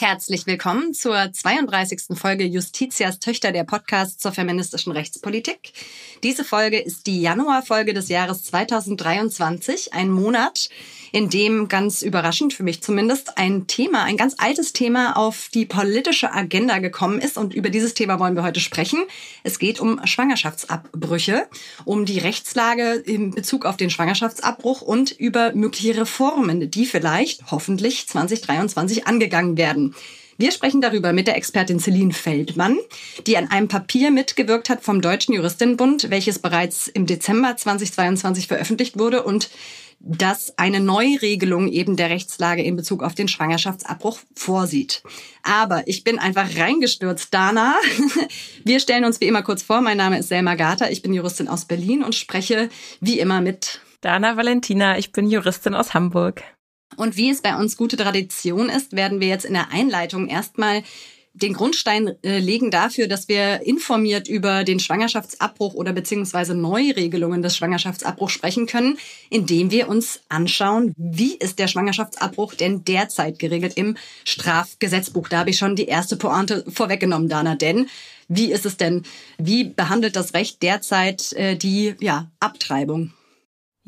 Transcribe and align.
Herzlich 0.00 0.46
willkommen 0.46 0.94
zur 0.94 1.30
32. 1.30 2.16
Folge 2.18 2.44
Justitias 2.44 3.18
Töchter 3.18 3.52
der 3.52 3.64
Podcast 3.64 4.22
zur 4.22 4.32
feministischen 4.32 4.92
Rechtspolitik. 4.92 5.74
Diese 6.22 6.42
Folge 6.42 6.78
ist 6.78 7.06
die 7.06 7.20
Januarfolge 7.20 7.92
des 7.92 8.08
Jahres 8.08 8.44
2023, 8.44 9.92
ein 9.92 10.08
Monat, 10.08 10.70
in 11.12 11.28
dem 11.28 11.68
ganz 11.68 12.02
überraschend 12.02 12.54
für 12.54 12.62
mich 12.62 12.82
zumindest 12.82 13.38
ein 13.38 13.66
Thema, 13.66 14.04
ein 14.04 14.16
ganz 14.16 14.34
altes 14.38 14.72
Thema 14.72 15.16
auf 15.16 15.48
die 15.52 15.66
politische 15.66 16.32
Agenda 16.32 16.78
gekommen 16.78 17.20
ist. 17.20 17.36
Und 17.36 17.54
über 17.54 17.70
dieses 17.70 17.94
Thema 17.94 18.18
wollen 18.18 18.36
wir 18.36 18.42
heute 18.42 18.60
sprechen. 18.60 19.00
Es 19.42 19.58
geht 19.58 19.80
um 19.80 20.00
Schwangerschaftsabbrüche, 20.04 21.46
um 21.84 22.04
die 22.04 22.18
Rechtslage 22.18 22.92
in 22.92 23.32
Bezug 23.32 23.64
auf 23.66 23.76
den 23.76 23.90
Schwangerschaftsabbruch 23.90 24.82
und 24.82 25.10
über 25.12 25.52
mögliche 25.52 25.96
Reformen, 25.96 26.70
die 26.70 26.86
vielleicht 26.86 27.50
hoffentlich 27.50 28.08
2023 28.08 29.06
angegangen 29.06 29.56
werden. 29.56 29.94
Wir 30.40 30.52
sprechen 30.52 30.80
darüber 30.80 31.12
mit 31.12 31.26
der 31.26 31.36
Expertin 31.36 31.78
Celine 31.78 32.14
Feldmann, 32.14 32.78
die 33.26 33.36
an 33.36 33.50
einem 33.50 33.68
Papier 33.68 34.10
mitgewirkt 34.10 34.70
hat 34.70 34.82
vom 34.82 35.02
Deutschen 35.02 35.34
Juristinnenbund, 35.34 36.08
welches 36.08 36.38
bereits 36.38 36.88
im 36.88 37.04
Dezember 37.04 37.58
2022 37.58 38.46
veröffentlicht 38.46 38.98
wurde 38.98 39.22
und 39.22 39.50
das 40.00 40.58
eine 40.58 40.80
Neuregelung 40.80 41.68
eben 41.68 41.96
der 41.96 42.08
Rechtslage 42.08 42.62
in 42.62 42.74
Bezug 42.74 43.02
auf 43.02 43.14
den 43.14 43.28
Schwangerschaftsabbruch 43.28 44.18
vorsieht. 44.34 45.02
Aber 45.42 45.86
ich 45.86 46.04
bin 46.04 46.18
einfach 46.18 46.56
reingestürzt, 46.56 47.32
Dana. 47.32 47.74
Wir 48.64 48.80
stellen 48.80 49.04
uns 49.04 49.20
wie 49.20 49.26
immer 49.26 49.42
kurz 49.42 49.62
vor. 49.62 49.82
Mein 49.82 49.98
Name 49.98 50.18
ist 50.18 50.28
Selma 50.28 50.54
Gata. 50.54 50.88
Ich 50.88 51.02
bin 51.02 51.12
Juristin 51.12 51.48
aus 51.48 51.66
Berlin 51.66 52.02
und 52.02 52.14
spreche 52.14 52.70
wie 53.00 53.20
immer 53.20 53.42
mit 53.42 53.80
Dana 54.00 54.38
Valentina. 54.38 54.96
Ich 54.98 55.12
bin 55.12 55.30
Juristin 55.30 55.74
aus 55.74 55.92
Hamburg. 55.92 56.42
Und 56.96 57.16
wie 57.16 57.30
es 57.30 57.42
bei 57.42 57.54
uns 57.56 57.76
gute 57.76 57.98
Tradition 57.98 58.70
ist, 58.70 58.92
werden 58.92 59.20
wir 59.20 59.28
jetzt 59.28 59.44
in 59.44 59.54
der 59.54 59.70
Einleitung 59.70 60.28
erstmal 60.28 60.82
den 61.32 61.52
Grundstein 61.52 62.16
äh, 62.22 62.38
legen 62.38 62.70
dafür, 62.70 63.06
dass 63.06 63.28
wir 63.28 63.62
informiert 63.64 64.28
über 64.28 64.64
den 64.64 64.80
Schwangerschaftsabbruch 64.80 65.74
oder 65.74 65.92
beziehungsweise 65.92 66.54
Neuregelungen 66.54 67.42
des 67.42 67.56
Schwangerschaftsabbruchs 67.56 68.32
sprechen 68.32 68.66
können, 68.66 68.98
indem 69.30 69.70
wir 69.70 69.88
uns 69.88 70.20
anschauen, 70.28 70.92
wie 70.96 71.36
ist 71.36 71.58
der 71.58 71.68
Schwangerschaftsabbruch 71.68 72.54
denn 72.54 72.84
derzeit 72.84 73.38
geregelt 73.38 73.76
im 73.76 73.96
Strafgesetzbuch. 74.24 75.28
Da 75.28 75.38
habe 75.38 75.50
ich 75.50 75.58
schon 75.58 75.76
die 75.76 75.86
erste 75.86 76.16
Pointe 76.16 76.64
vorweggenommen, 76.68 77.28
Dana, 77.28 77.54
denn 77.54 77.88
wie 78.28 78.52
ist 78.52 78.66
es 78.66 78.76
denn, 78.76 79.02
wie 79.38 79.64
behandelt 79.64 80.16
das 80.16 80.34
Recht 80.34 80.62
derzeit 80.62 81.32
äh, 81.32 81.56
die 81.56 81.94
ja, 82.00 82.30
Abtreibung? 82.40 83.12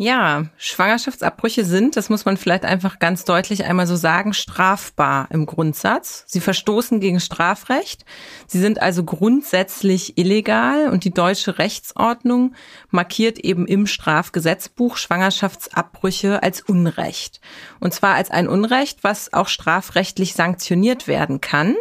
Ja, 0.03 0.47
Schwangerschaftsabbrüche 0.57 1.65
sind, 1.65 1.97
das 1.97 2.09
muss 2.09 2.25
man 2.25 2.37
vielleicht 2.37 2.65
einfach 2.65 2.99
ganz 2.99 3.25
deutlich 3.25 3.67
einmal 3.67 3.87
so 3.87 3.95
sagen, 3.95 4.35
strafbar 4.35 5.29
im 5.31 5.47
Grundsatz. 5.47 6.25
Sie 6.27 6.41
verstoßen 6.41 6.99
gegen 6.99 7.21
Strafrecht. 7.21 8.05
Sie 8.49 8.59
sind 8.59 8.83
also 8.83 9.05
grundsätzlich 9.05 10.19
illegal 10.19 10.89
und 10.89 11.05
die 11.05 11.15
deutsche 11.15 11.59
Rechtsordnung 11.59 12.57
markiert 12.91 13.39
eben 13.39 13.65
im 13.65 13.87
Strafgesetzbuch 13.87 14.97
Schwangerschaftsabbrüche 14.97 16.43
als 16.43 16.63
Unrecht. 16.63 17.41
Und 17.79 17.95
zwar 17.95 18.17
als 18.17 18.33
ein 18.33 18.49
Unrecht, 18.49 19.05
was 19.05 19.33
auch 19.33 19.47
strafrechtlich 19.47 20.35
sanktioniert 20.35 21.07
werden 21.07 21.41
kann 21.41 21.77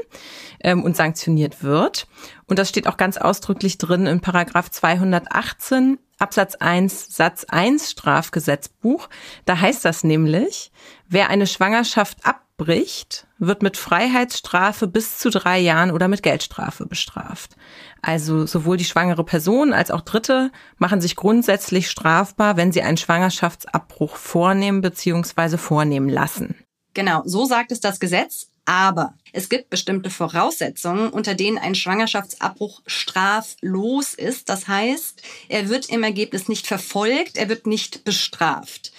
ähm, 0.63 0.83
und 0.83 0.95
sanktioniert 0.95 1.63
wird. 1.63 2.05
Und 2.47 2.59
das 2.59 2.69
steht 2.69 2.87
auch 2.87 2.97
ganz 2.97 3.17
ausdrücklich 3.17 3.77
drin 3.77 4.07
in 4.07 4.19
Paragraph 4.19 4.69
218 4.69 5.97
Absatz 6.21 6.55
1 6.55 7.15
Satz 7.15 7.45
1 7.45 7.91
Strafgesetzbuch. 7.91 9.09
Da 9.45 9.59
heißt 9.59 9.83
das 9.83 10.03
nämlich, 10.03 10.71
wer 11.07 11.29
eine 11.29 11.47
Schwangerschaft 11.47 12.19
abbricht, 12.25 13.25
wird 13.39 13.63
mit 13.63 13.75
Freiheitsstrafe 13.75 14.87
bis 14.87 15.17
zu 15.17 15.31
drei 15.31 15.57
Jahren 15.57 15.89
oder 15.89 16.07
mit 16.07 16.21
Geldstrafe 16.21 16.85
bestraft. 16.85 17.55
Also 18.03 18.45
sowohl 18.45 18.77
die 18.77 18.85
schwangere 18.85 19.23
Person 19.23 19.73
als 19.73 19.89
auch 19.89 20.01
Dritte 20.01 20.51
machen 20.77 21.01
sich 21.01 21.15
grundsätzlich 21.15 21.89
strafbar, 21.89 22.55
wenn 22.55 22.71
sie 22.71 22.83
einen 22.83 22.97
Schwangerschaftsabbruch 22.97 24.15
vornehmen 24.15 24.81
bzw. 24.81 25.57
vornehmen 25.57 26.09
lassen. 26.09 26.55
Genau, 26.93 27.23
so 27.25 27.45
sagt 27.45 27.71
es 27.71 27.79
das 27.79 27.99
Gesetz. 27.99 28.50
Aber 28.71 29.15
es 29.33 29.49
gibt 29.49 29.69
bestimmte 29.69 30.09
Voraussetzungen, 30.09 31.09
unter 31.09 31.35
denen 31.35 31.57
ein 31.57 31.75
Schwangerschaftsabbruch 31.75 32.81
straflos 32.85 34.13
ist. 34.13 34.47
Das 34.47 34.69
heißt, 34.69 35.21
er 35.49 35.67
wird 35.67 35.89
im 35.89 36.03
Ergebnis 36.03 36.47
nicht 36.47 36.67
verfolgt, 36.67 37.35
er 37.35 37.49
wird 37.49 37.67
nicht 37.67 38.05
bestraft. 38.05 38.93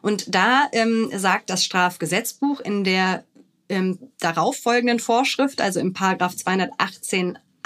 Und 0.00 0.34
da 0.34 0.70
ähm, 0.72 1.10
sagt 1.14 1.50
das 1.50 1.62
Strafgesetzbuch 1.62 2.60
in 2.60 2.84
der 2.84 3.22
ähm, 3.68 3.98
darauffolgenden 4.18 4.98
Vorschrift, 4.98 5.60
also 5.60 5.78
im 5.78 5.92
Paragraph 5.92 6.34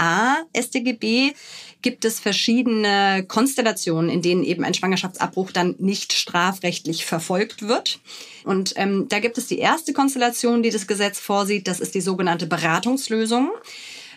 218a 0.03 0.37
StGB, 0.55 1.35
gibt 1.81 2.05
es 2.05 2.21
verschiedene 2.21 3.25
Konstellationen, 3.27 4.09
in 4.09 4.23
denen 4.23 4.45
eben 4.45 4.65
ein 4.65 4.75
Schwangerschaftsabbruch 4.75 5.51
dann 5.51 5.75
nicht 5.79 6.13
strafrechtlich 6.13 7.05
verfolgt 7.05 7.67
wird. 7.67 7.99
Und 8.45 8.75
ähm, 8.77 9.09
da 9.09 9.19
gibt 9.19 9.37
es 9.39 9.49
die 9.49 9.59
erste 9.59 9.93
Konstellation, 9.93 10.63
die 10.63 10.71
das 10.71 10.87
Gesetz 10.87 11.19
vorsieht. 11.19 11.67
Das 11.67 11.81
ist 11.81 11.95
die 11.95 12.01
sogenannte 12.01 12.47
Beratungslösung. 12.47 13.51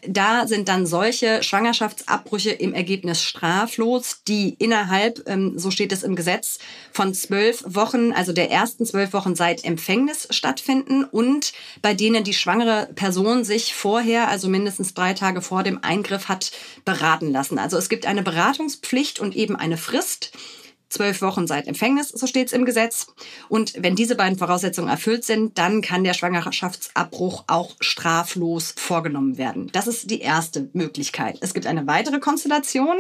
Da 0.08 0.48
sind 0.48 0.68
dann 0.68 0.86
solche 0.86 1.44
Schwangerschaftsabbrüche 1.44 2.52
im 2.52 2.74
Ergebnis 2.74 3.22
straflos, 3.22 4.22
die 4.28 4.56
innerhalb, 4.60 5.28
ähm, 5.28 5.58
so 5.58 5.72
steht 5.72 5.92
es 5.92 6.04
im 6.04 6.16
Gesetz, 6.16 6.60
von 6.92 7.14
zwölf 7.14 7.64
Wochen, 7.66 8.12
also 8.12 8.34
der 8.34 8.52
ersten 8.52 8.86
zwölf 8.86 9.14
Wochen 9.14 9.36
seit 9.36 9.64
Empfängnis 9.64 10.28
stattfinden 10.32 11.04
und 11.04 11.54
bei 11.82 11.94
denen 11.94 12.24
die 12.24 12.34
schwangere 12.34 12.90
Person 12.96 13.44
sich 13.44 13.74
vorher, 13.74 14.28
also 14.30 14.48
mindestens 14.50 14.94
drei 14.94 15.14
Tage 15.14 15.42
vor 15.42 15.64
dem 15.64 15.84
Eingriff, 15.84 16.28
hat 16.28 16.52
beraten 16.84 17.32
lassen. 17.32 17.60
Also 17.60 17.78
es 17.78 17.90
gibt 17.90 18.06
eine 18.06 18.24
Beratungspflicht 18.24 19.20
und 19.20 19.36
eben 19.36 19.56
eine 19.56 19.78
Frist 19.78 20.32
zwölf 20.96 21.22
Wochen 21.22 21.46
seit 21.46 21.68
Empfängnis, 21.68 22.10
so 22.10 22.26
steht 22.26 22.48
es 22.48 22.54
im 22.54 22.66
Gesetz. 22.66 23.08
Und 23.50 23.74
wenn 23.78 23.96
diese 23.96 24.16
beiden 24.16 24.38
Voraussetzungen 24.38 24.90
erfüllt 24.90 25.24
sind, 25.24 25.58
dann 25.58 25.82
kann 25.82 26.04
der 26.04 26.14
Schwangerschaftsabbruch 26.14 27.44
auch 27.48 27.76
straflos 27.82 28.74
vorgenommen 28.78 29.38
werden. 29.38 29.70
Das 29.74 29.88
ist 29.88 30.10
die 30.10 30.22
erste 30.22 30.70
Möglichkeit. 30.74 31.38
Es 31.42 31.54
gibt 31.54 31.68
eine 31.68 31.86
weitere 31.86 32.20
Konstellation. 32.20 32.98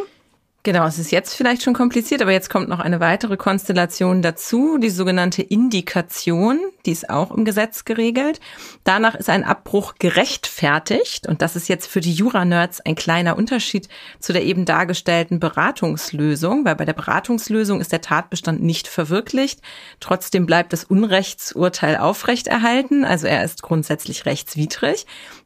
Genau, 0.66 0.88
es 0.88 0.98
ist 0.98 1.12
jetzt 1.12 1.36
vielleicht 1.36 1.62
schon 1.62 1.76
kompliziert, 1.76 2.24
aber 2.24 2.32
jetzt 2.32 2.50
kommt 2.50 2.70
noch 2.70 2.80
eine 2.80 3.00
weitere 3.00 3.38
Konstellation 3.38 4.24
dazu, 4.24 4.80
die 4.80 4.90
sogenannte 4.90 5.44
Indikation, 5.44 6.60
die 6.88 6.92
ist 6.92 7.08
auch 7.08 7.30
im 7.30 7.46
Gesetz 7.46 7.86
geregelt. 7.86 8.40
Danach 8.84 9.14
ist 9.14 9.30
ein 9.30 9.44
Abbruch 9.44 9.94
gerechtfertigt 10.00 11.28
und 11.28 11.44
das 11.44 11.56
ist 11.56 11.70
jetzt 11.70 11.86
für 11.86 12.02
die 12.02 12.16
Jura-Nerds 12.16 12.82
ein 12.82 12.96
kleiner 12.96 13.38
Unterschied 13.38 13.90
zu 14.20 14.34
der 14.34 14.44
eben 14.44 14.66
dargestellten 14.66 15.40
Beratungslösung, 15.40 16.66
weil 16.66 16.76
bei 16.76 16.86
der 16.86 16.94
Beratungslösung 16.94 17.80
ist 17.80 17.92
der 17.92 18.02
Tatbestand 18.02 18.64
nicht 18.64 18.88
verwirklicht, 18.88 19.62
trotzdem 20.00 20.48
bleibt 20.48 20.74
das 20.74 20.84
Unrechtsurteil 20.84 21.98
aufrechterhalten, 21.98 23.06
also 23.06 23.28
er 23.28 23.44
ist 23.44 23.62
grundsätzlich 23.62 24.26
rechtswidrig. 24.26 25.06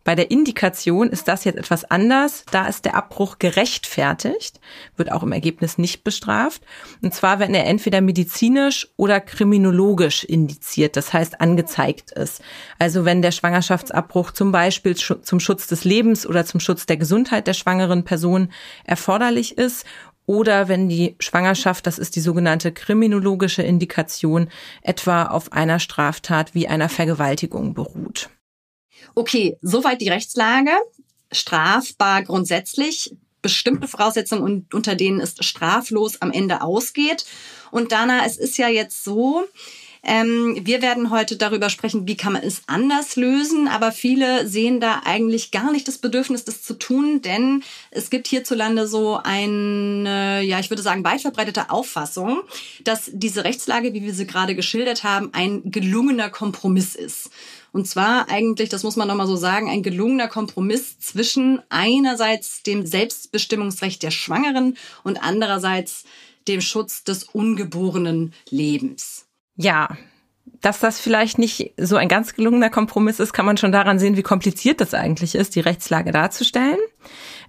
Bei 0.09 0.15
der 0.15 0.31
Indikation 0.31 1.11
ist 1.11 1.27
das 1.27 1.43
jetzt 1.43 1.59
etwas 1.59 1.85
anders. 1.85 2.43
Da 2.49 2.65
ist 2.65 2.83
der 2.83 2.95
Abbruch 2.95 3.37
gerechtfertigt, 3.37 4.59
wird 4.97 5.11
auch 5.11 5.21
im 5.21 5.31
Ergebnis 5.31 5.77
nicht 5.77 6.03
bestraft. 6.03 6.63
Und 7.03 7.13
zwar, 7.13 7.37
wenn 7.37 7.53
er 7.53 7.67
entweder 7.67 8.01
medizinisch 8.01 8.87
oder 8.97 9.19
kriminologisch 9.19 10.23
indiziert, 10.23 10.95
das 10.95 11.13
heißt 11.13 11.39
angezeigt 11.41 12.09
ist. 12.09 12.41
Also 12.79 13.05
wenn 13.05 13.21
der 13.21 13.29
Schwangerschaftsabbruch 13.29 14.31
zum 14.31 14.51
Beispiel 14.51 14.95
zum 14.95 15.39
Schutz 15.39 15.67
des 15.67 15.83
Lebens 15.83 16.25
oder 16.25 16.43
zum 16.43 16.59
Schutz 16.59 16.87
der 16.87 16.97
Gesundheit 16.97 17.45
der 17.45 17.53
schwangeren 17.53 18.03
Person 18.03 18.51
erforderlich 18.85 19.59
ist 19.59 19.85
oder 20.25 20.67
wenn 20.67 20.89
die 20.89 21.17
Schwangerschaft, 21.19 21.85
das 21.85 21.99
ist 21.99 22.15
die 22.15 22.21
sogenannte 22.21 22.71
kriminologische 22.71 23.61
Indikation, 23.61 24.49
etwa 24.81 25.25
auf 25.25 25.53
einer 25.53 25.77
Straftat 25.77 26.55
wie 26.55 26.67
einer 26.67 26.89
Vergewaltigung 26.89 27.75
beruht. 27.75 28.31
Okay, 29.15 29.57
soweit 29.61 30.01
die 30.01 30.09
Rechtslage. 30.09 30.71
Strafbar 31.31 32.23
grundsätzlich. 32.23 33.15
Bestimmte 33.41 33.87
Voraussetzungen, 33.87 34.67
unter 34.73 34.95
denen 34.95 35.19
es 35.21 35.35
straflos 35.39 36.21
am 36.21 36.31
Ende 36.31 36.61
ausgeht. 36.61 37.25
Und 37.71 37.91
Dana, 37.91 38.25
es 38.25 38.37
ist 38.37 38.57
ja 38.57 38.67
jetzt 38.67 39.03
so, 39.03 39.45
Ähm, 40.01 40.57
wir 40.63 40.81
werden 40.81 41.09
heute 41.09 41.35
darüber 41.35 41.69
sprechen, 41.69 42.07
wie 42.07 42.15
kann 42.15 42.31
man 42.31 42.41
es 42.43 42.61
anders 42.67 43.17
lösen, 43.17 43.67
aber 43.67 43.91
viele 43.91 44.47
sehen 44.47 44.79
da 44.79 45.01
eigentlich 45.03 45.51
gar 45.51 45.73
nicht 45.73 45.89
das 45.89 45.97
Bedürfnis, 45.97 46.45
das 46.45 46.63
zu 46.63 46.75
tun, 46.75 47.21
denn 47.21 47.63
es 47.91 48.09
gibt 48.09 48.27
hierzulande 48.27 48.87
so 48.87 49.19
eine, 49.21 50.41
ja, 50.41 50.57
ich 50.59 50.69
würde 50.69 50.83
sagen, 50.83 51.03
weit 51.03 51.19
verbreitete 51.19 51.69
Auffassung, 51.69 52.43
dass 52.85 53.11
diese 53.11 53.43
Rechtslage, 53.43 53.93
wie 53.93 54.03
wir 54.03 54.13
sie 54.13 54.25
gerade 54.25 54.55
geschildert 54.55 55.03
haben, 55.03 55.31
ein 55.33 55.63
gelungener 55.65 56.29
Kompromiss 56.29 56.95
ist. 56.95 57.29
Und 57.71 57.87
zwar 57.87 58.29
eigentlich, 58.29 58.69
das 58.69 58.83
muss 58.83 58.95
man 58.95 59.07
nochmal 59.07 59.27
so 59.27 59.35
sagen, 59.35 59.69
ein 59.69 59.83
gelungener 59.83 60.27
Kompromiss 60.27 60.99
zwischen 60.99 61.61
einerseits 61.69 62.63
dem 62.63 62.85
Selbstbestimmungsrecht 62.85 64.01
der 64.03 64.11
Schwangeren 64.11 64.77
und 65.03 65.21
andererseits 65.21 66.05
dem 66.47 66.61
Schutz 66.61 67.03
des 67.03 67.23
ungeborenen 67.25 68.33
Lebens. 68.49 69.27
Ja, 69.55 69.97
dass 70.61 70.79
das 70.79 70.99
vielleicht 70.99 71.37
nicht 71.37 71.73
so 71.77 71.95
ein 71.95 72.07
ganz 72.07 72.33
gelungener 72.33 72.69
Kompromiss 72.69 73.19
ist, 73.19 73.33
kann 73.33 73.45
man 73.45 73.57
schon 73.57 73.71
daran 73.71 73.99
sehen, 73.99 74.17
wie 74.17 74.23
kompliziert 74.23 74.81
das 74.81 74.93
eigentlich 74.93 75.35
ist, 75.35 75.55
die 75.55 75.61
Rechtslage 75.61 76.11
darzustellen. 76.11 76.79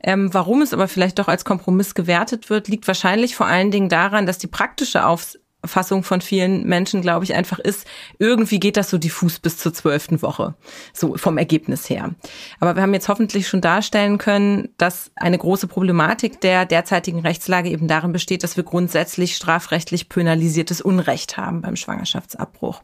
Ähm, 0.03 0.33
warum 0.33 0.63
es 0.63 0.73
aber 0.73 0.87
vielleicht 0.87 1.19
doch 1.19 1.29
als 1.29 1.45
Kompromiss 1.45 1.95
gewertet 1.95 2.51
wird, 2.51 2.69
liegt 2.69 2.87
wahrscheinlich 2.87 3.35
vor 3.35 3.47
allen 3.47 3.71
Dingen 3.71 3.89
daran, 3.89 4.27
dass 4.27 4.39
die 4.39 4.47
praktische 4.47 5.07
Aufs 5.07 5.40
Fassung 5.65 6.03
von 6.03 6.21
vielen 6.21 6.65
Menschen, 6.67 7.03
glaube 7.03 7.25
ich, 7.25 7.35
einfach 7.35 7.59
ist, 7.59 7.87
irgendwie 8.19 8.61
geht 8.61 8.77
das 8.77 8.91
so 8.91 8.99
diffus 8.99 9.39
bis 9.39 9.59
zur 9.59 9.75
zwölften 9.75 10.23
Woche, 10.23 10.55
so 10.93 11.17
vom 11.17 11.39
Ergebnis 11.39 11.89
her. 11.91 12.15
Aber 12.61 12.77
wir 12.77 12.83
haben 12.83 12.95
jetzt 12.95 13.09
hoffentlich 13.09 13.49
schon 13.49 13.61
darstellen 13.61 14.19
können, 14.19 14.71
dass 14.79 15.11
eine 15.17 15.39
große 15.39 15.67
Problematik 15.67 16.41
der 16.41 16.65
derzeitigen 16.65 17.21
Rechtslage 17.21 17.69
eben 17.71 17.89
darin 17.89 18.13
besteht, 18.13 18.43
dass 18.43 18.57
wir 18.57 18.65
grundsätzlich 18.65 19.37
strafrechtlich 19.37 20.09
penalisiertes 20.09 20.81
Unrecht 20.81 21.37
haben 21.37 21.61
beim 21.61 21.77
Schwangerschaftsabbruch. 21.77 22.83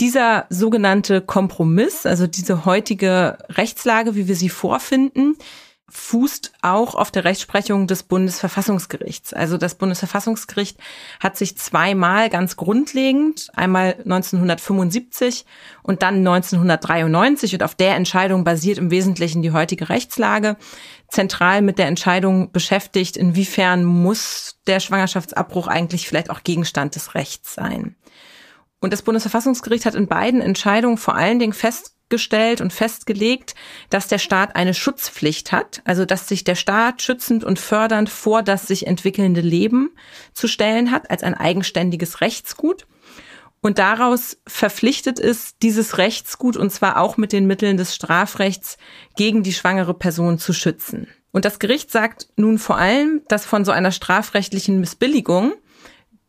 Dieser 0.00 0.46
sogenannte 0.48 1.20
Kompromiss, 1.20 2.06
also 2.06 2.26
diese 2.26 2.64
heutige 2.64 3.36
Rechtslage, 3.50 4.14
wie 4.14 4.28
wir 4.28 4.36
sie 4.36 4.48
vorfinden, 4.48 5.36
fußt 5.90 6.52
auch 6.62 6.94
auf 6.94 7.10
der 7.10 7.24
Rechtsprechung 7.24 7.86
des 7.86 8.02
Bundesverfassungsgerichts. 8.04 9.32
Also 9.32 9.58
das 9.58 9.74
Bundesverfassungsgericht 9.74 10.78
hat 11.20 11.36
sich 11.36 11.56
zweimal 11.58 12.30
ganz 12.30 12.56
grundlegend, 12.56 13.48
einmal 13.54 13.94
1975 13.98 15.44
und 15.82 16.02
dann 16.02 16.18
1993 16.18 17.54
und 17.54 17.62
auf 17.62 17.74
der 17.74 17.96
Entscheidung 17.96 18.44
basiert 18.44 18.78
im 18.78 18.90
Wesentlichen 18.90 19.42
die 19.42 19.52
heutige 19.52 19.88
Rechtslage, 19.88 20.56
zentral 21.08 21.62
mit 21.62 21.78
der 21.78 21.86
Entscheidung 21.86 22.52
beschäftigt, 22.52 23.16
inwiefern 23.16 23.84
muss 23.84 24.60
der 24.66 24.80
Schwangerschaftsabbruch 24.80 25.66
eigentlich 25.66 26.08
vielleicht 26.08 26.30
auch 26.30 26.44
Gegenstand 26.44 26.94
des 26.94 27.14
Rechts 27.14 27.54
sein. 27.54 27.96
Und 28.80 28.92
das 28.92 29.02
Bundesverfassungsgericht 29.02 29.84
hat 29.84 29.94
in 29.94 30.06
beiden 30.06 30.40
Entscheidungen 30.40 30.96
vor 30.96 31.14
allen 31.14 31.38
Dingen 31.38 31.52
fest 31.52 31.96
festgestellt 32.10 32.60
und 32.60 32.72
festgelegt, 32.72 33.54
dass 33.88 34.08
der 34.08 34.18
Staat 34.18 34.56
eine 34.56 34.74
Schutzpflicht 34.74 35.52
hat, 35.52 35.80
also 35.84 36.04
dass 36.04 36.26
sich 36.26 36.42
der 36.42 36.56
Staat 36.56 37.02
schützend 37.02 37.44
und 37.44 37.60
fördernd 37.60 38.08
vor 38.08 38.42
das 38.42 38.66
sich 38.66 38.88
entwickelnde 38.88 39.40
Leben 39.40 39.90
zu 40.32 40.48
stellen 40.48 40.90
hat, 40.90 41.08
als 41.10 41.22
ein 41.22 41.34
eigenständiges 41.34 42.20
Rechtsgut. 42.20 42.86
Und 43.62 43.78
daraus 43.78 44.38
verpflichtet 44.46 45.18
ist, 45.20 45.56
dieses 45.62 45.98
Rechtsgut, 45.98 46.56
und 46.56 46.70
zwar 46.70 46.98
auch 46.98 47.16
mit 47.16 47.32
den 47.32 47.46
Mitteln 47.46 47.76
des 47.76 47.94
Strafrechts, 47.94 48.76
gegen 49.16 49.44
die 49.44 49.52
schwangere 49.52 49.94
Person 49.94 50.38
zu 50.38 50.52
schützen. 50.52 51.06
Und 51.30 51.44
das 51.44 51.60
Gericht 51.60 51.92
sagt 51.92 52.28
nun 52.36 52.58
vor 52.58 52.78
allem, 52.78 53.20
dass 53.28 53.46
von 53.46 53.64
so 53.64 53.70
einer 53.70 53.92
strafrechtlichen 53.92 54.80
Missbilligung 54.80 55.52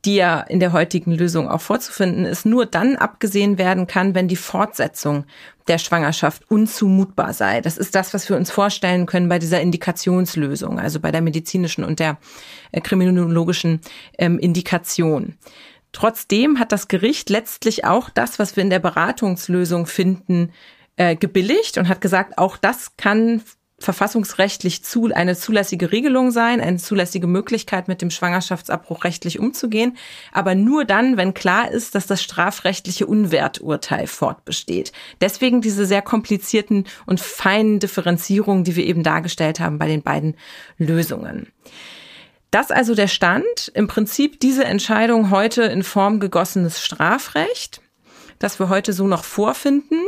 die 0.06 0.16
ja 0.16 0.40
in 0.42 0.60
der 0.60 0.74
heutigen 0.74 1.12
Lösung 1.12 1.48
auch 1.48 1.62
vorzufinden 1.62 2.26
ist, 2.26 2.46
nur 2.46 2.66
dann 2.66 2.96
abgesehen 2.96 3.58
werden 3.58 3.86
kann, 3.86 4.16
wenn 4.16 4.28
die 4.28 4.36
Fortsetzung 4.36 5.26
der 5.68 5.78
Schwangerschaft 5.78 6.50
unzumutbar 6.50 7.34
sei. 7.34 7.62
Das 7.62 7.78
ist 7.78 7.94
das, 7.94 8.14
was 8.14 8.28
wir 8.28 8.36
uns 8.36 8.50
vorstellen 8.50 9.06
können 9.06 9.30
bei 9.30 9.38
dieser 9.38 9.62
Indikationslösung, 9.62 10.80
also 10.80 11.00
bei 11.00 11.12
der 11.12 11.22
medizinischen 11.22 11.84
und 11.84 12.00
der 12.00 12.18
äh, 12.72 12.82
kriminologischen 12.82 13.82
ähm, 14.18 14.40
Indikation. 14.40 15.38
Trotzdem 15.92 16.58
hat 16.58 16.72
das 16.72 16.88
Gericht 16.88 17.30
letztlich 17.30 17.86
auch 17.86 18.10
das, 18.10 18.40
was 18.40 18.56
wir 18.56 18.64
in 18.64 18.70
der 18.70 18.80
Beratungslösung 18.80 19.86
finden, 19.86 20.52
äh, 20.96 21.16
gebilligt 21.16 21.78
und 21.78 21.88
hat 21.90 22.02
gesagt, 22.02 22.38
auch 22.38 22.58
das 22.58 22.96
kann 22.98 23.44
verfassungsrechtlich 23.82 24.84
zu, 24.84 25.12
eine 25.14 25.36
zulässige 25.36 25.92
Regelung 25.92 26.32
sein, 26.32 26.62
eine 26.62 26.78
zulässige 26.78 27.28
Möglichkeit, 27.28 27.88
mit 27.88 28.02
dem 28.02 28.12
Schwangerschaftsabbruch 28.12 29.04
rechtlich 29.04 29.40
umzugehen, 29.40 29.98
aber 30.32 30.56
nur 30.56 30.86
dann, 30.86 31.18
wenn 31.18 31.34
klar 31.34 31.72
ist, 31.72 31.96
dass 31.96 32.08
das 32.08 32.22
strafrechtliche 32.22 33.08
Unwerturteil 33.08 34.08
fortbesteht. 34.08 34.92
Deswegen 35.20 35.62
diese 35.62 35.86
sehr 35.86 36.02
komplizierten 36.02 36.86
und 37.06 37.20
feinen 37.20 37.80
Differenzierungen, 37.80 38.64
die 38.64 38.76
wir 38.76 38.86
eben 38.86 39.04
dargestellt 39.04 39.60
haben 39.60 39.80
bei 39.80 39.88
den 39.88 40.04
beiden 40.04 40.36
Lösungen. 40.78 41.48
Das 42.52 42.70
also 42.70 42.96
der 42.96 43.08
Stand. 43.08 43.72
Im 43.74 43.88
Prinzip 43.88 44.40
diese 44.42 44.66
Entscheidung 44.66 45.32
heute 45.32 45.64
in 45.64 45.84
Form 45.84 46.20
gegossenes 46.20 46.82
Strafrecht, 46.82 47.82
das 48.40 48.60
wir 48.60 48.68
heute 48.68 48.92
so 48.92 49.08
noch 49.08 49.24
vorfinden. 49.24 50.00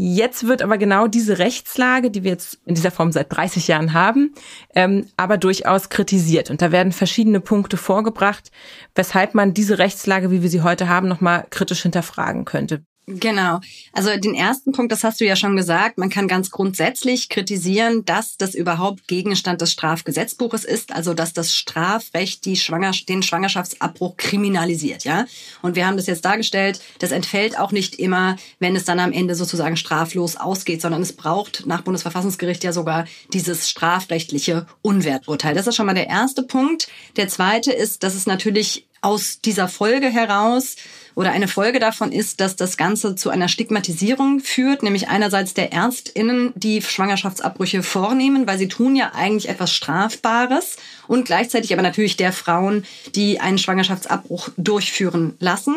Jetzt 0.00 0.46
wird 0.46 0.62
aber 0.62 0.78
genau 0.78 1.08
diese 1.08 1.40
Rechtslage, 1.40 2.12
die 2.12 2.22
wir 2.22 2.30
jetzt 2.30 2.60
in 2.64 2.76
dieser 2.76 2.92
Form 2.92 3.10
seit 3.10 3.34
30 3.34 3.66
Jahren 3.66 3.94
haben, 3.94 4.32
ähm, 4.76 5.06
aber 5.16 5.38
durchaus 5.38 5.88
kritisiert. 5.88 6.50
Und 6.50 6.62
da 6.62 6.70
werden 6.70 6.92
verschiedene 6.92 7.40
Punkte 7.40 7.76
vorgebracht, 7.76 8.52
weshalb 8.94 9.34
man 9.34 9.54
diese 9.54 9.80
Rechtslage, 9.80 10.30
wie 10.30 10.40
wir 10.40 10.50
sie 10.50 10.62
heute 10.62 10.88
haben, 10.88 11.08
nochmal 11.08 11.48
kritisch 11.50 11.82
hinterfragen 11.82 12.44
könnte. 12.44 12.84
Genau. 13.08 13.60
Also 13.94 14.10
den 14.18 14.34
ersten 14.34 14.72
Punkt, 14.72 14.92
das 14.92 15.02
hast 15.02 15.20
du 15.20 15.24
ja 15.24 15.34
schon 15.34 15.56
gesagt, 15.56 15.96
man 15.96 16.10
kann 16.10 16.28
ganz 16.28 16.50
grundsätzlich 16.50 17.30
kritisieren, 17.30 18.04
dass 18.04 18.36
das 18.36 18.54
überhaupt 18.54 19.08
Gegenstand 19.08 19.62
des 19.62 19.72
Strafgesetzbuches 19.72 20.64
ist, 20.66 20.92
also 20.92 21.14
dass 21.14 21.32
das 21.32 21.54
Strafrecht 21.54 22.44
die 22.44 22.56
Schwanger 22.56 22.92
den 23.08 23.22
Schwangerschaftsabbruch 23.22 24.18
kriminalisiert, 24.18 25.04
ja? 25.04 25.24
Und 25.62 25.74
wir 25.74 25.86
haben 25.86 25.96
das 25.96 26.06
jetzt 26.06 26.26
dargestellt, 26.26 26.80
das 26.98 27.10
entfällt 27.10 27.58
auch 27.58 27.72
nicht 27.72 27.94
immer, 27.94 28.36
wenn 28.58 28.76
es 28.76 28.84
dann 28.84 29.00
am 29.00 29.12
Ende 29.12 29.34
sozusagen 29.34 29.78
straflos 29.78 30.36
ausgeht, 30.36 30.82
sondern 30.82 31.00
es 31.00 31.14
braucht 31.14 31.64
nach 31.66 31.80
Bundesverfassungsgericht 31.80 32.62
ja 32.62 32.74
sogar 32.74 33.06
dieses 33.32 33.70
strafrechtliche 33.70 34.66
Unwerturteil. 34.82 35.54
Das 35.54 35.66
ist 35.66 35.76
schon 35.76 35.86
mal 35.86 35.94
der 35.94 36.08
erste 36.08 36.42
Punkt. 36.42 36.88
Der 37.16 37.28
zweite 37.28 37.72
ist, 37.72 38.02
dass 38.02 38.14
es 38.14 38.26
natürlich 38.26 38.86
aus 39.00 39.40
dieser 39.40 39.68
Folge 39.68 40.08
heraus 40.08 40.76
oder 41.14 41.32
eine 41.32 41.48
Folge 41.48 41.78
davon 41.78 42.12
ist, 42.12 42.40
dass 42.40 42.56
das 42.56 42.76
Ganze 42.76 43.14
zu 43.14 43.30
einer 43.30 43.48
Stigmatisierung 43.48 44.40
führt, 44.40 44.82
nämlich 44.82 45.08
einerseits 45.08 45.54
der 45.54 45.72
Ärztinnen, 45.72 46.52
die 46.54 46.82
Schwangerschaftsabbrüche 46.82 47.82
vornehmen, 47.82 48.46
weil 48.46 48.58
sie 48.58 48.68
tun 48.68 48.96
ja 48.96 49.12
eigentlich 49.14 49.48
etwas 49.48 49.72
Strafbares 49.72 50.76
und 51.08 51.24
gleichzeitig 51.24 51.72
aber 51.72 51.82
natürlich 51.82 52.16
der 52.16 52.32
Frauen, 52.32 52.84
die 53.14 53.40
einen 53.40 53.58
Schwangerschaftsabbruch 53.58 54.50
durchführen 54.56 55.34
lassen. 55.40 55.74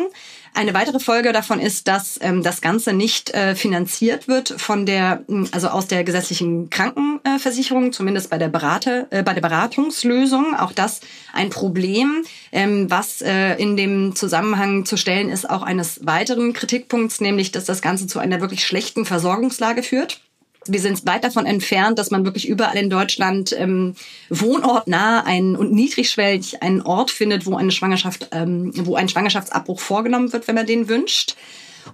Eine 0.54 0.74
weitere 0.74 1.00
Folge 1.00 1.32
davon 1.32 1.60
ist, 1.60 1.88
dass 1.88 2.18
ähm, 2.20 2.42
das 2.42 2.60
Ganze 2.60 2.92
nicht 2.92 3.30
äh, 3.30 3.54
finanziert 3.54 4.28
wird 4.28 4.50
von 4.58 4.84
der, 4.84 5.24
hm, 5.26 5.48
also 5.50 5.68
aus 5.68 5.86
der 5.86 6.04
gesetzlichen 6.04 6.68
Krankenversicherung, 6.68 7.92
zumindest 7.92 8.28
bei 8.28 8.36
der 8.36 8.48
Berater, 8.48 9.06
äh, 9.08 9.22
bei 9.22 9.32
der 9.32 9.40
Beratungslösung. 9.40 10.54
Auch 10.54 10.72
das 10.72 11.00
ein 11.32 11.48
Problem, 11.48 12.24
ähm, 12.52 12.90
was 12.90 13.22
äh, 13.22 13.54
in 13.54 13.78
dem 13.78 14.14
Zusammenhang 14.14 14.84
zu 14.84 14.98
stellen 14.98 15.30
ist, 15.30 15.48
auch 15.48 15.62
eines 15.62 16.04
weiteren 16.04 16.52
Kritikpunkts, 16.52 17.22
nämlich, 17.22 17.50
dass 17.52 17.64
das 17.64 17.80
Ganze 17.80 18.06
zu 18.06 18.18
einer 18.18 18.42
wirklich 18.42 18.66
schlechten 18.66 19.06
Versorgungslage 19.06 19.82
führt. 19.82 20.20
Wir 20.66 20.80
sind 20.80 21.06
weit 21.06 21.24
davon 21.24 21.46
entfernt, 21.46 21.98
dass 21.98 22.10
man 22.10 22.24
wirklich 22.24 22.48
überall 22.48 22.76
in 22.76 22.90
Deutschland 22.90 23.54
ähm, 23.58 23.94
wohnortnah 24.28 25.24
einen 25.24 25.56
und 25.56 25.72
niedrigschwellig 25.72 26.62
einen 26.62 26.82
Ort 26.82 27.10
findet, 27.10 27.46
wo 27.46 27.56
eine 27.56 27.72
Schwangerschaft, 27.72 28.28
ähm, 28.32 28.72
wo 28.86 28.94
ein 28.94 29.08
Schwangerschaftsabbruch 29.08 29.80
vorgenommen 29.80 30.32
wird, 30.32 30.46
wenn 30.48 30.54
man 30.54 30.66
den 30.66 30.88
wünscht. 30.88 31.36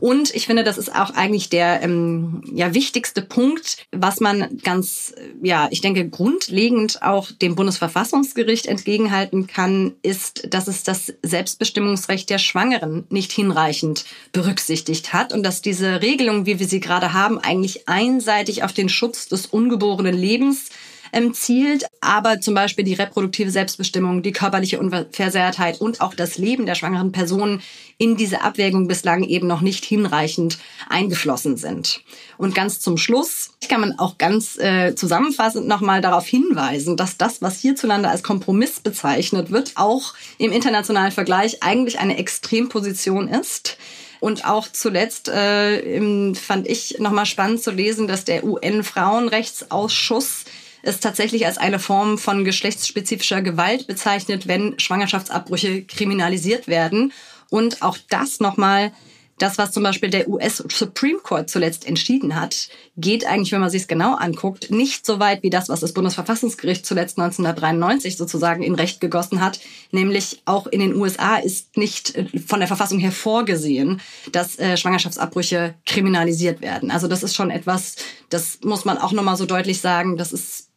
Und 0.00 0.34
ich 0.34 0.46
finde, 0.46 0.64
das 0.64 0.78
ist 0.78 0.94
auch 0.94 1.10
eigentlich 1.10 1.48
der 1.48 1.82
ähm, 1.82 2.42
ja, 2.52 2.74
wichtigste 2.74 3.22
Punkt, 3.22 3.84
was 3.92 4.20
man 4.20 4.58
ganz, 4.62 5.14
ja, 5.42 5.68
ich 5.70 5.80
denke, 5.80 6.08
grundlegend 6.08 7.02
auch 7.02 7.30
dem 7.30 7.54
Bundesverfassungsgericht 7.54 8.66
entgegenhalten 8.66 9.46
kann, 9.46 9.94
ist, 10.02 10.52
dass 10.52 10.68
es 10.68 10.82
das 10.82 11.12
Selbstbestimmungsrecht 11.22 12.30
der 12.30 12.38
Schwangeren 12.38 13.06
nicht 13.10 13.32
hinreichend 13.32 14.04
berücksichtigt 14.32 15.12
hat 15.12 15.32
und 15.32 15.42
dass 15.42 15.62
diese 15.62 16.02
Regelung, 16.02 16.46
wie 16.46 16.58
wir 16.58 16.66
sie 16.66 16.80
gerade 16.80 17.12
haben, 17.12 17.38
eigentlich 17.38 17.88
einseitig 17.88 18.62
auf 18.62 18.72
den 18.72 18.88
Schutz 18.88 19.28
des 19.28 19.46
ungeborenen 19.46 20.16
Lebens 20.16 20.70
ähm, 21.12 21.34
zielt, 21.34 21.86
aber 22.00 22.40
zum 22.40 22.54
Beispiel 22.54 22.84
die 22.84 22.94
reproduktive 22.94 23.50
Selbstbestimmung, 23.50 24.22
die 24.22 24.32
körperliche 24.32 24.78
Unversehrtheit 24.78 25.80
und 25.80 26.00
auch 26.00 26.14
das 26.14 26.38
Leben 26.38 26.66
der 26.66 26.74
schwangeren 26.74 27.12
Person 27.12 27.60
in 27.98 28.16
diese 28.16 28.42
Abwägung 28.42 28.86
bislang 28.86 29.24
eben 29.24 29.48
noch 29.48 29.60
nicht 29.60 29.84
hinreichend 29.84 30.58
eingeflossen 30.88 31.56
sind. 31.56 32.02
Und 32.36 32.54
ganz 32.54 32.80
zum 32.80 32.96
Schluss 32.96 33.50
kann 33.68 33.80
man 33.80 33.98
auch 33.98 34.18
ganz 34.18 34.56
äh, 34.58 34.94
zusammenfassend 34.94 35.66
nochmal 35.66 36.00
darauf 36.00 36.26
hinweisen, 36.26 36.96
dass 36.96 37.16
das, 37.16 37.42
was 37.42 37.58
hierzulande 37.58 38.08
als 38.08 38.22
Kompromiss 38.22 38.80
bezeichnet 38.80 39.50
wird, 39.50 39.72
auch 39.74 40.14
im 40.38 40.52
internationalen 40.52 41.12
Vergleich 41.12 41.62
eigentlich 41.62 41.98
eine 41.98 42.18
Extremposition 42.18 43.28
ist. 43.28 43.78
Und 44.20 44.44
auch 44.44 44.68
zuletzt 44.70 45.28
äh, 45.28 46.34
fand 46.34 46.66
ich 46.66 46.98
nochmal 46.98 47.26
spannend 47.26 47.62
zu 47.62 47.70
lesen, 47.70 48.08
dass 48.08 48.24
der 48.24 48.42
UN-Frauenrechtsausschuss 48.44 50.44
es 50.82 51.00
tatsächlich 51.00 51.46
als 51.46 51.58
eine 51.58 51.78
Form 51.78 52.18
von 52.18 52.44
geschlechtsspezifischer 52.44 53.42
Gewalt 53.42 53.86
bezeichnet, 53.86 54.46
wenn 54.46 54.78
Schwangerschaftsabbrüche 54.78 55.82
kriminalisiert 55.82 56.68
werden. 56.68 57.12
Und 57.50 57.82
auch 57.82 57.98
das 58.08 58.40
nochmal 58.40 58.92
das, 59.38 59.56
was 59.56 59.72
zum 59.72 59.84
Beispiel 59.84 60.10
der 60.10 60.28
US 60.28 60.56
Supreme 60.68 61.20
Court 61.20 61.48
zuletzt 61.48 61.86
entschieden 61.86 62.34
hat, 62.34 62.68
geht 62.96 63.24
eigentlich, 63.26 63.52
wenn 63.52 63.60
man 63.60 63.70
sich 63.70 63.82
es 63.82 63.88
genau 63.88 64.14
anguckt, 64.14 64.70
nicht 64.70 65.06
so 65.06 65.20
weit 65.20 65.42
wie 65.42 65.50
das, 65.50 65.68
was 65.68 65.80
das 65.80 65.92
Bundesverfassungsgericht 65.92 66.84
zuletzt 66.84 67.18
1993 67.18 68.16
sozusagen 68.16 68.62
in 68.62 68.74
Recht 68.74 69.00
gegossen 69.00 69.40
hat. 69.40 69.60
Nämlich 69.92 70.42
auch 70.44 70.66
in 70.66 70.80
den 70.80 70.96
USA 70.96 71.36
ist 71.36 71.76
nicht 71.76 72.16
äh, 72.16 72.26
von 72.46 72.58
der 72.58 72.68
Verfassung 72.68 72.98
her 72.98 73.12
vorgesehen, 73.12 74.00
dass 74.32 74.58
äh, 74.58 74.76
Schwangerschaftsabbrüche 74.76 75.74
kriminalisiert 75.86 76.60
werden. 76.60 76.90
Also 76.90 77.06
das 77.06 77.22
ist 77.22 77.34
schon 77.34 77.50
etwas, 77.50 77.96
das 78.30 78.58
muss 78.64 78.84
man 78.84 78.98
auch 78.98 79.12
nochmal 79.12 79.36
so 79.36 79.46
deutlich 79.46 79.80
sagen, 79.80 80.16
das 80.16 80.32
ist 80.32 80.67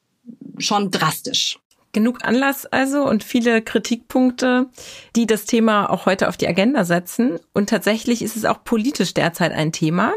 schon 0.62 0.92
drastisch. 0.92 1.60
Genug 1.94 2.24
Anlass 2.24 2.66
also 2.66 3.04
und 3.04 3.24
viele 3.24 3.62
Kritikpunkte, 3.62 4.68
die 5.18 5.28
das 5.28 5.46
Thema 5.46 5.90
auch 5.90 6.06
heute 6.06 6.30
auf 6.30 6.38
die 6.38 6.48
Agenda 6.48 6.86
setzen. 6.86 7.38
Und 7.54 7.70
tatsächlich 7.70 8.22
ist 8.22 8.38
es 8.38 8.46
auch 8.46 8.64
politisch 8.64 9.14
derzeit 9.14 9.52
ein 9.52 9.74
Thema. 9.74 10.14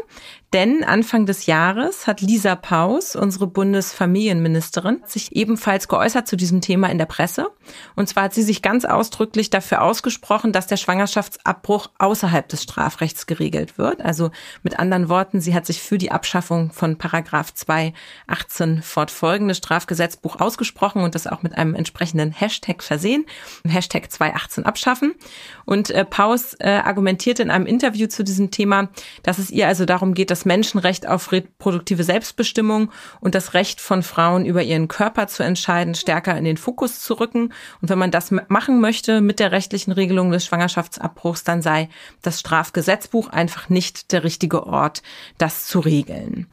Denn 0.55 0.85
Anfang 0.85 1.25
des 1.25 1.47
Jahres 1.47 2.07
hat 2.07 2.21
Lisa 2.21 2.55
Paus, 2.55 3.17
unsere 3.17 3.45
Bundesfamilienministerin, 3.45 5.01
sich 5.05 5.35
ebenfalls 5.35 5.89
geäußert 5.89 6.29
zu 6.29 6.37
diesem 6.37 6.61
Thema 6.61 6.87
in 6.87 6.97
der 6.97 7.07
Presse. 7.07 7.49
Und 7.97 8.07
zwar 8.07 8.23
hat 8.23 8.33
sie 8.33 8.41
sich 8.41 8.61
ganz 8.61 8.85
ausdrücklich 8.85 9.49
dafür 9.49 9.81
ausgesprochen, 9.81 10.53
dass 10.53 10.65
der 10.67 10.77
Schwangerschaftsabbruch 10.77 11.89
außerhalb 11.97 12.47
des 12.47 12.63
Strafrechts 12.63 13.27
geregelt 13.27 13.77
wird. 13.77 13.99
Also 13.99 14.31
mit 14.63 14.79
anderen 14.79 15.09
Worten, 15.09 15.41
sie 15.41 15.53
hat 15.53 15.65
sich 15.65 15.81
für 15.81 15.97
die 15.97 16.13
Abschaffung 16.13 16.71
von 16.71 16.97
Paragraph 16.97 17.53
218 17.53 18.81
fortfolgende 18.81 19.55
Strafgesetzbuch 19.55 20.39
ausgesprochen 20.39 21.03
und 21.03 21.15
das 21.15 21.27
auch 21.27 21.43
mit 21.43 21.57
einem 21.57 21.75
entsprechenden 21.75 22.31
Hashtag 22.31 22.81
versehen. 22.81 23.25
Hashtag 23.67 24.09
218 24.09 24.65
abschaffen. 24.65 25.15
Und 25.65 25.89
äh, 25.89 26.05
Paus 26.05 26.53
äh, 26.59 26.79
argumentierte 26.81 27.43
in 27.43 27.51
einem 27.51 27.65
Interview 27.65 28.07
zu 28.07 28.23
diesem 28.23 28.51
Thema, 28.51 28.87
dass 29.21 29.37
es 29.37 29.51
ihr 29.51 29.67
also 29.67 29.83
darum 29.83 30.13
geht, 30.13 30.31
dass 30.31 30.44
Menschenrecht 30.45 31.07
auf 31.07 31.31
reproduktive 31.31 32.03
Selbstbestimmung 32.03 32.91
und 33.19 33.35
das 33.35 33.53
Recht 33.53 33.81
von 33.81 34.03
Frauen 34.03 34.45
über 34.45 34.63
ihren 34.63 34.87
Körper 34.87 35.27
zu 35.27 35.43
entscheiden 35.43 35.95
stärker 35.95 36.37
in 36.37 36.43
den 36.43 36.57
Fokus 36.57 37.01
zu 37.01 37.15
rücken. 37.15 37.53
Und 37.81 37.89
wenn 37.89 37.99
man 37.99 38.11
das 38.11 38.31
machen 38.47 38.79
möchte 38.79 39.21
mit 39.21 39.39
der 39.39 39.51
rechtlichen 39.51 39.91
Regelung 39.91 40.31
des 40.31 40.45
Schwangerschaftsabbruchs, 40.45 41.43
dann 41.43 41.61
sei 41.61 41.89
das 42.21 42.39
Strafgesetzbuch 42.39 43.29
einfach 43.29 43.69
nicht 43.69 44.11
der 44.11 44.23
richtige 44.23 44.65
Ort, 44.65 45.01
das 45.37 45.67
zu 45.67 45.79
regeln. 45.79 46.47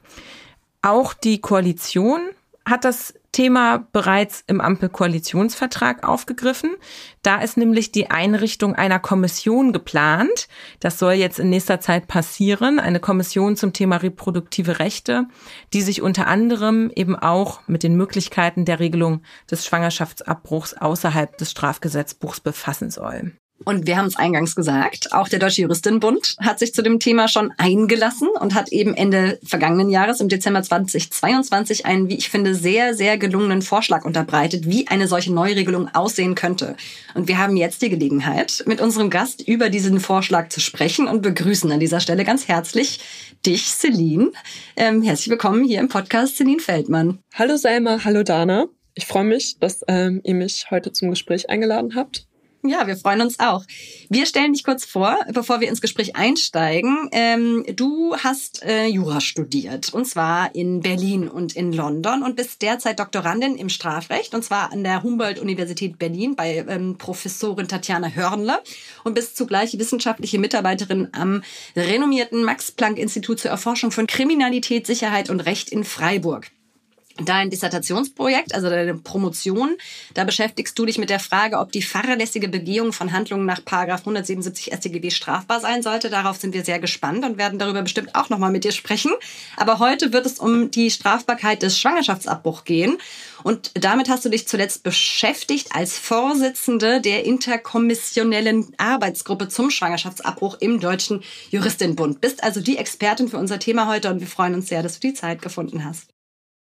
Auch 0.83 1.15
die 1.15 1.41
Koalition 1.41 2.21
hat 2.65 2.85
das 2.85 3.15
Thema 3.33 3.89
bereits 3.93 4.45
im 4.47 4.61
Ampelkoalitionsvertrag 4.61 6.07
aufgegriffen. 6.07 6.77
Da 7.23 7.41
ist 7.41 7.57
nämlich 7.57 7.91
die 7.91 8.11
Einrichtung 8.11 8.75
einer 8.75 8.99
Kommission 8.99 9.73
geplant. 9.73 10.49
Das 10.81 10.99
soll 10.99 11.15
jetzt 11.15 11.39
in 11.39 11.51
nächster 11.51 11.81
Zeit 11.81 12.09
passieren. 12.09 12.79
Eine 12.79 13.01
Kommission 13.01 13.57
zum 13.57 13.73
Thema 13.73 13.97
reproduktive 13.97 14.79
Rechte, 14.79 15.25
die 15.73 15.83
sich 15.83 16.03
unter 16.03 16.27
anderem 16.27 16.91
eben 16.95 17.17
auch 17.17 17.67
mit 17.67 17.83
den 17.83 17.97
Möglichkeiten 17.97 18.65
der 18.67 18.81
Regelung 18.81 19.23
des 19.51 19.65
Schwangerschaftsabbruchs 19.67 20.75
außerhalb 20.75 21.37
des 21.39 21.51
Strafgesetzbuchs 21.51 22.41
befassen 22.41 22.91
soll. 22.91 23.33
Und 23.65 23.87
wir 23.87 23.97
haben 23.97 24.07
es 24.07 24.17
eingangs 24.17 24.55
gesagt, 24.55 25.13
auch 25.13 25.29
der 25.29 25.39
Deutsche 25.39 25.63
Juristinnenbund 25.63 26.37
hat 26.41 26.59
sich 26.59 26.75
zu 26.75 26.83
dem 26.83 26.99
Thema 26.99 27.29
schon 27.29 27.53
eingelassen 27.59 28.29
und 28.41 28.55
hat 28.55 28.71
eben 28.71 28.95
Ende 28.95 29.39
vergangenen 29.45 29.91
Jahres, 29.91 30.21
im 30.21 30.29
Dezember 30.29 30.63
2022, 30.63 31.87
einen, 31.87 32.09
wie 32.09 32.17
ich 32.17 32.31
finde, 32.31 32.55
sehr, 32.55 32.95
sehr 32.95 33.19
gelungenen 33.19 33.63
Vorschlag 33.63 34.05
unterbreitet, 34.05 34.69
wie 34.69 34.89
eine 34.89 35.09
solche 35.09 35.33
Neuregelung 35.33 35.89
aussehen 35.95 36.35
könnte. 36.35 36.77
Und 37.15 37.29
wir 37.29 37.39
haben 37.39 37.57
jetzt 37.57 37.83
die 37.83 37.91
Gelegenheit, 37.91 38.65
mit 38.67 38.81
unserem 38.81 39.11
Gast 39.11 39.47
über 39.47 39.71
diesen 39.71 40.01
Vorschlag 40.01 40.49
zu 40.49 40.61
sprechen 40.61 41.07
und 41.07 41.23
begrüßen 41.23 41.71
an 41.71 41.81
dieser 41.81 42.01
Stelle 42.01 42.25
ganz 42.25 42.49
herzlich 42.49 43.01
dich, 43.47 43.67
Celine. 43.67 44.33
Ähm, 44.77 45.03
herzlich 45.03 45.29
willkommen 45.29 45.65
hier 45.65 45.81
im 45.81 45.89
Podcast, 45.89 46.37
Celine 46.37 46.61
Feldmann. 46.61 47.19
Hallo 47.35 47.57
Selma, 47.57 48.05
hallo 48.05 48.23
Dana. 48.23 48.67
Ich 48.95 49.07
freue 49.07 49.25
mich, 49.25 49.59
dass 49.59 49.83
ähm, 49.89 50.21
ihr 50.25 50.35
mich 50.35 50.67
heute 50.71 50.93
zum 50.93 51.11
Gespräch 51.11 51.49
eingeladen 51.49 51.95
habt. 51.95 52.27
Ja, 52.65 52.87
wir 52.87 52.97
freuen 52.97 53.23
uns 53.23 53.41
auch. 53.41 53.65
Wir 54.09 54.25
stellen 54.25 54.53
dich 54.53 54.63
kurz 54.63 54.85
vor, 54.85 55.19
bevor 55.33 55.61
wir 55.61 55.69
ins 55.69 55.81
Gespräch 55.81 56.15
einsteigen. 56.15 57.09
Ähm, 57.11 57.65
du 57.75 58.15
hast 58.17 58.63
äh, 58.63 58.87
Jura 58.87 59.21
studiert 59.21 59.93
und 59.93 60.05
zwar 60.05 60.55
in 60.55 60.79
Berlin 60.79 61.27
und 61.29 61.57
in 61.57 61.73
London 61.73 62.23
und 62.23 62.37
bist 62.37 62.63
derzeit 62.63 63.01
Doktorandin 63.01 63.57
im 63.57 63.69
Strafrecht 63.69 64.33
und 64.33 64.45
zwar 64.45 64.71
an 64.71 64.85
der 64.85 65.03
Humboldt-Universität 65.03 65.99
Berlin 65.99 66.37
bei 66.37 66.65
ähm, 66.69 66.99
Professorin 66.99 67.67
Tatjana 67.67 68.11
Hörnle 68.11 68.63
und 69.03 69.15
bist 69.15 69.37
zugleich 69.37 69.77
wissenschaftliche 69.77 70.39
Mitarbeiterin 70.39 71.09
am 71.11 71.43
renommierten 71.75 72.45
Max-Planck-Institut 72.45 73.41
zur 73.41 73.51
Erforschung 73.51 73.91
von 73.91 74.07
Kriminalität, 74.07 74.87
Sicherheit 74.87 75.31
und 75.31 75.41
Recht 75.41 75.71
in 75.71 75.83
Freiburg 75.83 76.49
dein 77.25 77.51
Dissertationsprojekt, 77.51 78.55
also 78.55 78.69
deine 78.69 78.95
Promotion, 78.95 79.77
da 80.15 80.25
beschäftigst 80.25 80.79
du 80.79 80.87
dich 80.87 80.99
mit 80.99 81.11
der 81.11 81.21
Frage, 81.21 81.59
ob 81.59 81.73
die 81.73 81.83
fahrlässige 81.83 82.49
Begehung 82.49 82.93
von 82.93 83.13
Handlungen 83.13 83.47
nach 83.47 83.61
177 83.67 84.73
StGB 84.73 85.11
strafbar 85.11 85.61
sein 85.61 85.83
sollte. 85.83 86.11
Darauf 86.11 86.37
sind 86.37 86.55
wir 86.55 86.65
sehr 86.65 86.79
gespannt 86.79 87.25
und 87.25 87.39
werden 87.39 87.59
darüber 87.59 87.83
bestimmt 87.83 88.15
auch 88.15 88.29
nochmal 88.29 88.51
mit 88.51 88.65
dir 88.65 88.73
sprechen. 88.73 89.13
Aber 89.57 89.79
heute 89.79 90.13
wird 90.13 90.27
es 90.27 90.39
um 90.39 90.71
die 90.71 90.91
Strafbarkeit 90.91 91.63
des 91.63 91.79
Schwangerschaftsabbruchs 91.79 92.65
gehen. 92.65 92.99
Und 93.43 93.73
damit 93.75 94.09
hast 94.09 94.25
du 94.25 94.29
dich 94.29 94.47
zuletzt 94.47 94.83
beschäftigt 94.83 95.75
als 95.75 95.99
Vorsitzende 95.99 97.01
der 97.01 97.25
interkommissionellen 97.25 98.73
Arbeitsgruppe 98.79 99.49
zum 99.49 99.71
Schwangerschaftsabbruch 99.71 100.59
im 100.61 100.81
Deutschen 100.81 101.23
Juristinnenbund. 101.51 102.21
Bist 102.21 102.45
also 102.45 102.61
die 102.61 102.79
Expertin 102.79 103.29
für 103.29 103.39
unser 103.39 103.59
Thema 103.59 103.89
heute 103.89 104.11
und 104.11 104.21
wir 104.21 104.27
freuen 104.27 104.55
uns 104.55 104.69
sehr, 104.69 104.83
dass 104.83 105.01
du 105.01 105.09
die 105.09 105.15
Zeit 105.15 105.43
gefunden 105.43 105.85
hast. 105.85 106.13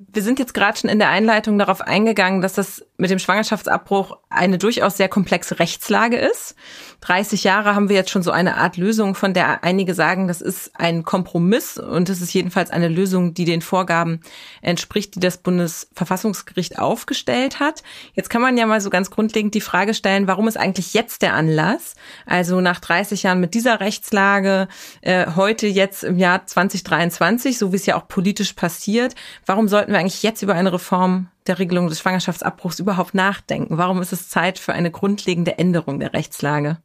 Wir 0.00 0.22
sind 0.22 0.38
jetzt 0.38 0.54
gerade 0.54 0.78
schon 0.78 0.90
in 0.90 1.00
der 1.00 1.08
Einleitung 1.08 1.58
darauf 1.58 1.80
eingegangen, 1.80 2.40
dass 2.40 2.52
das 2.52 2.86
mit 2.98 3.10
dem 3.10 3.18
Schwangerschaftsabbruch 3.18 4.16
eine 4.30 4.56
durchaus 4.56 4.96
sehr 4.96 5.08
komplexe 5.08 5.58
Rechtslage 5.58 6.16
ist. 6.16 6.54
30 7.00 7.42
Jahre 7.42 7.74
haben 7.74 7.88
wir 7.88 7.96
jetzt 7.96 8.10
schon 8.10 8.22
so 8.22 8.30
eine 8.30 8.56
Art 8.56 8.76
Lösung, 8.76 9.16
von 9.16 9.34
der 9.34 9.64
einige 9.64 9.94
sagen, 9.94 10.28
das 10.28 10.40
ist 10.40 10.70
ein 10.74 11.02
Kompromiss 11.02 11.78
und 11.78 12.08
es 12.10 12.20
ist 12.20 12.32
jedenfalls 12.32 12.70
eine 12.70 12.86
Lösung, 12.86 13.34
die 13.34 13.44
den 13.44 13.60
Vorgaben 13.60 14.20
entspricht, 14.62 15.16
die 15.16 15.20
das 15.20 15.38
Bundesverfassungsgericht 15.38 16.78
aufgestellt 16.78 17.58
hat. 17.58 17.82
Jetzt 18.14 18.30
kann 18.30 18.42
man 18.42 18.56
ja 18.56 18.66
mal 18.66 18.80
so 18.80 18.90
ganz 18.90 19.10
grundlegend 19.10 19.54
die 19.54 19.60
Frage 19.60 19.94
stellen, 19.94 20.28
warum 20.28 20.46
ist 20.46 20.56
eigentlich 20.56 20.94
jetzt 20.94 21.22
der 21.22 21.34
Anlass? 21.34 21.94
Also 22.24 22.60
nach 22.60 22.78
30 22.78 23.24
Jahren 23.24 23.40
mit 23.40 23.54
dieser 23.54 23.80
Rechtslage, 23.80 24.68
äh, 25.00 25.26
heute 25.34 25.66
jetzt 25.66 26.04
im 26.04 26.18
Jahr 26.18 26.46
2023, 26.46 27.58
so 27.58 27.72
wie 27.72 27.76
es 27.76 27.86
ja 27.86 27.96
auch 27.96 28.06
politisch 28.06 28.52
passiert, 28.52 29.16
warum 29.44 29.66
sollten 29.66 29.87
sollten 29.88 29.94
wir 29.94 30.00
eigentlich 30.00 30.22
jetzt 30.22 30.42
über 30.42 30.54
eine 30.54 30.70
Reform 30.70 31.28
der 31.46 31.58
Regelung 31.58 31.88
des 31.88 32.00
Schwangerschaftsabbruchs 32.00 32.78
überhaupt 32.78 33.14
nachdenken? 33.14 33.78
Warum 33.78 34.02
ist 34.02 34.12
es 34.12 34.28
Zeit 34.28 34.58
für 34.58 34.74
eine 34.74 34.90
grundlegende 34.90 35.56
Änderung 35.56 35.98
der 35.98 36.12
Rechtslage? 36.12 36.76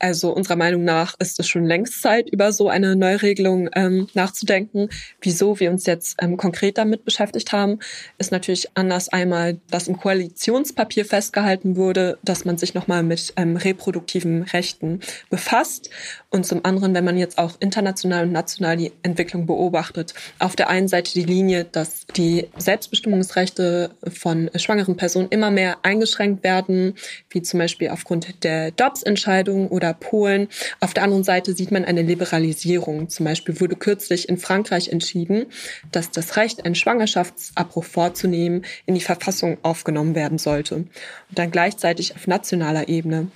Also 0.00 0.34
unserer 0.34 0.56
Meinung 0.56 0.84
nach 0.84 1.14
ist 1.20 1.38
es 1.38 1.48
schon 1.48 1.64
längst 1.64 2.02
Zeit, 2.02 2.28
über 2.28 2.52
so 2.52 2.68
eine 2.68 2.96
Neuregelung 2.96 3.70
ähm, 3.74 4.08
nachzudenken. 4.14 4.88
Wieso 5.20 5.60
wir 5.60 5.70
uns 5.70 5.86
jetzt 5.86 6.16
ähm, 6.20 6.36
konkret 6.36 6.78
damit 6.78 7.04
beschäftigt 7.04 7.52
haben, 7.52 7.78
ist 8.18 8.32
natürlich 8.32 8.68
anders 8.74 9.08
einmal, 9.08 9.58
dass 9.70 9.86
im 9.86 9.96
Koalitionspapier 9.96 11.04
festgehalten 11.04 11.76
wurde, 11.76 12.18
dass 12.22 12.44
man 12.44 12.58
sich 12.58 12.74
nochmal 12.74 13.02
mit 13.02 13.32
ähm, 13.36 13.56
reproduktiven 13.56 14.42
Rechten 14.42 15.00
befasst. 15.30 15.90
Und 16.28 16.44
zum 16.44 16.64
anderen, 16.64 16.94
wenn 16.94 17.04
man 17.04 17.16
jetzt 17.16 17.38
auch 17.38 17.52
international 17.60 18.24
und 18.24 18.32
national 18.32 18.76
die 18.76 18.92
Entwicklung 19.04 19.46
beobachtet, 19.46 20.12
auf 20.40 20.56
der 20.56 20.68
einen 20.68 20.88
Seite 20.88 21.12
die 21.12 21.24
Linie, 21.24 21.64
dass 21.64 22.06
die 22.16 22.48
Selbstbestimmungsrechte 22.56 23.90
von 24.12 24.50
schwangeren 24.56 24.96
Personen 24.96 25.28
immer 25.30 25.52
mehr 25.52 25.78
eingeschränkt 25.82 26.42
werden, 26.42 26.94
wie 27.30 27.42
zum 27.42 27.60
Beispiel 27.60 27.90
aufgrund 27.90 28.42
der 28.42 28.72
DOPS-Entscheidung 28.72 29.68
oder 29.68 29.83
oder 29.84 29.94
Polen. 29.94 30.48
Auf 30.80 30.94
der 30.94 31.02
anderen 31.02 31.24
Seite 31.24 31.54
sieht 31.54 31.70
man 31.70 31.84
eine 31.84 32.02
Liberalisierung. 32.02 33.08
Zum 33.08 33.24
Beispiel 33.24 33.60
wurde 33.60 33.76
kürzlich 33.76 34.28
in 34.28 34.38
Frankreich 34.38 34.88
entschieden, 34.88 35.46
dass 35.92 36.10
das 36.10 36.36
Recht, 36.36 36.64
einen 36.64 36.74
Schwangerschaftsabbruch 36.74 37.84
vorzunehmen, 37.84 38.64
in 38.86 38.94
die 38.94 39.00
Verfassung 39.00 39.58
aufgenommen 39.62 40.14
werden 40.14 40.38
sollte. 40.38 40.76
Und 40.76 40.88
dann 41.30 41.50
gleichzeitig 41.50 42.16
auf 42.16 42.26
nationaler 42.26 42.88
Ebene 42.88 43.28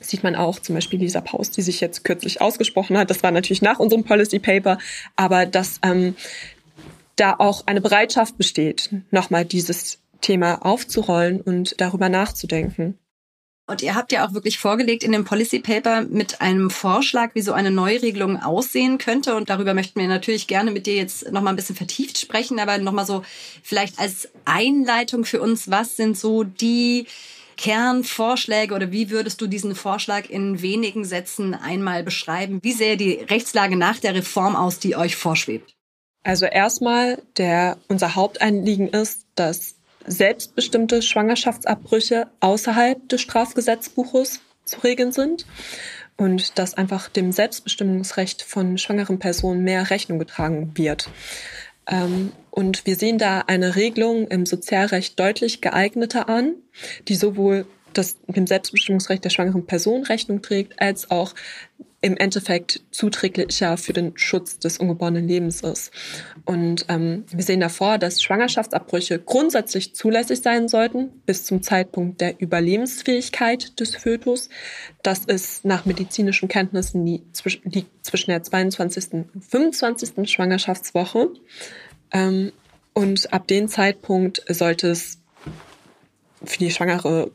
sieht 0.00 0.22
man 0.22 0.36
auch 0.36 0.60
zum 0.60 0.74
Beispiel 0.74 1.00
Lisa 1.00 1.20
Paus, 1.20 1.50
die 1.50 1.62
sich 1.62 1.80
jetzt 1.80 2.04
kürzlich 2.04 2.40
ausgesprochen 2.40 2.96
hat. 2.96 3.10
Das 3.10 3.22
war 3.22 3.30
natürlich 3.30 3.62
nach 3.62 3.78
unserem 3.78 4.04
Policy 4.04 4.38
Paper, 4.38 4.78
aber 5.16 5.46
dass 5.46 5.80
ähm, 5.82 6.14
da 7.16 7.34
auch 7.38 7.66
eine 7.66 7.80
Bereitschaft 7.80 8.36
besteht, 8.36 8.90
nochmal 9.10 9.44
dieses 9.44 9.98
Thema 10.20 10.64
aufzurollen 10.64 11.40
und 11.40 11.80
darüber 11.80 12.08
nachzudenken. 12.08 12.98
Und 13.68 13.82
ihr 13.82 13.96
habt 13.96 14.12
ja 14.12 14.26
auch 14.26 14.32
wirklich 14.32 14.58
vorgelegt 14.58 15.02
in 15.02 15.10
dem 15.10 15.24
Policy 15.24 15.58
Paper 15.58 16.02
mit 16.02 16.40
einem 16.40 16.70
Vorschlag, 16.70 17.34
wie 17.34 17.42
so 17.42 17.52
eine 17.52 17.72
Neuregelung 17.72 18.40
aussehen 18.40 18.98
könnte. 18.98 19.34
Und 19.34 19.50
darüber 19.50 19.74
möchten 19.74 19.98
wir 19.98 20.06
natürlich 20.06 20.46
gerne 20.46 20.70
mit 20.70 20.86
dir 20.86 20.94
jetzt 20.94 21.32
noch 21.32 21.42
mal 21.42 21.50
ein 21.50 21.56
bisschen 21.56 21.74
vertieft 21.74 22.16
sprechen, 22.18 22.60
aber 22.60 22.78
noch 22.78 22.92
mal 22.92 23.06
so 23.06 23.24
vielleicht 23.64 23.98
als 23.98 24.28
Einleitung 24.44 25.24
für 25.24 25.40
uns, 25.40 25.68
was 25.68 25.96
sind 25.96 26.16
so 26.16 26.44
die 26.44 27.06
Kernvorschläge 27.56 28.74
oder 28.74 28.92
wie 28.92 29.10
würdest 29.10 29.40
du 29.40 29.46
diesen 29.46 29.74
Vorschlag 29.74 30.28
in 30.28 30.62
wenigen 30.62 31.04
Sätzen 31.04 31.54
einmal 31.54 32.04
beschreiben? 32.04 32.60
Wie 32.62 32.72
sähe 32.72 32.96
die 32.96 33.14
Rechtslage 33.14 33.76
nach 33.76 33.98
der 33.98 34.14
Reform 34.14 34.54
aus, 34.54 34.78
die 34.78 34.94
euch 34.94 35.16
vorschwebt? 35.16 35.74
Also 36.22 36.46
erstmal, 36.46 37.22
der, 37.36 37.78
unser 37.88 38.14
Hauptanliegen 38.14 38.88
ist, 38.88 39.26
dass 39.36 39.75
selbstbestimmte 40.06 41.02
Schwangerschaftsabbrüche 41.02 42.28
außerhalb 42.40 43.08
des 43.08 43.20
Strafgesetzbuches 43.20 44.40
zu 44.64 44.80
regeln 44.80 45.12
sind 45.12 45.46
und 46.16 46.58
dass 46.58 46.74
einfach 46.74 47.08
dem 47.08 47.32
Selbstbestimmungsrecht 47.32 48.42
von 48.42 48.78
schwangeren 48.78 49.18
Personen 49.18 49.62
mehr 49.62 49.90
Rechnung 49.90 50.18
getragen 50.18 50.72
wird. 50.74 51.10
Ähm, 51.88 52.32
und 52.50 52.86
wir 52.86 52.96
sehen 52.96 53.18
da 53.18 53.40
eine 53.46 53.76
Regelung 53.76 54.28
im 54.28 54.46
Sozialrecht 54.46 55.18
deutlich 55.20 55.60
geeigneter 55.60 56.28
an, 56.28 56.54
die 57.08 57.14
sowohl 57.14 57.66
das 57.92 58.18
dem 58.26 58.46
Selbstbestimmungsrecht 58.46 59.24
der 59.24 59.30
schwangeren 59.30 59.66
Person 59.66 60.04
Rechnung 60.04 60.42
trägt, 60.42 60.80
als 60.80 61.10
auch 61.10 61.34
im 62.02 62.16
Endeffekt 62.16 62.82
zuträglicher 62.90 63.76
für 63.76 63.92
den 63.92 64.16
Schutz 64.16 64.58
des 64.58 64.78
ungeborenen 64.78 65.26
Lebens 65.26 65.62
ist. 65.62 65.90
Und 66.44 66.84
ähm, 66.88 67.24
wir 67.30 67.42
sehen 67.42 67.60
davor, 67.60 67.98
dass 67.98 68.22
Schwangerschaftsabbrüche 68.22 69.18
grundsätzlich 69.18 69.94
zulässig 69.94 70.42
sein 70.42 70.68
sollten 70.68 71.08
bis 71.24 71.44
zum 71.44 71.62
Zeitpunkt 71.62 72.20
der 72.20 72.40
Überlebensfähigkeit 72.40 73.80
des 73.80 73.96
Fötus. 73.96 74.50
Das 75.02 75.24
ist 75.24 75.64
nach 75.64 75.86
medizinischen 75.86 76.48
Kenntnissen 76.48 77.04
die, 77.04 77.22
liegt 77.64 78.04
zwischen 78.04 78.30
der 78.30 78.42
22. 78.42 79.12
und 79.12 79.44
25. 79.44 80.30
Schwangerschaftswoche. 80.30 81.30
Ähm, 82.12 82.52
und 82.92 83.32
ab 83.32 83.46
dem 83.48 83.68
Zeitpunkt 83.68 84.44
sollte 84.48 84.88
es 84.88 85.18
für 86.44 86.58
die 86.58 86.70
schwangere 86.70 87.30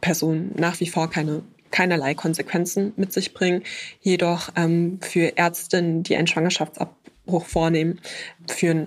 Person 0.00 0.52
nach 0.56 0.78
wie 0.80 0.86
vor 0.86 1.10
keine 1.10 1.42
keinerlei 1.72 2.14
Konsequenzen 2.14 2.92
mit 2.96 3.12
sich 3.12 3.34
bringen. 3.34 3.64
Jedoch 4.00 4.50
ähm, 4.54 5.00
für 5.00 5.36
Ärztinnen, 5.36 6.04
die 6.04 6.16
einen 6.16 6.28
Schwangerschaftsabbruch 6.28 7.46
vornehmen, 7.46 8.00
führen 8.48 8.86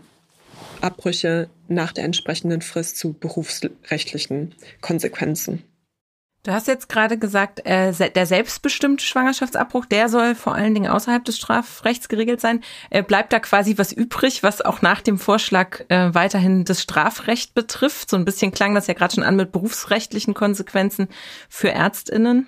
Abbrüche 0.81 1.49
nach 1.67 1.91
der 1.91 2.05
entsprechenden 2.05 2.61
Frist 2.61 2.97
zu 2.97 3.13
berufsrechtlichen 3.13 4.55
Konsequenzen. 4.81 5.63
Du 6.45 6.51
hast 6.51 6.67
jetzt 6.67 6.89
gerade 6.89 7.17
gesagt, 7.17 7.65
äh, 7.65 7.91
der 8.11 8.25
selbstbestimmte 8.27 9.03
Schwangerschaftsabbruch, 9.03 9.87
der 9.87 10.09
soll 10.09 10.35
vor 10.35 10.53
allen 10.53 10.75
Dingen 10.75 10.91
außerhalb 10.91 11.25
des 11.25 11.37
Strafrechts 11.37 12.07
geregelt 12.07 12.39
sein. 12.39 12.61
Äh, 12.91 13.01
bleibt 13.01 13.33
da 13.33 13.39
quasi 13.39 13.79
was 13.79 13.91
übrig, 13.91 14.43
was 14.43 14.61
auch 14.61 14.83
nach 14.83 15.01
dem 15.01 15.17
Vorschlag 15.17 15.81
äh, 15.89 16.13
weiterhin 16.13 16.63
das 16.63 16.83
Strafrecht 16.83 17.55
betrifft? 17.55 18.11
So 18.11 18.17
ein 18.17 18.25
bisschen 18.25 18.51
klang 18.51 18.75
das 18.75 18.85
ja 18.85 18.93
gerade 18.93 19.15
schon 19.15 19.23
an 19.23 19.37
mit 19.37 19.51
berufsrechtlichen 19.51 20.35
Konsequenzen 20.35 21.07
für 21.49 21.71
Ärztinnen. 21.71 22.47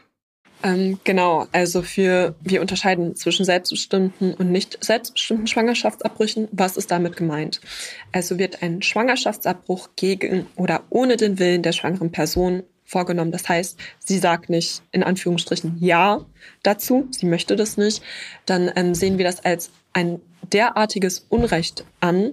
Ähm, 0.63 0.99
genau, 1.03 1.47
also 1.51 1.83
für 1.83 2.35
wir 2.41 2.61
unterscheiden 2.61 3.15
zwischen 3.15 3.45
selbstbestimmten 3.45 4.33
und 4.33 4.51
nicht 4.51 4.83
selbstbestimmten 4.83 5.47
Schwangerschaftsabbrüchen. 5.47 6.47
Was 6.51 6.77
ist 6.77 6.89
damit 6.89 7.15
gemeint? 7.15 7.61
Also 8.11 8.39
wird 8.39 8.63
ein 8.63 8.81
Schwangerschaftsabbruch 8.81 9.89
gegen 9.95 10.47
oder 10.55 10.83
ohne 10.89 11.17
den 11.17 11.37
Willen 11.37 11.61
der 11.61 11.73
schwangeren 11.73 12.11
Person 12.11 12.63
vorgenommen. 12.85 13.31
Das 13.31 13.47
heißt, 13.47 13.77
sie 13.99 14.17
sagt 14.17 14.49
nicht 14.49 14.81
in 14.91 15.03
Anführungsstrichen 15.03 15.77
Ja 15.79 16.25
dazu, 16.63 17.07
sie 17.11 17.27
möchte 17.27 17.55
das 17.55 17.77
nicht, 17.77 18.01
dann 18.45 18.71
ähm, 18.75 18.95
sehen 18.95 19.17
wir 19.17 19.25
das 19.25 19.43
als 19.45 19.69
ein 19.93 20.21
derartiges 20.53 21.25
Unrecht 21.29 21.83
an, 21.99 22.31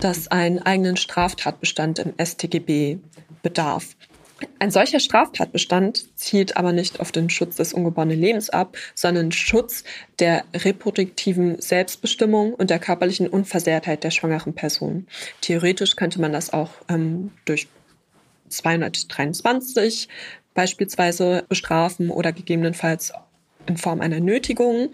dass 0.00 0.28
einen 0.28 0.60
eigenen 0.60 0.96
Straftatbestand 0.96 1.98
im 2.00 2.14
StGB 2.22 2.98
bedarf. 3.42 3.96
Ein 4.58 4.70
solcher 4.70 5.00
Straftatbestand 5.00 6.18
zielt 6.18 6.56
aber 6.56 6.72
nicht 6.72 7.00
auf 7.00 7.10
den 7.10 7.30
Schutz 7.30 7.56
des 7.56 7.72
ungeborenen 7.72 8.20
Lebens 8.20 8.50
ab, 8.50 8.76
sondern 8.94 9.32
Schutz 9.32 9.82
der 10.18 10.44
reproduktiven 10.54 11.60
Selbstbestimmung 11.60 12.52
und 12.52 12.68
der 12.68 12.78
körperlichen 12.78 13.28
Unversehrtheit 13.28 14.04
der 14.04 14.10
schwangeren 14.10 14.54
Person. 14.54 15.06
Theoretisch 15.40 15.96
könnte 15.96 16.20
man 16.20 16.32
das 16.32 16.52
auch 16.52 16.70
ähm, 16.88 17.32
durch 17.46 17.68
223 18.48 20.08
beispielsweise 20.54 21.44
bestrafen 21.48 22.10
oder 22.10 22.32
gegebenenfalls 22.32 23.12
in 23.66 23.76
Form 23.76 24.00
einer 24.00 24.20
Nötigung. 24.20 24.92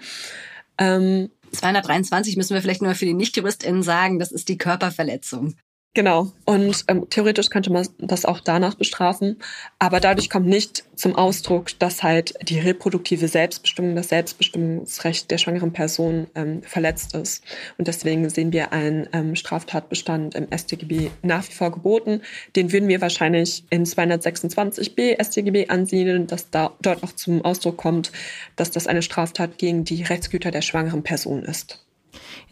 Ähm, 0.78 1.30
223 1.52 2.36
müssen 2.36 2.54
wir 2.54 2.62
vielleicht 2.62 2.82
nur 2.82 2.94
für 2.94 3.04
die 3.04 3.14
Nichtjuristinnen 3.14 3.82
sagen, 3.82 4.18
das 4.18 4.32
ist 4.32 4.48
die 4.48 4.58
Körperverletzung. 4.58 5.54
Genau. 5.94 6.32
Und 6.46 6.84
ähm, 6.88 7.06
theoretisch 7.10 7.50
könnte 7.50 7.70
man 7.70 7.86
das 7.98 8.24
auch 8.24 8.40
danach 8.40 8.76
bestrafen. 8.76 9.36
Aber 9.78 10.00
dadurch 10.00 10.30
kommt 10.30 10.46
nicht 10.46 10.84
zum 10.96 11.14
Ausdruck, 11.14 11.78
dass 11.78 12.02
halt 12.02 12.32
die 12.48 12.58
reproduktive 12.60 13.28
Selbstbestimmung, 13.28 13.94
das 13.94 14.08
Selbstbestimmungsrecht 14.08 15.30
der 15.30 15.36
schwangeren 15.36 15.74
Person 15.74 16.28
ähm, 16.34 16.62
verletzt 16.62 17.14
ist. 17.14 17.44
Und 17.76 17.88
deswegen 17.88 18.30
sehen 18.30 18.52
wir 18.52 18.72
einen 18.72 19.06
ähm, 19.12 19.36
Straftatbestand 19.36 20.34
im 20.34 20.48
StGB 20.50 21.10
nach 21.20 21.46
wie 21.46 21.52
vor 21.52 21.70
geboten. 21.70 22.22
Den 22.56 22.72
würden 22.72 22.88
wir 22.88 23.02
wahrscheinlich 23.02 23.64
in 23.68 23.84
226b 23.84 25.22
StGB 25.22 25.68
ansiedeln, 25.68 26.26
dass 26.26 26.48
da 26.48 26.72
dort 26.80 27.02
auch 27.02 27.12
zum 27.12 27.44
Ausdruck 27.44 27.76
kommt, 27.76 28.12
dass 28.56 28.70
das 28.70 28.86
eine 28.86 29.02
Straftat 29.02 29.58
gegen 29.58 29.84
die 29.84 30.04
Rechtsgüter 30.04 30.50
der 30.50 30.62
schwangeren 30.62 31.02
Person 31.02 31.42
ist. 31.42 31.84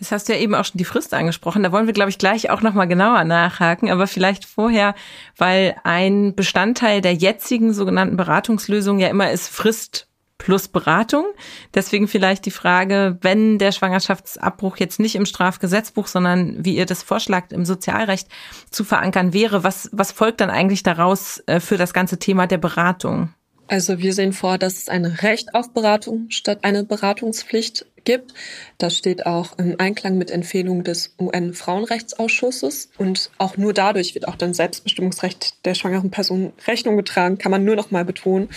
Jetzt 0.00 0.12
hast 0.12 0.28
du 0.28 0.32
ja 0.32 0.38
eben 0.38 0.54
auch 0.54 0.64
schon 0.64 0.78
die 0.78 0.86
Frist 0.86 1.12
angesprochen. 1.12 1.62
Da 1.62 1.72
wollen 1.72 1.86
wir, 1.86 1.92
glaube 1.92 2.08
ich, 2.08 2.16
gleich 2.16 2.48
auch 2.48 2.62
nochmal 2.62 2.88
genauer 2.88 3.22
nachhaken. 3.24 3.90
Aber 3.90 4.06
vielleicht 4.06 4.46
vorher, 4.46 4.94
weil 5.36 5.76
ein 5.84 6.34
Bestandteil 6.34 7.02
der 7.02 7.12
jetzigen 7.12 7.74
sogenannten 7.74 8.16
Beratungslösung 8.16 8.98
ja 8.98 9.08
immer 9.08 9.30
ist 9.30 9.48
Frist 9.48 10.08
plus 10.38 10.68
Beratung. 10.68 11.26
Deswegen 11.74 12.08
vielleicht 12.08 12.46
die 12.46 12.50
Frage, 12.50 13.18
wenn 13.20 13.58
der 13.58 13.72
Schwangerschaftsabbruch 13.72 14.78
jetzt 14.78 14.98
nicht 14.98 15.16
im 15.16 15.26
Strafgesetzbuch, 15.26 16.06
sondern 16.06 16.64
wie 16.64 16.76
ihr 16.76 16.86
das 16.86 17.02
vorschlagt, 17.02 17.52
im 17.52 17.66
Sozialrecht 17.66 18.26
zu 18.70 18.82
verankern 18.82 19.34
wäre, 19.34 19.64
was, 19.64 19.90
was 19.92 20.12
folgt 20.12 20.40
dann 20.40 20.48
eigentlich 20.48 20.82
daraus 20.82 21.42
äh, 21.44 21.60
für 21.60 21.76
das 21.76 21.92
ganze 21.92 22.18
Thema 22.18 22.46
der 22.46 22.56
Beratung? 22.56 23.34
Also 23.70 24.00
wir 24.00 24.14
sehen 24.14 24.32
vor, 24.32 24.58
dass 24.58 24.78
es 24.78 24.88
ein 24.88 25.04
Recht 25.04 25.54
auf 25.54 25.72
Beratung 25.72 26.26
statt 26.30 26.60
eine 26.62 26.82
Beratungspflicht 26.82 27.86
gibt. 28.04 28.34
Das 28.78 28.96
steht 28.96 29.26
auch 29.26 29.58
im 29.58 29.76
Einklang 29.78 30.18
mit 30.18 30.30
Empfehlungen 30.30 30.84
des 30.84 31.14
UN-Frauenrechtsausschusses. 31.18 32.90
Und 32.98 33.30
auch 33.38 33.56
nur 33.56 33.72
dadurch 33.72 34.14
wird 34.14 34.28
auch 34.28 34.36
dann 34.36 34.54
Selbstbestimmungsrecht 34.54 35.64
der 35.64 35.74
schwangeren 35.74 36.10
Person 36.10 36.52
Rechnung 36.66 36.96
getragen, 36.96 37.38
kann 37.38 37.50
man 37.50 37.64
nur 37.64 37.76
noch 37.76 37.90
mal 37.90 38.04
betonen. 38.04 38.48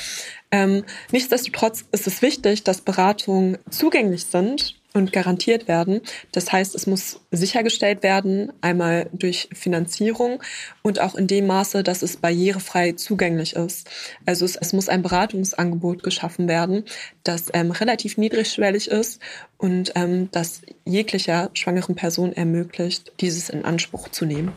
Ähm, 0.51 0.83
nichtsdestotrotz 1.11 1.85
ist 1.91 2.07
es 2.07 2.21
wichtig, 2.21 2.63
dass 2.63 2.81
Beratungen 2.81 3.57
zugänglich 3.69 4.25
sind 4.25 4.75
und 4.93 5.11
garantiert 5.11 5.67
werden. 5.67 6.01
Das 6.31 6.51
heißt, 6.51 6.75
es 6.75 6.87
muss 6.87 7.19
sichergestellt 7.31 8.03
werden, 8.03 8.53
einmal 8.61 9.09
durch 9.11 9.49
Finanzierung 9.53 10.41
und 10.81 10.99
auch 11.01 11.15
in 11.15 11.27
dem 11.27 11.47
Maße, 11.47 11.83
dass 11.83 12.01
es 12.03 12.17
barrierefrei 12.17 12.93
zugänglich 12.93 13.55
ist. 13.55 13.89
Also 14.25 14.45
es, 14.45 14.55
es 14.55 14.73
muss 14.73 14.89
ein 14.89 15.01
Beratungsangebot 15.01 16.03
geschaffen 16.03 16.47
werden, 16.47 16.85
das 17.23 17.45
ähm, 17.53 17.71
relativ 17.71 18.17
niedrigschwellig 18.17 18.87
ist 18.87 19.19
und 19.57 19.93
ähm, 19.95 20.29
das 20.31 20.61
jeglicher 20.85 21.49
schwangeren 21.53 21.95
Person 21.95 22.33
ermöglicht, 22.33 23.11
dieses 23.19 23.49
in 23.49 23.65
Anspruch 23.65 24.09
zu 24.09 24.25
nehmen. 24.25 24.53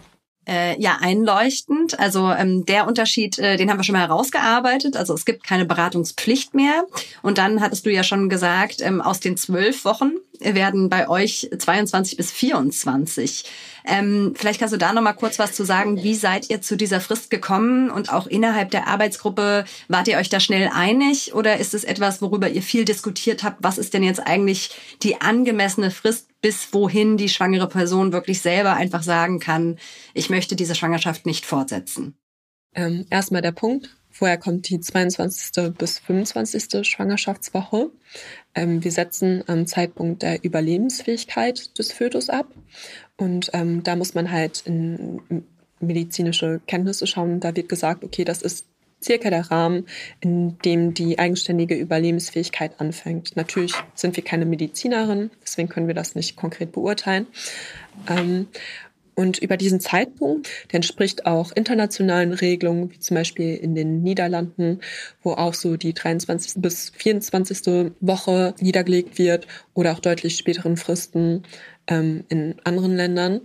Äh, 0.49 0.81
ja, 0.81 0.99
einleuchtend. 1.01 1.99
Also 1.99 2.31
ähm, 2.31 2.65
der 2.67 2.87
Unterschied, 2.87 3.39
äh, 3.39 3.57
den 3.57 3.69
haben 3.69 3.79
wir 3.79 3.85
schon 3.85 3.95
mal 3.95 4.07
herausgearbeitet. 4.07 4.97
Also 4.97 5.13
es 5.15 5.25
gibt 5.25 5.45
keine 5.45 5.65
Beratungspflicht 5.65 6.55
mehr. 6.55 6.87
Und 7.23 7.39
dann 7.39 7.61
hattest 7.61 7.85
du 7.85 7.91
ja 7.91 8.05
schon 8.05 8.29
gesagt, 8.29 8.81
ähm, 8.81 9.01
aus 9.01 9.19
den 9.19 9.37
zwölf 9.37 9.85
Wochen 9.85 10.13
werden 10.41 10.89
bei 10.89 11.09
euch 11.09 11.49
22 11.57 12.17
bis 12.17 12.31
24. 12.31 13.45
Ähm, 13.87 14.35
vielleicht 14.37 14.59
kannst 14.59 14.75
du 14.75 14.79
da 14.79 14.93
noch 14.93 15.03
mal 15.03 15.13
kurz 15.13 15.39
was 15.39 15.53
zu 15.53 15.65
sagen. 15.65 16.03
Wie 16.03 16.15
seid 16.15 16.51
ihr 16.51 16.61
zu 16.61 16.77
dieser 16.77 17.01
Frist 17.01 17.31
gekommen 17.31 17.91
und 17.91 18.13
auch 18.13 18.27
innerhalb 18.27 18.71
der 18.71 18.89
Arbeitsgruppe 18.89 19.65
wart 19.89 20.09
ihr 20.09 20.19
euch 20.19 20.29
da 20.29 20.41
schnell 20.41 20.71
einig 20.73 21.35
oder 21.35 21.59
ist 21.59 21.75
es 21.75 21.85
etwas, 21.85 22.21
worüber 22.21 22.49
ihr 22.49 22.63
viel 22.63 22.85
diskutiert 22.85 23.45
habt? 23.45 23.59
Was 23.63 23.79
ist 23.79 23.95
denn 23.95 24.03
jetzt 24.03 24.21
eigentlich 24.21 24.71
die 25.03 25.21
angemessene 25.21 25.91
Frist, 25.91 26.29
bis 26.41 26.73
wohin 26.73 27.17
die 27.17 27.29
schwangere 27.29 27.69
Person 27.69 28.13
wirklich 28.13 28.41
selber 28.41 28.75
einfach 28.75 29.03
sagen 29.03 29.41
kann, 29.41 29.79
ich 30.15 30.31
möchte 30.31 30.57
diese 30.57 30.75
Schwangerschaft 30.75 31.27
nicht 31.27 31.47
fortsetzen? 31.47 32.17
Ähm, 32.75 33.07
erstmal 33.11 33.43
der 33.43 33.53
Punkt. 33.53 33.97
Vorher 34.11 34.39
kommt 34.39 34.69
die 34.71 34.81
22. 34.81 35.75
bis 35.77 35.99
25. 35.99 36.87
Schwangerschaftswoche. 36.87 37.91
Ähm, 38.55 38.83
wir 38.83 38.91
setzen 38.91 39.45
am 39.47 39.67
Zeitpunkt 39.67 40.23
der 40.23 40.43
Überlebensfähigkeit 40.43 41.79
des 41.79 41.93
Fötus 41.93 42.31
ab. 42.31 42.47
Und 43.17 43.51
ähm, 43.53 43.83
da 43.83 43.97
muss 43.97 44.15
man 44.15 44.31
halt 44.31 44.63
in 44.65 45.45
medizinische 45.81 46.61
Kenntnisse 46.67 47.07
schauen. 47.07 47.41
Da 47.41 47.55
wird 47.55 47.69
gesagt, 47.69 48.05
okay, 48.05 48.25
das 48.25 48.41
ist 48.43 48.67
circa 49.03 49.31
der 49.31 49.51
Rahmen, 49.51 49.87
in 50.21 50.59
dem 50.59 50.95
die 50.95 51.19
eigenständige 51.19 51.75
Überlebensfähigkeit 51.75 52.81
anfängt. 52.81 53.37
Natürlich 53.37 53.75
sind 53.95 54.17
wir 54.17 54.25
keine 54.25 54.47
Medizinerin, 54.47 55.31
deswegen 55.43 55.69
können 55.69 55.87
wir 55.87 55.95
das 55.95 56.15
nicht 56.15 56.37
konkret 56.37 56.73
beurteilen. 56.73 57.27
Ähm, 58.09 58.49
und 59.19 59.39
über 59.39 59.57
diesen 59.57 59.81
Zeitpunkt, 59.81 60.51
der 60.71 60.77
entspricht 60.77 61.25
auch 61.25 61.51
internationalen 61.53 62.35
Regelungen, 62.35 62.91
wie 62.91 62.99
zum 62.99 63.15
Beispiel 63.15 63.57
in 63.57 63.75
den 63.75 64.03
Niederlanden, 64.03 64.81
wo 65.23 65.33
auch 65.33 65.55
so 65.55 65.79
die 65.79 65.95
23. 65.95 66.61
bis 66.61 66.91
24. 66.91 67.95
Woche 68.01 68.55
niedergelegt 68.61 69.19
wird 69.19 69.47
oder 69.73 69.93
auch 69.93 70.01
deutlich 70.01 70.37
späteren 70.37 70.77
Fristen 70.77 71.45
ähm, 71.87 72.25
in 72.29 72.57
anderen 72.65 72.95
Ländern. 72.95 73.41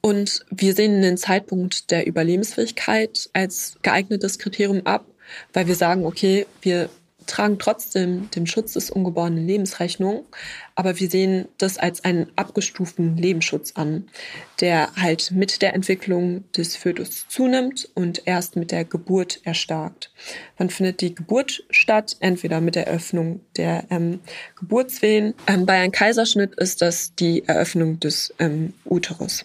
Und 0.00 0.44
wir 0.50 0.74
sehen 0.74 1.02
den 1.02 1.18
Zeitpunkt 1.18 1.90
der 1.90 2.06
Überlebensfähigkeit 2.06 3.28
als 3.32 3.76
geeignetes 3.82 4.38
Kriterium 4.38 4.86
ab, 4.86 5.04
weil 5.52 5.66
wir 5.66 5.74
sagen, 5.74 6.06
okay, 6.06 6.46
wir 6.62 6.88
tragen 7.30 7.58
trotzdem 7.58 8.28
dem 8.30 8.46
Schutz 8.46 8.72
des 8.72 8.90
ungeborenen 8.90 9.46
Lebens 9.46 9.78
Rechnung, 9.78 10.24
aber 10.74 10.98
wir 10.98 11.08
sehen 11.08 11.46
das 11.58 11.78
als 11.78 12.04
einen 12.04 12.26
abgestuften 12.34 13.16
Lebensschutz 13.16 13.72
an, 13.76 14.08
der 14.60 14.90
halt 14.96 15.30
mit 15.30 15.62
der 15.62 15.74
Entwicklung 15.74 16.44
des 16.52 16.76
Fötus 16.76 17.26
zunimmt 17.28 17.88
und 17.94 18.26
erst 18.26 18.56
mit 18.56 18.72
der 18.72 18.84
Geburt 18.84 19.40
erstarkt. 19.44 20.10
Wann 20.58 20.70
findet 20.70 21.00
die 21.00 21.14
Geburt 21.14 21.62
statt? 21.70 22.16
Entweder 22.20 22.60
mit 22.60 22.74
der 22.74 22.88
Eröffnung 22.88 23.40
der 23.56 23.84
ähm, 23.90 24.20
Geburtswehen. 24.58 25.34
Ähm, 25.46 25.66
bei 25.66 25.74
einem 25.74 25.92
Kaiserschnitt 25.92 26.54
ist 26.56 26.82
das 26.82 27.14
die 27.14 27.46
Eröffnung 27.46 28.00
des 28.00 28.34
ähm, 28.38 28.74
Uterus. 28.84 29.44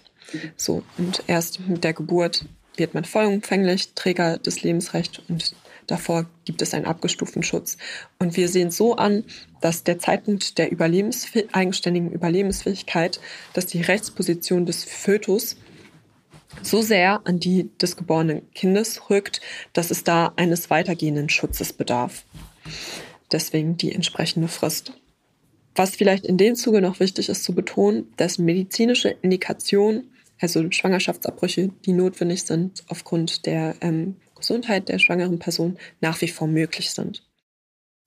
So, 0.55 0.83
und 0.97 1.23
erst 1.27 1.59
mit 1.67 1.83
der 1.83 1.93
Geburt 1.93 2.45
wird 2.77 2.93
man 2.93 3.05
vollumfänglich 3.05 3.93
Träger 3.93 4.37
des 4.37 4.63
Lebensrechts 4.63 5.21
und 5.27 5.55
Davor 5.87 6.25
gibt 6.45 6.61
es 6.61 6.73
einen 6.73 6.85
abgestuften 6.85 7.43
Schutz. 7.43 7.77
Und 8.17 8.35
wir 8.37 8.49
sehen 8.49 8.71
so 8.71 8.95
an, 8.95 9.23
dass 9.61 9.83
der 9.83 9.99
Zeitpunkt 9.99 10.57
der 10.57 10.71
Überlebensfäh 10.71 11.47
eigenständigen 11.51 12.11
Überlebensfähigkeit, 12.11 13.19
dass 13.53 13.67
die 13.67 13.81
Rechtsposition 13.81 14.65
des 14.65 14.83
Fötus 14.83 15.57
so 16.61 16.81
sehr 16.81 17.21
an 17.25 17.39
die 17.39 17.69
des 17.77 17.97
geborenen 17.97 18.49
Kindes 18.53 19.09
rückt, 19.09 19.41
dass 19.73 19.91
es 19.91 20.03
da 20.03 20.33
eines 20.37 20.69
weitergehenden 20.69 21.29
Schutzes 21.29 21.73
bedarf. 21.73 22.23
Deswegen 23.31 23.77
die 23.77 23.93
entsprechende 23.93 24.47
Frist. 24.47 24.93
Was 25.75 25.95
vielleicht 25.95 26.25
in 26.25 26.37
dem 26.37 26.55
Zuge 26.55 26.81
noch 26.81 26.99
wichtig 26.99 27.27
ist 27.27 27.43
zu 27.43 27.53
betonen, 27.53 28.07
dass 28.15 28.39
medizinische 28.39 29.09
Indikationen, 29.09 30.09
also 30.45 30.69
Schwangerschaftsabbrüche, 30.69 31.71
die 31.85 31.93
notwendig 31.93 32.43
sind 32.43 32.83
aufgrund 32.87 33.47
der 33.47 33.73
ähm, 33.81 34.17
Gesundheit 34.35 34.89
der 34.89 34.99
schwangeren 34.99 35.39
Person 35.39 35.79
nach 36.01 36.21
wie 36.21 36.27
vor 36.27 36.47
möglich 36.47 36.91
sind. 36.91 37.23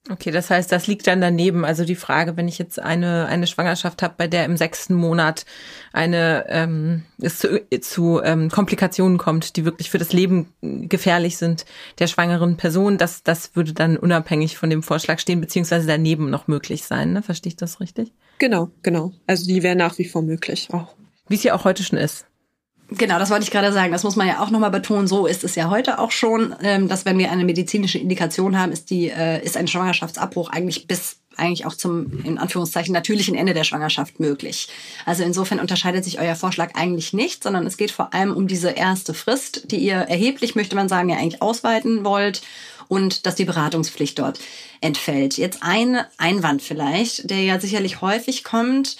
Okay, 0.08 0.30
das 0.30 0.48
heißt, 0.48 0.70
das 0.70 0.86
liegt 0.86 1.08
dann 1.08 1.20
daneben. 1.20 1.64
Also 1.64 1.84
die 1.84 1.96
Frage, 1.96 2.36
wenn 2.36 2.46
ich 2.46 2.58
jetzt 2.58 2.78
eine, 2.78 3.26
eine 3.26 3.48
Schwangerschaft 3.48 4.02
habe, 4.02 4.14
bei 4.16 4.28
der 4.28 4.44
im 4.44 4.56
sechsten 4.56 4.94
Monat 4.94 5.44
eine 5.92 6.46
ähm, 6.48 7.02
es 7.20 7.40
zu, 7.40 7.60
zu 7.80 8.22
ähm, 8.22 8.50
Komplikationen 8.50 9.18
kommt, 9.18 9.56
die 9.56 9.64
wirklich 9.64 9.90
für 9.90 9.98
das 9.98 10.12
Leben 10.12 10.54
gefährlich 10.62 11.38
sind 11.38 11.66
der 11.98 12.06
schwangeren 12.06 12.56
Person, 12.56 12.96
das, 12.96 13.24
das 13.24 13.56
würde 13.56 13.74
dann 13.74 13.96
unabhängig 13.96 14.56
von 14.56 14.70
dem 14.70 14.84
Vorschlag 14.84 15.18
stehen, 15.18 15.40
beziehungsweise 15.40 15.88
daneben 15.88 16.30
noch 16.30 16.46
möglich 16.46 16.84
sein. 16.84 17.12
Ne? 17.12 17.22
Verstehe 17.22 17.50
ich 17.50 17.56
das 17.56 17.80
richtig? 17.80 18.12
Genau, 18.38 18.70
genau. 18.84 19.12
Also 19.26 19.46
die 19.46 19.64
wäre 19.64 19.76
nach 19.76 19.98
wie 19.98 20.06
vor 20.06 20.22
möglich 20.22 20.68
auch. 20.72 20.94
Wie 21.28 21.34
es 21.34 21.42
ja 21.42 21.54
auch 21.54 21.64
heute 21.64 21.82
schon 21.82 21.98
ist. 21.98 22.27
Genau, 22.90 23.18
das 23.18 23.28
wollte 23.28 23.44
ich 23.44 23.50
gerade 23.50 23.72
sagen. 23.72 23.92
Das 23.92 24.02
muss 24.02 24.16
man 24.16 24.26
ja 24.26 24.40
auch 24.40 24.50
nochmal 24.50 24.70
betonen. 24.70 25.06
So 25.06 25.26
ist 25.26 25.44
es 25.44 25.54
ja 25.54 25.68
heute 25.68 25.98
auch 25.98 26.10
schon, 26.10 26.54
ähm, 26.62 26.88
dass 26.88 27.04
wenn 27.04 27.18
wir 27.18 27.30
eine 27.30 27.44
medizinische 27.44 27.98
Indikation 27.98 28.58
haben, 28.58 28.72
ist 28.72 28.90
die 28.90 29.10
äh, 29.10 29.44
ist 29.44 29.56
ein 29.58 29.68
Schwangerschaftsabbruch 29.68 30.50
eigentlich 30.50 30.86
bis 30.86 31.16
eigentlich 31.36 31.66
auch 31.66 31.74
zum 31.74 32.24
in 32.24 32.38
Anführungszeichen 32.38 32.92
natürlichen 32.92 33.34
Ende 33.34 33.54
der 33.54 33.64
Schwangerschaft 33.64 34.20
möglich. 34.20 34.68
Also 35.06 35.22
insofern 35.22 35.60
unterscheidet 35.60 36.04
sich 36.04 36.18
euer 36.18 36.34
Vorschlag 36.34 36.74
eigentlich 36.74 37.12
nicht, 37.12 37.44
sondern 37.44 37.66
es 37.66 37.76
geht 37.76 37.90
vor 37.90 38.12
allem 38.12 38.34
um 38.34 38.48
diese 38.48 38.70
erste 38.70 39.14
Frist, 39.14 39.70
die 39.70 39.76
ihr 39.78 39.94
erheblich, 39.94 40.56
möchte 40.56 40.74
man 40.74 40.88
sagen, 40.88 41.10
ja 41.10 41.16
eigentlich 41.16 41.42
ausweiten 41.42 42.04
wollt 42.04 42.42
und 42.88 43.26
dass 43.26 43.36
die 43.36 43.44
Beratungspflicht 43.44 44.18
dort 44.18 44.40
entfällt. 44.80 45.36
Jetzt 45.36 45.62
ein 45.62 46.00
Einwand 46.16 46.62
vielleicht, 46.62 47.30
der 47.30 47.42
ja 47.42 47.60
sicherlich 47.60 48.00
häufig 48.00 48.42
kommt 48.44 48.96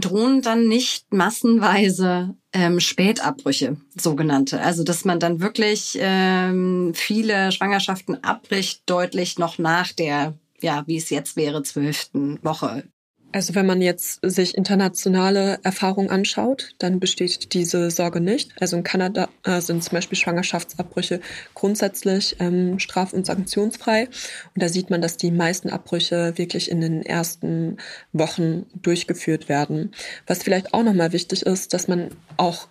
drohen 0.00 0.42
dann 0.42 0.68
nicht 0.68 1.12
massenweise 1.12 2.36
ähm, 2.52 2.80
Spätabbrüche, 2.80 3.76
sogenannte. 3.96 4.60
Also 4.60 4.84
dass 4.84 5.04
man 5.04 5.20
dann 5.20 5.40
wirklich 5.40 5.98
ähm, 6.00 6.92
viele 6.94 7.52
Schwangerschaften 7.52 8.22
abbricht, 8.22 8.82
deutlich 8.86 9.38
noch 9.38 9.58
nach 9.58 9.92
der, 9.92 10.34
ja, 10.60 10.84
wie 10.86 10.96
es 10.96 11.10
jetzt 11.10 11.36
wäre, 11.36 11.62
zwölften 11.62 12.38
Woche. 12.42 12.84
Also 13.30 13.54
wenn 13.54 13.66
man 13.66 13.82
jetzt 13.82 14.20
sich 14.22 14.56
internationale 14.56 15.58
Erfahrungen 15.62 16.08
anschaut, 16.08 16.74
dann 16.78 16.98
besteht 16.98 17.52
diese 17.52 17.90
Sorge 17.90 18.20
nicht. 18.20 18.52
Also 18.58 18.76
in 18.76 18.84
Kanada 18.84 19.28
äh, 19.44 19.60
sind 19.60 19.84
zum 19.84 19.96
Beispiel 19.96 20.16
Schwangerschaftsabbrüche 20.16 21.20
grundsätzlich 21.54 22.36
ähm, 22.40 22.78
straf- 22.78 23.12
und 23.12 23.26
sanktionsfrei. 23.26 24.06
Und 24.54 24.62
da 24.62 24.70
sieht 24.70 24.88
man, 24.88 25.02
dass 25.02 25.18
die 25.18 25.30
meisten 25.30 25.68
Abbrüche 25.68 26.38
wirklich 26.38 26.70
in 26.70 26.80
den 26.80 27.02
ersten 27.02 27.76
Wochen 28.14 28.64
durchgeführt 28.74 29.50
werden. 29.50 29.92
Was 30.26 30.42
vielleicht 30.42 30.72
auch 30.72 30.82
nochmal 30.82 31.12
wichtig 31.12 31.42
ist, 31.42 31.74
dass 31.74 31.86
man 31.86 32.08
auch 32.38 32.68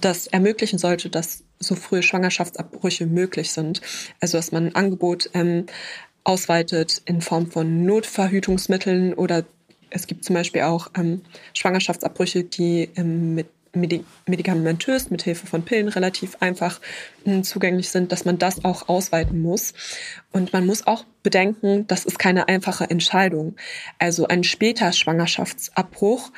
das 0.00 0.26
ermöglichen 0.26 0.78
sollte, 0.78 1.10
dass 1.10 1.44
so 1.60 1.76
frühe 1.76 2.02
Schwangerschaftsabbrüche 2.02 3.06
möglich 3.06 3.52
sind. 3.52 3.80
Also 4.20 4.38
dass 4.38 4.50
man 4.50 4.66
ein 4.66 4.74
Angebot 4.74 5.30
ähm, 5.34 5.66
ausweitet 6.24 7.02
in 7.04 7.20
Form 7.20 7.50
von 7.50 7.84
Notverhütungsmitteln 7.84 9.14
oder 9.14 9.44
es 9.92 10.06
gibt 10.06 10.24
zum 10.24 10.34
Beispiel 10.34 10.62
auch 10.62 10.88
ähm, 10.96 11.22
Schwangerschaftsabbrüche, 11.54 12.44
die 12.44 12.90
ähm, 12.96 13.34
mit 13.34 13.48
Medi 13.74 14.04
medikamentös 14.26 15.08
mit 15.08 15.22
Hilfe 15.22 15.46
von 15.46 15.64
Pillen 15.64 15.88
relativ 15.88 16.36
einfach 16.40 16.78
äh, 17.24 17.40
zugänglich 17.40 17.88
sind, 17.88 18.12
dass 18.12 18.26
man 18.26 18.38
das 18.38 18.64
auch 18.66 18.88
ausweiten 18.88 19.40
muss. 19.40 19.72
Und 20.30 20.52
man 20.52 20.66
muss 20.66 20.86
auch 20.86 21.04
bedenken, 21.22 21.86
das 21.86 22.04
ist 22.04 22.18
keine 22.18 22.48
einfache 22.48 22.90
Entscheidung. 22.90 23.56
Also 23.98 24.28
ein 24.28 24.44
später 24.44 24.92
Schwangerschaftsabbruch 24.92 26.32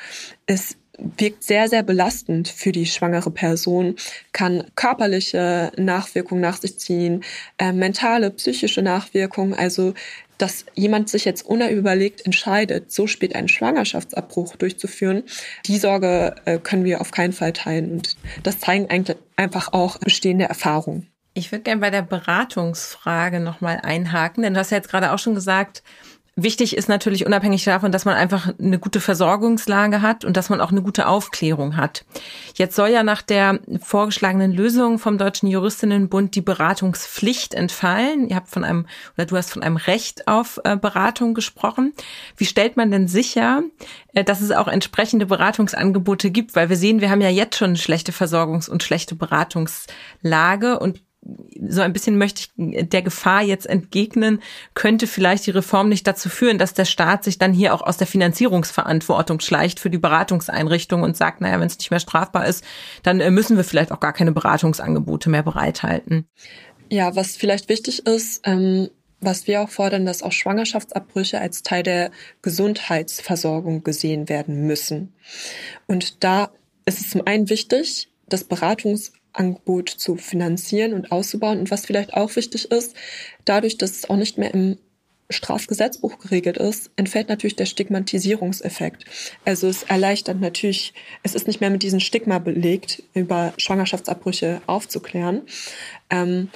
ist 0.47 0.77
wirkt 0.97 1.43
sehr, 1.43 1.67
sehr 1.67 1.83
belastend 1.83 2.47
für 2.47 2.71
die 2.71 2.85
schwangere 2.85 3.31
Person, 3.31 3.95
kann 4.31 4.63
körperliche 4.75 5.71
Nachwirkungen 5.77 6.41
nach 6.41 6.57
sich 6.57 6.79
ziehen, 6.79 7.23
äh, 7.57 7.71
mentale, 7.73 8.31
psychische 8.31 8.81
Nachwirkungen. 8.81 9.53
Also 9.53 9.93
dass 10.37 10.65
jemand 10.73 11.09
sich 11.09 11.25
jetzt 11.25 11.45
unüberlegt 11.45 12.25
entscheidet, 12.25 12.91
so 12.91 13.07
spät 13.07 13.35
einen 13.35 13.47
Schwangerschaftsabbruch 13.47 14.55
durchzuführen, 14.55 15.23
die 15.65 15.77
Sorge 15.77 16.35
äh, 16.45 16.59
können 16.59 16.85
wir 16.85 17.01
auf 17.01 17.11
keinen 17.11 17.33
Fall 17.33 17.53
teilen. 17.53 17.91
Und 17.91 18.15
das 18.43 18.59
zeigen 18.59 18.89
eigentlich 18.89 19.17
einfach 19.35 19.73
auch 19.73 19.97
bestehende 19.97 20.45
Erfahrungen. 20.45 21.07
Ich 21.33 21.51
würde 21.51 21.63
gerne 21.63 21.81
bei 21.81 21.89
der 21.89 22.01
Beratungsfrage 22.01 23.41
nochmal 23.41 23.81
einhaken, 23.83 24.43
denn 24.43 24.53
du 24.53 24.59
hast 24.59 24.71
ja 24.71 24.77
jetzt 24.77 24.89
gerade 24.89 25.11
auch 25.11 25.19
schon 25.19 25.35
gesagt, 25.35 25.83
Wichtig 26.37 26.75
ist 26.75 26.89
natürlich 26.89 27.25
unabhängig 27.25 27.63
davon, 27.63 27.93
dass 27.93 28.03
man 28.03 28.15
einfach 28.15 28.53
eine 28.59 28.77
gute 28.77 28.99
Versorgungslage 28.99 30.01
hat 30.01 30.25
und 30.25 30.35
dass 30.35 30.49
man 30.49 30.59
auch 30.59 30.71
eine 30.71 30.81
gute 30.81 31.07
Aufklärung 31.07 31.77
hat. 31.77 32.03
Jetzt 32.55 32.75
soll 32.75 32.89
ja 32.89 33.03
nach 33.03 33.21
der 33.21 33.59
vorgeschlagenen 33.81 34.51
Lösung 34.51 34.99
vom 34.99 35.17
Deutschen 35.17 35.47
Juristinnenbund 35.47 36.35
die 36.35 36.41
Beratungspflicht 36.41 37.53
entfallen. 37.53 38.27
Ihr 38.27 38.35
habt 38.35 38.49
von 38.49 38.65
einem, 38.65 38.85
oder 39.15 39.27
du 39.27 39.37
hast 39.37 39.53
von 39.53 39.63
einem 39.63 39.77
Recht 39.77 40.27
auf 40.27 40.59
äh, 40.65 40.75
Beratung 40.75 41.35
gesprochen. 41.35 41.93
Wie 42.35 42.45
stellt 42.45 42.75
man 42.75 42.91
denn 42.91 43.07
sicher, 43.07 43.63
äh, 44.13 44.25
dass 44.25 44.41
es 44.41 44.51
auch 44.51 44.67
entsprechende 44.67 45.27
Beratungsangebote 45.27 46.31
gibt? 46.31 46.53
Weil 46.53 46.67
wir 46.67 46.75
sehen, 46.75 46.99
wir 46.99 47.11
haben 47.11 47.21
ja 47.21 47.29
jetzt 47.29 47.55
schon 47.55 47.69
eine 47.69 47.77
schlechte 47.77 48.11
Versorgungs- 48.11 48.69
und 48.69 48.83
schlechte 48.83 49.15
Beratungslage 49.15 50.79
und 50.79 51.04
so 51.67 51.81
ein 51.81 51.93
bisschen 51.93 52.17
möchte 52.17 52.41
ich 52.41 52.89
der 52.89 53.01
Gefahr 53.01 53.41
jetzt 53.41 53.65
entgegnen, 53.65 54.41
könnte 54.73 55.07
vielleicht 55.07 55.45
die 55.47 55.51
Reform 55.51 55.89
nicht 55.89 56.05
dazu 56.05 56.29
führen, 56.29 56.57
dass 56.57 56.73
der 56.73 56.85
Staat 56.85 57.23
sich 57.23 57.37
dann 57.37 57.53
hier 57.53 57.73
auch 57.73 57.81
aus 57.81 57.97
der 57.97 58.07
Finanzierungsverantwortung 58.07 59.39
schleicht 59.39 59.79
für 59.79 59.89
die 59.89 59.97
Beratungseinrichtung 59.97 61.01
und 61.01 61.17
sagt, 61.17 61.41
naja, 61.41 61.59
wenn 61.59 61.67
es 61.67 61.77
nicht 61.77 61.91
mehr 61.91 61.99
strafbar 61.99 62.45
ist, 62.45 62.63
dann 63.03 63.19
äh, 63.19 63.31
müssen 63.31 63.57
wir 63.57 63.63
vielleicht 63.63 63.91
auch 63.91 63.99
gar 63.99 64.13
keine 64.13 64.31
Beratungsangebote 64.31 65.29
mehr 65.29 65.43
bereithalten. 65.43 66.27
Ja, 66.89 67.15
was 67.15 67.35
vielleicht 67.35 67.69
wichtig 67.69 68.05
ist, 68.05 68.41
ähm, 68.43 68.89
was 69.19 69.47
wir 69.47 69.61
auch 69.61 69.69
fordern, 69.69 70.05
dass 70.05 70.21
auch 70.21 70.31
Schwangerschaftsabbrüche 70.31 71.39
als 71.39 71.63
Teil 71.63 71.83
der 71.83 72.11
Gesundheitsversorgung 72.41 73.83
gesehen 73.83 74.29
werden 74.29 74.67
müssen. 74.67 75.13
Und 75.87 76.23
da 76.23 76.51
ist 76.85 77.01
es 77.01 77.09
zum 77.09 77.25
einen 77.25 77.49
wichtig, 77.49 78.09
dass 78.27 78.43
Beratungs 78.43 79.13
Angebot 79.37 79.89
zu 79.89 80.15
finanzieren 80.15 80.93
und 80.93 81.11
auszubauen. 81.11 81.59
Und 81.59 81.71
was 81.71 81.85
vielleicht 81.85 82.13
auch 82.13 82.35
wichtig 82.35 82.71
ist, 82.71 82.95
dadurch, 83.45 83.77
dass 83.77 83.91
es 83.91 84.09
auch 84.09 84.17
nicht 84.17 84.37
mehr 84.37 84.53
im 84.53 84.77
Strafgesetzbuch 85.29 86.19
geregelt 86.19 86.57
ist, 86.57 86.91
entfällt 86.95 87.29
natürlich 87.29 87.55
der 87.55 87.65
Stigmatisierungseffekt. 87.65 89.05
Also 89.43 89.67
es 89.67 89.83
erleichtert 89.83 90.39
natürlich, 90.39 90.93
es 91.23 91.33
ist 91.33 91.47
nicht 91.47 91.61
mehr 91.61 91.71
mit 91.71 91.81
diesem 91.83 91.99
Stigma 91.99 92.37
belegt, 92.37 93.01
über 93.13 93.53
Schwangerschaftsabbrüche 93.57 94.61
aufzuklären. 94.67 95.41
Ähm, 96.09 96.49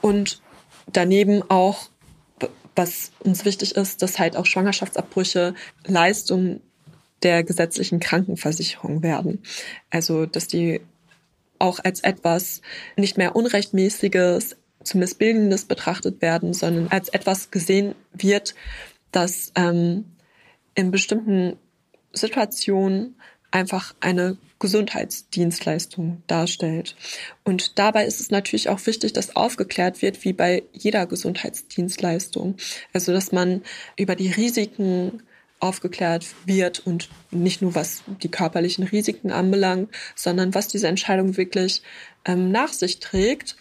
und 0.00 0.40
daneben 0.90 1.42
auch, 1.50 1.90
was 2.74 3.12
uns 3.20 3.44
wichtig 3.44 3.76
ist, 3.76 4.00
dass 4.00 4.18
halt 4.18 4.36
auch 4.36 4.46
Schwangerschaftsabbrüche 4.46 5.54
Leistung 5.86 6.60
der 7.22 7.44
gesetzlichen 7.44 8.00
Krankenversicherung 8.00 9.02
werden. 9.02 9.42
Also, 9.90 10.24
dass 10.26 10.48
die 10.48 10.80
auch 11.62 11.78
als 11.82 12.00
etwas 12.00 12.60
nicht 12.96 13.16
mehr 13.16 13.34
Unrechtmäßiges, 13.36 14.56
zu 14.84 14.98
Missbildendes 14.98 15.64
betrachtet 15.64 16.20
werden, 16.20 16.54
sondern 16.54 16.88
als 16.88 17.08
etwas 17.08 17.52
gesehen 17.52 17.94
wird, 18.12 18.56
das 19.12 19.52
ähm, 19.54 20.04
in 20.74 20.90
bestimmten 20.90 21.56
Situationen 22.12 23.14
einfach 23.52 23.94
eine 24.00 24.38
Gesundheitsdienstleistung 24.58 26.22
darstellt. 26.26 26.96
Und 27.44 27.78
dabei 27.78 28.06
ist 28.06 28.20
es 28.20 28.30
natürlich 28.30 28.68
auch 28.68 28.84
wichtig, 28.86 29.12
dass 29.12 29.36
aufgeklärt 29.36 30.02
wird, 30.02 30.24
wie 30.24 30.32
bei 30.32 30.62
jeder 30.72 31.06
Gesundheitsdienstleistung. 31.06 32.56
Also, 32.92 33.12
dass 33.12 33.32
man 33.32 33.62
über 33.96 34.16
die 34.16 34.30
Risiken 34.30 35.22
aufgeklärt 35.62 36.26
wird 36.44 36.80
und 36.80 37.08
nicht 37.30 37.62
nur 37.62 37.74
was 37.74 38.02
die 38.22 38.30
körperlichen 38.30 38.84
Risiken 38.84 39.30
anbelangt, 39.30 39.90
sondern 40.16 40.54
was 40.54 40.68
diese 40.68 40.88
Entscheidung 40.88 41.36
wirklich 41.36 41.82
ähm, 42.24 42.50
nach 42.50 42.72
sich 42.72 42.98
trägt, 42.98 43.56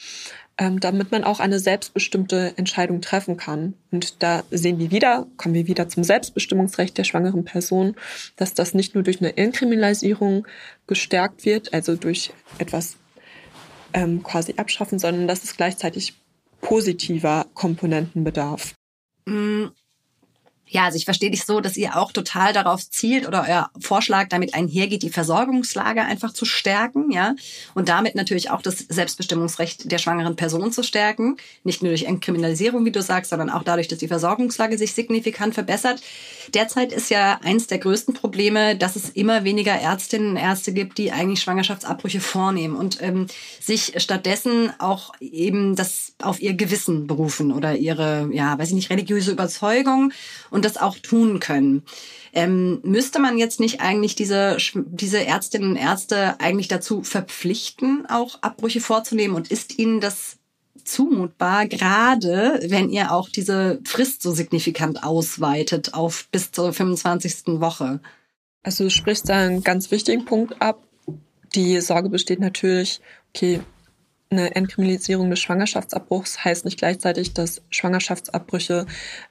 ähm, 0.57 0.79
damit 0.79 1.11
man 1.11 1.23
auch 1.23 1.39
eine 1.39 1.59
selbstbestimmte 1.59 2.53
Entscheidung 2.57 3.01
treffen 3.01 3.37
kann. 3.37 3.75
Und 3.91 4.21
da 4.23 4.43
sehen 4.49 4.79
wir 4.79 4.91
wieder, 4.91 5.27
kommen 5.37 5.53
wir 5.53 5.67
wieder 5.67 5.89
zum 5.89 6.03
Selbstbestimmungsrecht 6.03 6.97
der 6.97 7.03
schwangeren 7.03 7.45
Person, 7.45 7.95
dass 8.35 8.53
das 8.53 8.73
nicht 8.73 8.95
nur 8.95 9.03
durch 9.03 9.21
eine 9.21 9.37
Entkriminalisierung 9.37 10.47
gestärkt 10.87 11.45
wird, 11.45 11.73
also 11.73 11.95
durch 11.95 12.31
etwas 12.57 12.97
ähm, 13.93 14.23
quasi 14.23 14.55
abschaffen, 14.57 14.99
sondern 14.99 15.27
dass 15.27 15.43
es 15.43 15.55
gleichzeitig 15.55 16.15
positiver 16.61 17.47
Komponenten 17.53 18.23
bedarf. 18.23 18.73
Mm, 19.25 19.67
ja, 20.71 20.85
also 20.85 20.95
ich 20.95 21.03
verstehe 21.03 21.29
dich 21.29 21.43
so, 21.43 21.59
dass 21.59 21.75
ihr 21.75 21.97
auch 21.97 22.13
total 22.13 22.53
darauf 22.53 22.89
zielt 22.89 23.27
oder 23.27 23.45
euer 23.47 23.69
Vorschlag 23.79 24.29
damit 24.29 24.53
einhergeht, 24.53 25.03
die 25.03 25.09
Versorgungslage 25.09 26.01
einfach 26.01 26.31
zu 26.31 26.45
stärken, 26.45 27.11
ja, 27.11 27.35
und 27.75 27.89
damit 27.89 28.15
natürlich 28.15 28.49
auch 28.49 28.61
das 28.61 28.77
Selbstbestimmungsrecht 28.77 29.91
der 29.91 29.97
schwangeren 29.97 30.37
Person 30.37 30.71
zu 30.71 30.81
stärken, 30.81 31.35
nicht 31.65 31.83
nur 31.83 31.91
durch 31.91 32.03
Entkriminalisierung, 32.03 32.85
wie 32.85 32.91
du 32.91 33.01
sagst, 33.01 33.31
sondern 33.31 33.49
auch 33.49 33.63
dadurch, 33.63 33.89
dass 33.89 33.99
die 33.99 34.07
Versorgungslage 34.07 34.77
sich 34.77 34.93
signifikant 34.93 35.53
verbessert. 35.53 36.01
Derzeit 36.53 36.93
ist 36.93 37.09
ja 37.09 37.39
eins 37.43 37.67
der 37.67 37.79
größten 37.79 38.13
Probleme, 38.13 38.77
dass 38.77 38.95
es 38.95 39.09
immer 39.09 39.43
weniger 39.43 39.73
Ärztinnen 39.73 40.31
und 40.31 40.37
Ärzte 40.37 40.71
gibt, 40.71 40.97
die 40.97 41.11
eigentlich 41.11 41.41
Schwangerschaftsabbrüche 41.41 42.21
vornehmen 42.21 42.77
und 42.77 43.01
ähm, 43.01 43.27
sich 43.59 43.93
stattdessen 43.97 44.71
auch 44.79 45.13
eben 45.19 45.75
das 45.75 46.13
auf 46.21 46.41
ihr 46.41 46.53
Gewissen 46.53 47.07
berufen 47.07 47.51
oder 47.51 47.75
ihre, 47.75 48.29
ja, 48.31 48.57
weiß 48.57 48.69
ich 48.69 48.75
nicht, 48.75 48.89
religiöse 48.89 49.31
Überzeugung. 49.31 50.13
Und 50.49 50.60
und 50.61 50.65
das 50.65 50.77
auch 50.77 50.97
tun 50.99 51.39
können. 51.39 51.81
Ähm, 52.33 52.81
müsste 52.83 53.19
man 53.19 53.39
jetzt 53.39 53.59
nicht 53.59 53.81
eigentlich 53.81 54.15
diese, 54.15 54.57
diese 54.75 55.25
Ärztinnen 55.25 55.71
und 55.71 55.75
Ärzte 55.75 56.39
eigentlich 56.39 56.67
dazu 56.67 57.01
verpflichten, 57.01 58.05
auch 58.07 58.43
Abbrüche 58.43 58.79
vorzunehmen? 58.79 59.35
Und 59.35 59.49
ist 59.49 59.79
ihnen 59.79 60.01
das 60.01 60.37
zumutbar, 60.85 61.65
gerade 61.65 62.59
wenn 62.67 62.91
ihr 62.91 63.11
auch 63.11 63.27
diese 63.27 63.79
Frist 63.85 64.21
so 64.21 64.31
signifikant 64.31 65.03
ausweitet 65.03 65.95
auf 65.95 66.27
bis 66.31 66.51
zur 66.51 66.71
25. 66.71 67.59
Woche? 67.59 67.99
Also 68.61 68.83
du 68.83 68.89
sprichst 68.91 69.27
da 69.29 69.39
einen 69.39 69.63
ganz 69.63 69.89
wichtigen 69.89 70.25
Punkt 70.25 70.61
ab. 70.61 70.83
Die 71.55 71.81
Sorge 71.81 72.09
besteht 72.09 72.39
natürlich, 72.39 73.01
okay, 73.33 73.61
eine 74.31 74.55
Entkriminalisierung 74.55 75.29
des 75.29 75.39
Schwangerschaftsabbruchs 75.41 76.43
heißt 76.43 76.63
nicht 76.63 76.77
gleichzeitig, 76.77 77.33
dass 77.33 77.61
Schwangerschaftsabbrüche 77.69 78.85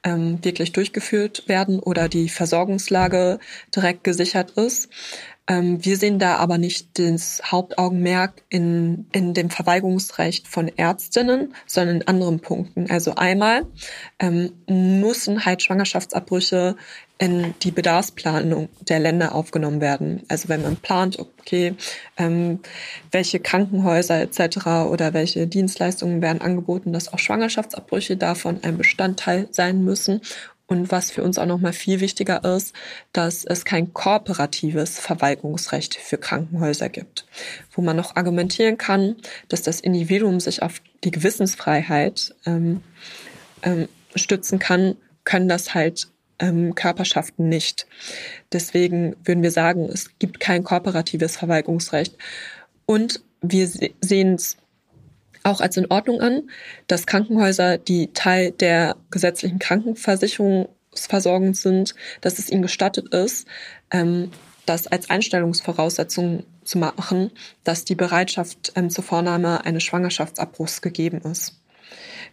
ähm, 0.05 0.45
wirklich 0.45 0.73
durchgeführt 0.73 1.49
werden 1.49 1.81
oder 1.81 2.09
die 2.09 2.29
Versorgungslage 2.29 3.39
direkt 3.75 4.05
gesichert 4.05 4.53
ist. 4.53 4.91
Ähm, 5.51 5.85
wir 5.85 5.97
sehen 5.97 6.21
da 6.21 6.37
aber 6.37 6.59
nicht 6.59 6.97
das 6.97 7.43
Hauptaugenmerk 7.45 8.45
in, 8.51 9.07
in 9.11 9.35
dem 9.35 9.51
Verweigerungsrecht 9.51 10.47
von 10.47 10.69
Ärztinnen, 10.69 11.55
sondern 11.67 11.97
in 11.97 12.07
anderen 12.07 12.39
Punkten. 12.39 12.89
Also 12.89 13.17
einmal 13.17 13.67
ähm, 14.21 14.53
müssen 14.69 15.45
halt 15.45 15.61
Schwangerschaftsabbrüche 15.65 16.77
in 17.19 17.53
die 17.63 17.73
Bedarfsplanung 17.73 18.69
der 18.89 19.01
Länder 19.01 19.35
aufgenommen 19.35 19.81
werden. 19.81 20.23
Also 20.29 20.49
wenn 20.49 20.63
man 20.63 20.77
plant, 20.77 21.19
okay, 21.19 21.75
ähm, 22.17 22.61
welche 23.11 23.41
Krankenhäuser 23.41 24.23
etc. 24.23 24.67
oder 24.89 25.15
welche 25.15 25.49
Dienstleistungen 25.49 26.23
werden 26.23 26.41
angeboten, 26.41 26.93
dass 26.93 27.13
auch 27.13 27.19
Schwangerschaftsabbrüche 27.19 28.17
davon 28.17 28.61
ein 28.63 28.79
Bestandteil 28.79 29.49
sein 29.51 29.83
müssen. 29.83 30.21
Und 30.71 30.93
was 30.93 31.11
für 31.11 31.25
uns 31.25 31.37
auch 31.37 31.47
nochmal 31.47 31.73
viel 31.73 31.99
wichtiger 31.99 32.45
ist, 32.45 32.77
dass 33.13 33.45
es 33.45 33.65
kein 33.65 33.93
kooperatives 33.93 35.01
Verweigerungsrecht 35.01 35.97
für 35.97 36.17
Krankenhäuser 36.17 36.89
gibt, 36.89 37.27
wo 37.73 37.83
man 37.83 37.97
noch 37.97 38.15
argumentieren 38.15 38.79
kann, 38.79 39.17
dass 39.49 39.63
das 39.63 39.81
Individuum 39.81 40.39
sich 40.39 40.63
auf 40.63 40.81
die 41.03 41.11
Gewissensfreiheit 41.11 42.37
ähm, 42.47 42.83
ähm, 43.65 43.89
stützen 44.15 44.61
kann, 44.61 44.97
können 45.25 45.49
das 45.49 45.75
halt 45.75 46.07
ähm, 46.39 46.77
Körperschaften 46.77 47.49
nicht. 47.49 47.89
Deswegen 48.53 49.17
würden 49.25 49.43
wir 49.43 49.51
sagen, 49.51 49.89
es 49.93 50.21
gibt 50.21 50.39
kein 50.39 50.63
kooperatives 50.63 51.37
Verweigerungsrecht. 51.37 52.17
Und 52.87 53.25
wir 53.43 53.69
sehen 54.01 54.35
es 54.35 54.57
auch 55.43 55.61
als 55.61 55.77
in 55.77 55.91
Ordnung 55.91 56.21
an, 56.21 56.51
dass 56.87 57.07
Krankenhäuser, 57.07 57.79
die 57.79 58.13
Teil 58.13 58.53
der 58.53 58.97
gesetzlichen 59.11 59.59
Krankenversicherungsversorgung 59.59 61.55
sind, 61.55 61.95
dass 62.21 62.39
es 62.39 62.51
ihnen 62.51 62.63
gestattet 62.63 63.15
ist, 63.15 63.47
ähm, 63.91 64.31
das 64.67 64.87
als 64.87 65.11
Einstellungsvoraussetzung 65.11 66.45
zu 66.65 66.79
machen, 66.79 67.31
dass 67.65 67.85
die 67.85 67.95
Bereitschaft 67.95 68.73
ähm, 68.77 68.91
zur 68.91 69.05
Vornahme 69.05 69.65
eines 69.65 69.83
Schwangerschaftsabbruchs 69.83 70.83
gegeben 70.83 71.21
ist. 71.23 71.61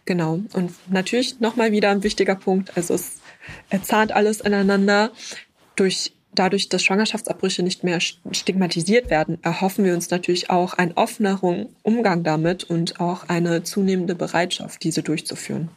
Genau. 0.04 0.40
Und 0.52 0.72
natürlich 0.90 1.40
nochmal 1.40 1.72
wieder 1.72 1.90
ein 1.90 2.02
wichtiger 2.02 2.36
Punkt. 2.36 2.76
Also 2.76 2.94
es 2.94 3.18
zahnt 3.82 4.12
alles 4.12 4.40
ineinander. 4.40 5.10
Durch, 5.76 6.12
dadurch, 6.38 6.68
dass 6.68 6.82
Schwangerschaftsabbrüche 6.82 7.62
nicht 7.62 7.84
mehr 7.84 8.00
stigmatisiert 8.00 9.10
werden, 9.10 9.38
erhoffen 9.42 9.84
wir 9.84 9.94
uns 9.94 10.10
natürlich 10.10 10.50
auch 10.50 10.74
einen 10.74 10.92
offeneren 10.92 11.68
Umgang 11.82 12.24
damit 12.24 12.64
und 12.64 13.00
auch 13.00 13.28
eine 13.28 13.62
zunehmende 13.62 14.14
Bereitschaft, 14.14 14.82
diese 14.84 15.02
durchzuführen. 15.02 15.68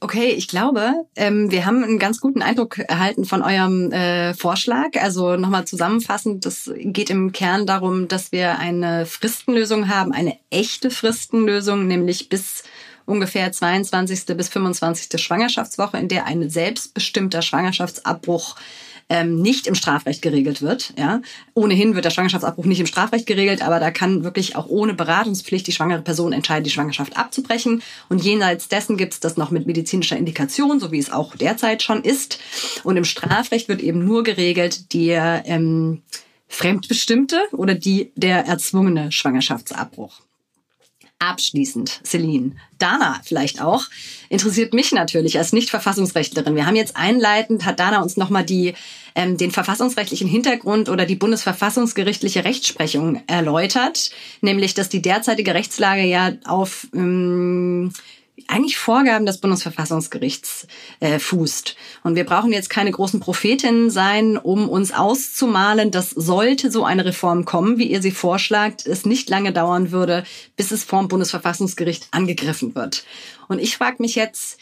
Okay, 0.00 0.30
ich 0.30 0.46
glaube, 0.46 0.92
ähm, 1.16 1.50
wir 1.50 1.66
haben 1.66 1.82
einen 1.82 1.98
ganz 1.98 2.20
guten 2.20 2.40
Eindruck 2.40 2.78
erhalten 2.78 3.24
von 3.24 3.42
eurem 3.42 3.90
äh, 3.90 4.32
Vorschlag. 4.32 4.90
Also 5.00 5.36
nochmal 5.36 5.64
zusammenfassend, 5.64 6.46
das 6.46 6.70
geht 6.76 7.10
im 7.10 7.32
Kern 7.32 7.66
darum, 7.66 8.06
dass 8.06 8.30
wir 8.30 8.60
eine 8.60 9.06
Fristenlösung 9.06 9.88
haben, 9.88 10.12
eine 10.12 10.38
echte 10.50 10.92
Fristenlösung, 10.92 11.88
nämlich 11.88 12.28
bis 12.28 12.62
ungefähr 13.06 13.50
22. 13.50 14.36
bis 14.36 14.48
25. 14.48 15.20
Schwangerschaftswoche, 15.20 15.96
in 15.96 16.06
der 16.06 16.26
ein 16.26 16.48
selbstbestimmter 16.48 17.42
Schwangerschaftsabbruch 17.42 18.54
ähm, 19.08 19.40
nicht 19.40 19.66
im 19.66 19.74
Strafrecht 19.74 20.22
geregelt 20.22 20.62
wird. 20.62 20.92
Ja, 20.98 21.22
ohnehin 21.54 21.94
wird 21.94 22.04
der 22.04 22.10
Schwangerschaftsabbruch 22.10 22.64
nicht 22.64 22.80
im 22.80 22.86
Strafrecht 22.86 23.26
geregelt, 23.26 23.62
aber 23.62 23.80
da 23.80 23.90
kann 23.90 24.24
wirklich 24.24 24.56
auch 24.56 24.66
ohne 24.68 24.94
Beratungspflicht 24.94 25.66
die 25.66 25.72
schwangere 25.72 26.02
Person 26.02 26.32
entscheiden, 26.32 26.64
die 26.64 26.70
Schwangerschaft 26.70 27.16
abzubrechen. 27.16 27.82
Und 28.08 28.22
jenseits 28.22 28.68
dessen 28.68 28.96
gibt 28.96 29.14
es 29.14 29.20
das 29.20 29.36
noch 29.36 29.50
mit 29.50 29.66
medizinischer 29.66 30.16
Indikation, 30.16 30.80
so 30.80 30.92
wie 30.92 30.98
es 30.98 31.10
auch 31.10 31.36
derzeit 31.36 31.82
schon 31.82 32.02
ist. 32.02 32.38
Und 32.84 32.96
im 32.96 33.04
Strafrecht 33.04 33.68
wird 33.68 33.80
eben 33.80 34.04
nur 34.04 34.22
geregelt 34.22 34.92
der 34.92 35.42
ähm, 35.46 36.02
fremdbestimmte 36.48 37.38
oder 37.52 37.74
die 37.74 38.12
der 38.16 38.46
erzwungene 38.46 39.12
Schwangerschaftsabbruch. 39.12 40.20
Abschließend, 41.20 42.00
Celine, 42.04 42.52
Dana 42.78 43.20
vielleicht 43.24 43.60
auch, 43.60 43.86
interessiert 44.28 44.72
mich 44.72 44.92
natürlich 44.92 45.36
als 45.36 45.52
Nicht-Verfassungsrechtlerin. 45.52 46.54
Wir 46.54 46.64
haben 46.64 46.76
jetzt 46.76 46.96
einleitend, 46.96 47.64
hat 47.64 47.80
Dana 47.80 48.02
uns 48.02 48.16
nochmal 48.16 48.44
die, 48.44 48.74
ähm, 49.16 49.36
den 49.36 49.50
verfassungsrechtlichen 49.50 50.28
Hintergrund 50.28 50.88
oder 50.88 51.06
die 51.06 51.16
bundesverfassungsgerichtliche 51.16 52.44
Rechtsprechung 52.44 53.20
erläutert, 53.26 54.12
nämlich 54.42 54.74
dass 54.74 54.90
die 54.90 55.02
derzeitige 55.02 55.54
Rechtslage 55.54 56.04
ja 56.04 56.34
auf 56.44 56.86
ähm, 56.94 57.92
eigentlich 58.46 58.78
Vorgaben 58.78 59.26
des 59.26 59.38
Bundesverfassungsgerichts 59.38 60.66
äh, 61.00 61.18
fußt. 61.18 61.76
Und 62.04 62.14
wir 62.14 62.24
brauchen 62.24 62.52
jetzt 62.52 62.70
keine 62.70 62.90
großen 62.90 63.20
Prophetinnen 63.20 63.90
sein, 63.90 64.36
um 64.36 64.68
uns 64.68 64.92
auszumalen, 64.92 65.90
dass 65.90 66.10
sollte 66.10 66.70
so 66.70 66.84
eine 66.84 67.04
Reform 67.04 67.44
kommen, 67.44 67.78
wie 67.78 67.90
ihr 67.90 68.02
sie 68.02 68.10
vorschlagt, 68.10 68.86
es 68.86 69.04
nicht 69.06 69.28
lange 69.28 69.52
dauern 69.52 69.90
würde, 69.90 70.24
bis 70.56 70.70
es 70.70 70.84
vom 70.84 71.08
Bundesverfassungsgericht 71.08 72.08
angegriffen 72.10 72.74
wird. 72.74 73.04
Und 73.48 73.58
ich 73.58 73.76
frage 73.76 73.96
mich 74.00 74.14
jetzt, 74.14 74.58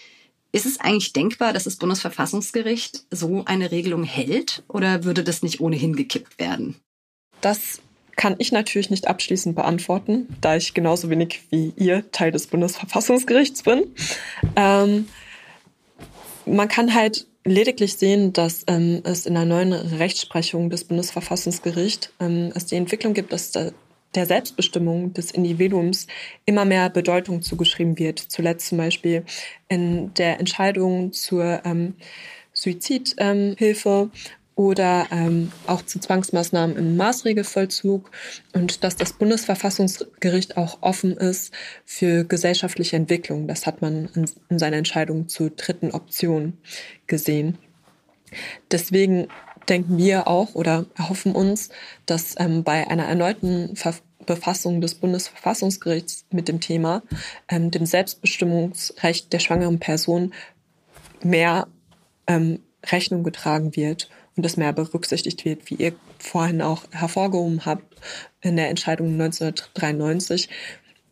ist 0.52 0.66
es 0.66 0.80
eigentlich 0.80 1.12
denkbar, 1.12 1.52
dass 1.52 1.64
das 1.64 1.76
Bundesverfassungsgericht 1.76 3.04
so 3.10 3.44
eine 3.44 3.72
Regelung 3.72 4.04
hält 4.04 4.62
oder 4.68 5.04
würde 5.04 5.22
das 5.22 5.42
nicht 5.42 5.60
ohnehin 5.60 5.94
gekippt 5.94 6.38
werden? 6.38 6.76
Das 7.40 7.80
kann 8.16 8.34
ich 8.38 8.50
natürlich 8.50 8.90
nicht 8.90 9.08
abschließend 9.08 9.54
beantworten, 9.54 10.26
da 10.40 10.56
ich 10.56 10.74
genauso 10.74 11.10
wenig 11.10 11.42
wie 11.50 11.72
ihr 11.76 12.10
Teil 12.10 12.32
des 12.32 12.46
Bundesverfassungsgerichts 12.46 13.62
bin. 13.62 13.94
Ähm, 14.56 15.06
man 16.46 16.68
kann 16.68 16.94
halt 16.94 17.26
lediglich 17.44 17.94
sehen, 17.96 18.32
dass 18.32 18.64
ähm, 18.66 19.02
es 19.04 19.26
in 19.26 19.34
der 19.34 19.44
neuen 19.44 19.72
Rechtsprechung 19.72 20.70
des 20.70 20.84
Bundesverfassungsgerichts 20.84 22.12
ähm, 22.18 22.52
es 22.54 22.66
die 22.66 22.76
Entwicklung 22.76 23.14
gibt, 23.14 23.32
dass 23.32 23.52
der, 23.52 23.72
der 24.14 24.26
Selbstbestimmung 24.26 25.12
des 25.12 25.30
Individuums 25.30 26.06
immer 26.46 26.64
mehr 26.64 26.88
Bedeutung 26.88 27.42
zugeschrieben 27.42 27.98
wird. 27.98 28.18
Zuletzt 28.18 28.68
zum 28.68 28.78
Beispiel 28.78 29.24
in 29.68 30.12
der 30.14 30.40
Entscheidung 30.40 31.12
zur 31.12 31.60
ähm, 31.64 31.94
Suizidhilfe 32.52 34.10
oder 34.56 35.06
ähm, 35.10 35.52
auch 35.66 35.82
zu 35.82 36.00
Zwangsmaßnahmen 36.00 36.76
im 36.76 36.96
Maßregelvollzug 36.96 38.10
und 38.54 38.82
dass 38.82 38.96
das 38.96 39.12
Bundesverfassungsgericht 39.12 40.56
auch 40.56 40.78
offen 40.80 41.16
ist 41.16 41.52
für 41.84 42.24
gesellschaftliche 42.24 42.96
Entwicklung. 42.96 43.46
Das 43.46 43.66
hat 43.66 43.82
man 43.82 44.08
in, 44.14 44.28
in 44.48 44.58
seiner 44.58 44.78
Entscheidung 44.78 45.28
zur 45.28 45.50
dritten 45.50 45.90
Option 45.92 46.54
gesehen. 47.06 47.58
Deswegen 48.70 49.28
denken 49.68 49.98
wir 49.98 50.26
auch 50.26 50.54
oder 50.54 50.86
erhoffen 50.96 51.32
uns, 51.32 51.68
dass 52.06 52.34
ähm, 52.38 52.64
bei 52.64 52.88
einer 52.88 53.04
erneuten 53.04 53.76
Ver 53.76 53.94
Befassung 54.24 54.80
des 54.80 54.96
Bundesverfassungsgerichts 54.96 56.24
mit 56.32 56.48
dem 56.48 56.58
Thema, 56.58 57.04
ähm, 57.48 57.70
dem 57.70 57.86
Selbstbestimmungsrecht 57.86 59.32
der 59.32 59.38
schwangeren 59.38 59.78
Person, 59.78 60.34
mehr 61.22 61.68
ähm, 62.26 62.58
Rechnung 62.84 63.22
getragen 63.22 63.76
wird 63.76 64.10
und 64.36 64.44
das 64.44 64.56
mehr 64.56 64.72
berücksichtigt 64.72 65.44
wird, 65.44 65.70
wie 65.70 65.76
ihr 65.76 65.94
vorhin 66.18 66.62
auch 66.62 66.84
hervorgehoben 66.90 67.64
habt 67.64 67.96
in 68.42 68.56
der 68.56 68.68
Entscheidung 68.68 69.12
1993, 69.12 70.48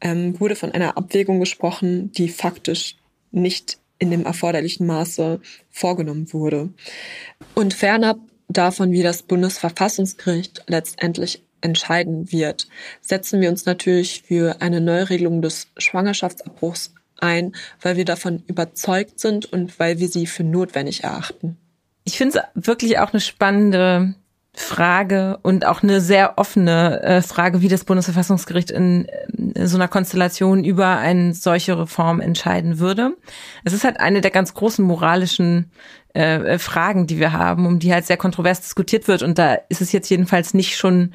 ähm, 0.01 0.39
wurde 0.39 0.57
von 0.57 0.73
einer 0.73 0.97
Abwägung 0.97 1.41
gesprochen, 1.41 2.13
die 2.13 2.29
faktisch 2.29 2.97
nicht 3.31 3.79
in 3.99 4.11
dem 4.11 4.27
erforderlichen 4.27 4.87
Maße 4.87 5.41
vorgenommen 5.71 6.33
wurde. 6.33 6.71
Und 7.55 7.75
fernab 7.75 8.19
davon, 8.49 8.93
wie 8.93 9.03
das 9.03 9.23
Bundesverfassungsgericht 9.23 10.65
letztendlich 10.67 11.43
entscheiden 11.63 12.31
wird, 12.31 12.69
setzen 13.01 13.41
wir 13.41 13.49
uns 13.49 13.65
natürlich 13.65 14.23
für 14.23 14.61
eine 14.61 14.83
Neuregelung 14.83 15.41
des 15.41 15.69
Schwangerschaftsabbruchs 15.79 16.93
ein, 17.17 17.55
weil 17.81 17.97
wir 17.97 18.05
davon 18.05 18.43
überzeugt 18.47 19.19
sind 19.19 19.51
und 19.51 19.79
weil 19.79 19.99
wir 19.99 20.09
sie 20.09 20.27
für 20.27 20.45
notwendig 20.45 21.05
erachten. 21.05 21.57
Ich 22.05 22.19
finde 22.19 22.38
es 22.38 22.67
wirklich 22.67 22.99
auch 22.99 23.12
eine 23.12 23.21
spannende 23.21 24.14
Frage 24.57 25.38
und 25.43 25.67
auch 25.67 25.83
eine 25.83 26.01
sehr 26.01 26.38
offene 26.38 27.03
äh, 27.03 27.23
Frage, 27.23 27.61
wie 27.61 27.69
das 27.69 27.85
Bundesverfassungsgericht 27.85 28.71
in, 28.71 29.09
in, 29.37 29.67
so 29.67 29.77
einer 29.77 29.88
Konstellation 29.88 30.62
über 30.62 30.99
eine 30.99 31.35
solche 31.35 31.77
Reform 31.77 32.21
entscheiden 32.21 32.79
würde. 32.79 33.17
Es 33.64 33.73
ist 33.73 33.83
halt 33.83 33.99
eine 33.99 34.21
der 34.21 34.31
ganz 34.31 34.55
großen 34.55 34.85
moralischen 34.85 35.73
äh, 36.14 36.59
Fragen, 36.59 37.07
die 37.07 37.18
wir 37.18 37.33
haben, 37.33 37.66
um 37.66 37.79
die 37.79 37.92
halt 37.92 38.07
sehr 38.07 38.16
kontrovers 38.16 38.61
diskutiert 38.61 39.09
wird. 39.09 39.22
Und 39.22 39.38
da 39.38 39.55
ist 39.68 39.81
es 39.81 39.92
jetzt 39.92 40.09
jedenfalls 40.09 40.55
nicht 40.55 40.77
schon 40.77 41.12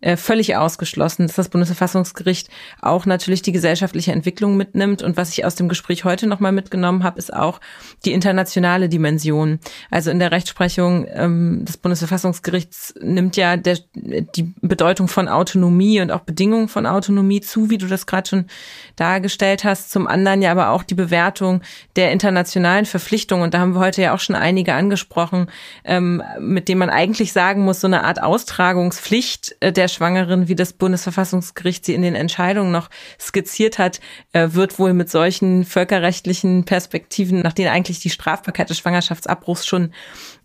äh, 0.00 0.16
völlig 0.16 0.54
ausgeschlossen, 0.54 1.26
dass 1.26 1.34
das 1.34 1.48
Bundesverfassungsgericht 1.48 2.48
auch 2.80 3.04
natürlich 3.04 3.42
die 3.42 3.50
gesellschaftliche 3.50 4.12
Entwicklung 4.12 4.56
mitnimmt. 4.56 5.02
Und 5.02 5.16
was 5.16 5.32
ich 5.32 5.44
aus 5.44 5.56
dem 5.56 5.68
Gespräch 5.68 6.04
heute 6.04 6.28
nochmal 6.28 6.52
mitgenommen 6.52 7.02
habe, 7.02 7.18
ist 7.18 7.34
auch 7.34 7.60
die 8.04 8.12
internationale 8.12 8.88
Dimension. 8.88 9.58
Also 9.90 10.12
in 10.12 10.20
der 10.20 10.30
Rechtsprechung 10.30 11.08
ähm, 11.12 11.64
des 11.64 11.78
Bundesverfassungsgerichts 11.78 12.94
nimmt 13.00 13.36
ja 13.36 13.56
der, 13.56 13.78
die 13.94 14.54
Bedeutung 14.60 15.08
von 15.08 15.26
Autonomie 15.26 16.00
und 16.00 16.12
auch 16.12 16.20
Bedingungen 16.20 16.68
von 16.68 16.86
Autonomie 16.86 17.40
zu, 17.40 17.68
wie 17.68 17.78
du 17.78 17.88
das 17.88 18.06
gerade 18.06 18.28
schon 18.28 18.46
dargestellt 18.94 19.64
hast. 19.64 19.90
Zum 19.90 20.06
anderen 20.06 20.42
ja 20.42 20.52
aber 20.52 20.68
auch 20.68 20.84
die 20.84 20.94
Bewertung 20.94 21.60
der 21.96 22.12
internationalen 22.12 22.86
Verpflichtungen. 22.86 23.42
Und 23.42 23.54
da 23.54 23.58
haben 23.58 23.74
wir 23.74 23.80
heute 23.80 24.02
ja 24.02 24.14
auch 24.14 24.20
schon 24.20 24.36
einige 24.38 24.74
angesprochen, 24.74 25.50
ähm, 25.84 26.22
mit 26.38 26.68
denen 26.68 26.78
man 26.78 26.90
eigentlich 26.90 27.32
sagen 27.32 27.64
muss, 27.64 27.80
so 27.80 27.88
eine 27.88 28.04
Art 28.04 28.22
Austragungspflicht 28.22 29.56
äh, 29.60 29.72
der 29.72 29.88
der 29.88 29.94
Schwangeren, 29.94 30.48
wie 30.48 30.54
das 30.54 30.74
Bundesverfassungsgericht 30.74 31.84
sie 31.84 31.94
in 31.94 32.02
den 32.02 32.14
Entscheidungen 32.14 32.70
noch 32.70 32.90
skizziert 33.18 33.78
hat, 33.78 34.00
äh, 34.32 34.48
wird 34.50 34.78
wohl 34.78 34.92
mit 34.92 35.08
solchen 35.08 35.64
völkerrechtlichen 35.64 36.64
Perspektiven, 36.64 37.40
nach 37.40 37.54
denen 37.54 37.70
eigentlich 37.70 38.00
die 38.00 38.10
Strafbarkeit 38.10 38.68
des 38.68 38.78
Schwangerschaftsabbruchs 38.78 39.66
schon 39.66 39.92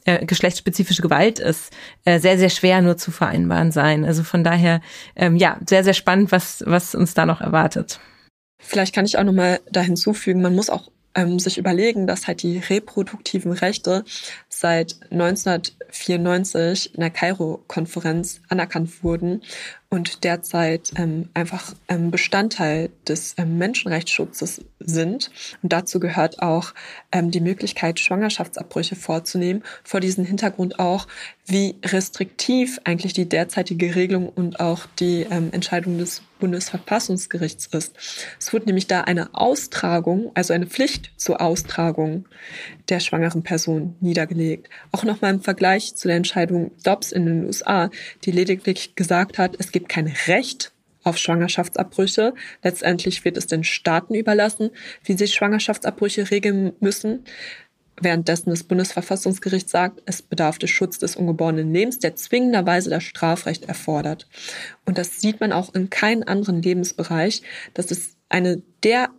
äh, 0.06 0.26
geschlechtsspezifische 0.26 1.02
Gewalt 1.02 1.40
ist, 1.40 1.74
äh, 2.06 2.20
sehr, 2.20 2.38
sehr 2.38 2.50
schwer 2.50 2.82
nur 2.82 2.96
zu 2.96 3.12
vereinbaren 3.12 3.72
sein. 3.72 4.06
Also 4.06 4.24
von 4.24 4.44
daher, 4.44 4.80
ähm, 5.16 5.36
ja, 5.36 5.58
sehr, 5.68 5.84
sehr 5.84 5.94
spannend, 5.94 6.32
was, 6.32 6.64
was 6.66 6.96
uns 6.96 7.14
da 7.14 7.26
noch 7.26 7.42
erwartet. 7.42 8.00
Vielleicht 8.62 8.96
kann 8.96 9.06
ich 9.06 9.18
auch 9.18 9.24
nochmal 9.24 9.60
da 9.70 9.82
hinzufügen, 9.82 10.42
man 10.42 10.56
muss 10.56 10.70
auch 10.70 10.90
ähm, 11.16 11.40
sich 11.40 11.58
überlegen, 11.58 12.08
dass 12.08 12.28
halt 12.28 12.44
die 12.44 12.58
reproduktiven 12.58 13.52
Rechte 13.52 14.04
seit 14.50 14.96
1994 15.12 16.96
in 16.96 17.02
der 17.02 17.10
Kairo-Konferenz 17.10 18.42
anerkannt 18.50 19.04
wurden 19.04 19.42
und 19.90 20.24
derzeit 20.24 20.92
ähm, 20.96 21.30
einfach 21.36 21.74
ähm, 21.88 22.10
Bestandteil 22.10 22.90
des 23.08 23.36
ähm, 23.38 23.60
Menschenrechtsschutzes 23.60 24.62
sind. 24.80 25.30
Und 25.62 25.72
dazu 25.72 26.00
gehört 26.00 26.42
auch 26.42 26.74
ähm, 27.12 27.30
die 27.30 27.42
Möglichkeit, 27.42 28.00
Schwangerschaftsabbrüche 28.00 28.96
vorzunehmen. 28.96 29.64
Vor 29.84 30.00
diesem 30.00 30.26
Hintergrund 30.26 30.80
auch, 30.80 31.08
wie 31.46 31.76
restriktiv 31.86 32.80
eigentlich 32.86 33.14
die 33.14 33.30
derzeitige 33.30 33.94
Regelung 33.94 34.30
und 34.30 34.60
auch 34.60 34.88
die 35.00 35.28
ähm, 35.30 35.50
Entscheidung 35.52 36.00
des 36.00 36.24
Bundesverfassungsgerichts 36.44 37.68
ist. 37.68 37.96
Es 38.38 38.52
wurde 38.52 38.66
nämlich 38.66 38.88
da 38.88 39.00
eine 39.00 39.34
Austragung, 39.34 40.30
also 40.34 40.52
eine 40.52 40.68
Pflicht 40.68 41.14
zur 41.16 41.40
Austragung 41.40 42.28
der 42.90 43.00
schwangeren 43.00 43.44
Person 43.44 43.96
niedergelegt. 44.02 44.70
Auch 44.92 45.06
nochmal 45.06 45.34
im 45.34 45.40
Vergleich 45.40 45.96
zu 45.96 46.10
der 46.10 46.18
Entscheidung 46.18 46.72
Dobbs 46.84 47.14
in 47.14 47.26
den 47.26 47.46
USA, 47.46 47.90
die 48.26 48.32
lediglich 48.32 48.96
gesagt 48.96 49.38
hat, 49.38 49.56
es 49.58 49.72
gibt 49.72 49.88
kein 49.88 50.14
Recht 50.28 50.74
auf 51.04 51.18
Schwangerschaftsabbrüche. 51.18 52.34
Letztendlich 52.62 53.24
wird 53.24 53.38
es 53.38 53.48
den 53.48 53.64
Staaten 53.64 54.14
überlassen, 54.14 54.72
wie 55.06 55.14
sie 55.14 55.28
Schwangerschaftsabbrüche 55.28 56.30
regeln 56.30 56.74
müssen. 56.82 57.24
Währenddessen 58.02 58.50
das 58.50 58.64
Bundesverfassungsgericht 58.64 59.70
sagt, 59.70 60.02
es 60.06 60.22
bedarf 60.22 60.58
des 60.58 60.72
Schutz 60.72 60.98
des 61.00 61.16
ungeborenen 61.16 61.72
Lebens, 61.74 62.00
der 62.00 62.16
zwingenderweise 62.16 62.90
das 62.90 63.04
Strafrecht 63.04 63.66
erfordert. 63.66 64.28
Und 64.86 64.98
das 64.98 65.22
sieht 65.22 65.40
man 65.40 65.52
auch 65.52 65.74
in 65.74 65.90
keinem 65.90 66.24
anderen 66.26 66.62
Lebensbereich, 66.62 67.44
dass 67.74 67.92
es 67.92 68.16
eine 68.30 68.62
der 68.84 69.10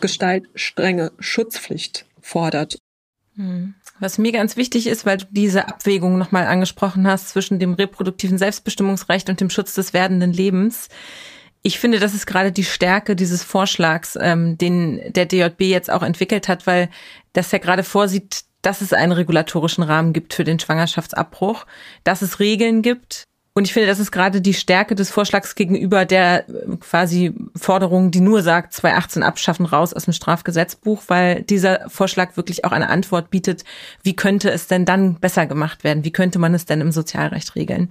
Gestalt 0.00 0.48
strenge 0.54 1.12
Schutzpflicht 1.18 2.06
fordert. 2.20 2.78
Hm. 3.36 3.74
Was 3.98 4.16
mir 4.16 4.32
ganz 4.32 4.56
wichtig 4.56 4.86
ist, 4.86 5.04
weil 5.04 5.18
du 5.18 5.26
diese 5.30 5.68
Abwägung 5.68 6.16
nochmal 6.16 6.46
angesprochen 6.46 7.06
hast 7.06 7.28
zwischen 7.28 7.58
dem 7.58 7.74
reproduktiven 7.74 8.38
Selbstbestimmungsrecht 8.38 9.28
und 9.28 9.40
dem 9.40 9.50
Schutz 9.50 9.74
des 9.74 9.92
werdenden 9.92 10.32
Lebens, 10.32 10.88
Ich 11.62 11.78
finde, 11.78 11.98
das 11.98 12.14
ist 12.14 12.26
gerade 12.26 12.52
die 12.52 12.64
Stärke 12.64 13.14
dieses 13.14 13.42
Vorschlags, 13.42 14.16
ähm, 14.18 14.56
den 14.56 15.12
der 15.12 15.26
DJB 15.26 15.60
jetzt 15.62 15.90
auch 15.90 16.02
entwickelt 16.02 16.48
hat, 16.48 16.66
weil 16.66 16.88
das 17.32 17.52
ja 17.52 17.58
gerade 17.58 17.84
vorsieht, 17.84 18.42
dass 18.62 18.80
es 18.80 18.92
einen 18.92 19.12
regulatorischen 19.12 19.84
Rahmen 19.84 20.12
gibt 20.12 20.34
für 20.34 20.44
den 20.44 20.58
Schwangerschaftsabbruch, 20.58 21.66
dass 22.04 22.22
es 22.22 22.40
Regeln 22.40 22.82
gibt, 22.82 23.24
und 23.52 23.66
ich 23.66 23.72
finde, 23.72 23.88
das 23.88 23.98
ist 23.98 24.12
gerade 24.12 24.40
die 24.40 24.54
Stärke 24.54 24.94
des 24.94 25.10
Vorschlags 25.10 25.56
gegenüber 25.56 26.04
der 26.04 26.48
äh, 26.48 26.76
quasi 26.78 27.34
Forderung, 27.56 28.12
die 28.12 28.20
nur 28.20 28.42
sagt, 28.42 28.72
2018 28.74 29.24
abschaffen 29.24 29.66
raus 29.66 29.92
aus 29.92 30.04
dem 30.04 30.12
Strafgesetzbuch, 30.12 31.02
weil 31.08 31.42
dieser 31.42 31.90
Vorschlag 31.90 32.36
wirklich 32.36 32.64
auch 32.64 32.70
eine 32.70 32.88
Antwort 32.88 33.30
bietet, 33.30 33.64
wie 34.04 34.14
könnte 34.14 34.50
es 34.50 34.68
denn 34.68 34.84
dann 34.84 35.16
besser 35.16 35.46
gemacht 35.46 35.82
werden? 35.82 36.04
Wie 36.04 36.12
könnte 36.12 36.38
man 36.38 36.54
es 36.54 36.64
denn 36.64 36.80
im 36.80 36.92
Sozialrecht 36.92 37.56
regeln? 37.56 37.90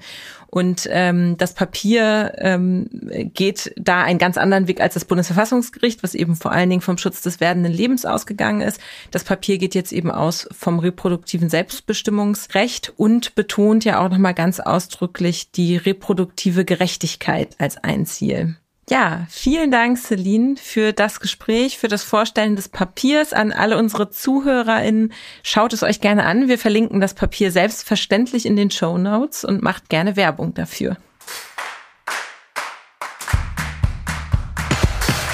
Und 0.51 0.87
ähm, 0.91 1.37
das 1.37 1.53
Papier 1.53 2.33
ähm, 2.37 2.89
geht 3.33 3.71
da 3.77 4.01
einen 4.01 4.17
ganz 4.17 4.37
anderen 4.37 4.67
Weg 4.67 4.81
als 4.81 4.95
das 4.95 5.05
Bundesverfassungsgericht, 5.05 6.01
was 6.01 6.15
eben 6.15 6.35
vor 6.35 6.51
allen 6.51 6.71
Dingen 6.71 6.81
vom 6.81 6.97
Schutz 6.97 7.21
des 7.21 7.39
werdenden 7.39 7.71
Lebens 7.71 8.03
ausgegangen 8.05 8.61
ist. 8.61 8.81
Das 9.11 9.23
Papier 9.23 9.59
geht 9.59 9.75
jetzt 9.75 9.91
eben 9.91 10.09
aus 10.09 10.49
vom 10.51 10.79
reproduktiven 10.79 11.49
Selbstbestimmungsrecht 11.49 12.93
und 12.97 13.35
betont 13.35 13.85
ja 13.85 14.03
auch 14.03 14.09
nochmal 14.09 14.33
ganz 14.33 14.59
ausdrücklich 14.59 15.48
die 15.55 15.77
reproduktive 15.77 16.65
Gerechtigkeit 16.65 17.55
als 17.59 17.77
ein 17.77 18.05
Ziel. 18.05 18.55
Ja, 18.89 19.27
vielen 19.29 19.69
Dank, 19.69 19.99
Celine, 19.99 20.55
für 20.57 20.93
das 20.93 21.19
Gespräch, 21.19 21.77
für 21.77 21.87
das 21.87 22.01
Vorstellen 22.01 22.55
des 22.55 22.69
Papiers 22.69 23.33
an 23.33 23.51
alle 23.51 23.77
unsere 23.77 24.09
ZuhörerInnen. 24.09 25.13
Schaut 25.43 25.73
es 25.73 25.83
euch 25.83 26.01
gerne 26.01 26.25
an. 26.25 26.47
Wir 26.47 26.57
verlinken 26.57 26.99
das 26.99 27.13
Papier 27.13 27.51
selbstverständlich 27.51 28.47
in 28.47 28.55
den 28.55 28.71
Show 28.71 28.97
Notes 28.97 29.45
und 29.45 29.61
macht 29.61 29.89
gerne 29.89 30.15
Werbung 30.15 30.55
dafür. 30.55 30.97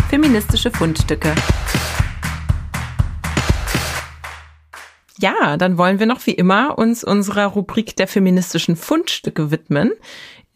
Feministische 0.09 0.72
Fundstücke. 0.72 1.34
Ja, 5.18 5.55
dann 5.57 5.78
wollen 5.78 5.99
wir 5.99 6.05
noch 6.05 6.26
wie 6.26 6.32
immer 6.32 6.78
uns 6.78 7.03
unserer 7.03 7.45
Rubrik 7.45 7.95
der 7.95 8.07
feministischen 8.07 8.76
Fundstücke 8.76 9.49
widmen. 9.49 9.91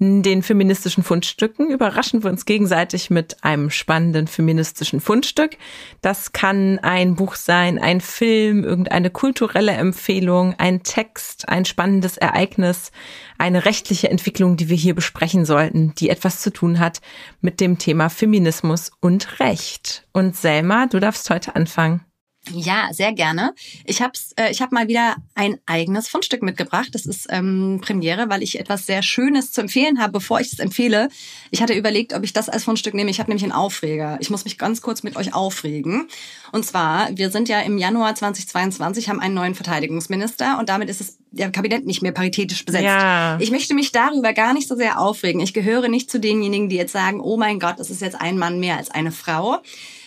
In 0.02 0.24
den 0.24 0.44
feministischen 0.44 1.04
Fundstücken 1.04 1.70
überraschen 1.70 2.24
wir 2.24 2.30
uns 2.30 2.46
gegenseitig 2.46 3.10
mit 3.10 3.44
einem 3.44 3.70
spannenden 3.70 4.28
feministischen 4.28 5.02
Fundstück. 5.02 5.58
Das 6.02 6.32
kann 6.32 6.80
ein 6.80 7.16
Buch 7.16 7.36
sein, 7.36 7.78
ein 7.78 8.00
Film, 8.00 8.64
irgendeine 8.64 9.10
kulturelle 9.10 9.74
Empfehlung, 9.74 10.56
ein 10.58 10.84
Text, 10.84 11.50
ein 11.50 11.66
spannendes 11.66 12.16
Ereignis, 12.16 12.94
eine 13.38 13.66
rechtliche 13.66 14.10
Entwicklung, 14.10 14.56
die 14.56 14.70
wir 14.70 14.78
hier 14.78 14.96
besprechen 14.96 15.44
sollten, 15.44 15.94
die 15.96 16.10
etwas 16.10 16.40
zu 16.40 16.52
tun 16.52 16.80
hat 16.80 17.02
mit 17.42 17.60
dem 17.60 17.78
Thema 17.78 18.10
Feminismus 18.10 18.92
und 19.02 19.42
Recht. 19.42 20.08
Und 20.14 20.34
Selma, 20.38 20.88
du 20.88 21.02
darfst 21.02 21.30
heute 21.30 21.58
anfangen. 21.58 22.06
Ja, 22.52 22.90
sehr 22.92 23.14
gerne. 23.14 23.54
Ich 23.86 24.02
habe 24.02 24.14
äh, 24.38 24.52
ich 24.52 24.62
hab 24.62 24.72
mal 24.72 24.88
wieder 24.88 25.18
ein 25.36 25.60
eigenes 25.66 26.08
Fundstück 26.08 26.42
mitgebracht. 26.42 26.90
Das 26.94 27.06
ist 27.06 27.28
ähm, 27.30 27.80
Premiere, 27.82 28.30
weil 28.30 28.42
ich 28.42 28.60
etwas 28.60 28.86
sehr 28.86 29.04
Schönes 29.04 29.52
zu 29.52 29.62
empfehlen 29.62 30.00
habe, 30.00 30.14
bevor 30.14 30.40
ich 30.40 30.52
es 30.52 30.60
empfehle. 30.60 31.10
Ich 31.52 31.62
hatte 31.62 31.74
überlegt, 31.74 32.14
ob 32.14 32.24
ich 32.24 32.34
das 32.34 32.50
als 32.50 32.64
Fundstück 32.64 32.94
nehme. 32.94 33.12
Ich 33.12 33.20
habe 33.20 33.30
nämlich 33.30 33.44
einen 33.44 33.52
Aufreger. 33.52 34.18
Ich 34.20 34.30
muss 34.30 34.46
mich 34.46 34.58
ganz 34.58 34.82
kurz 34.82 35.04
mit 35.04 35.16
euch 35.16 35.34
aufregen. 35.34 36.08
Und 36.52 36.66
zwar, 36.66 37.16
wir 37.16 37.30
sind 37.30 37.50
ja 37.50 37.60
im 37.62 37.78
Januar 37.78 38.16
2022, 38.16 39.10
haben 39.10 39.20
einen 39.20 39.36
neuen 39.36 39.54
Verteidigungsminister 39.54 40.58
und 40.60 40.70
damit 40.70 40.90
ist 40.90 41.02
es 41.02 41.18
der 41.32 41.52
Kabinett 41.52 41.86
nicht 41.86 42.02
mehr 42.02 42.12
paritätisch 42.12 42.66
besetzt. 42.66 42.86
Ja. 42.86 43.38
Ich 43.40 43.52
möchte 43.52 43.76
mich 43.76 43.92
darüber 43.92 44.34
gar 44.34 44.54
nicht 44.54 44.68
so 44.68 44.76
sehr 44.76 45.00
aufregen. 45.00 45.42
Ich 45.42 45.54
gehöre 45.54 45.88
nicht 45.88 46.10
zu 46.10 46.20
denjenigen, 46.20 46.70
die 46.70 46.78
jetzt 46.78 46.94
sagen, 46.94 47.20
oh 47.22 47.38
mein 47.38 47.60
Gott, 47.60 47.80
es 47.80 47.92
ist 47.92 48.02
jetzt 48.02 48.20
ein 48.20 48.40
Mann 48.40 48.60
mehr 48.60 48.78
als 48.78 48.90
eine 48.90 49.12
Frau 49.12 49.62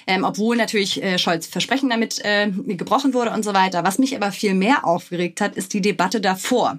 ähm, 0.06 0.24
obwohl 0.24 0.56
natürlich 0.56 1.02
äh, 1.02 1.18
Scholz 1.18 1.46
Versprechen 1.46 1.90
damit 1.90 2.20
äh, 2.24 2.50
gebrochen 2.50 3.14
wurde 3.14 3.30
und 3.30 3.44
so 3.44 3.54
weiter. 3.54 3.84
Was 3.84 3.98
mich 3.98 4.16
aber 4.16 4.32
viel 4.32 4.54
mehr 4.54 4.86
aufgeregt 4.86 5.40
hat, 5.40 5.56
ist 5.56 5.72
die 5.72 5.80
Debatte 5.80 6.20
davor. 6.20 6.78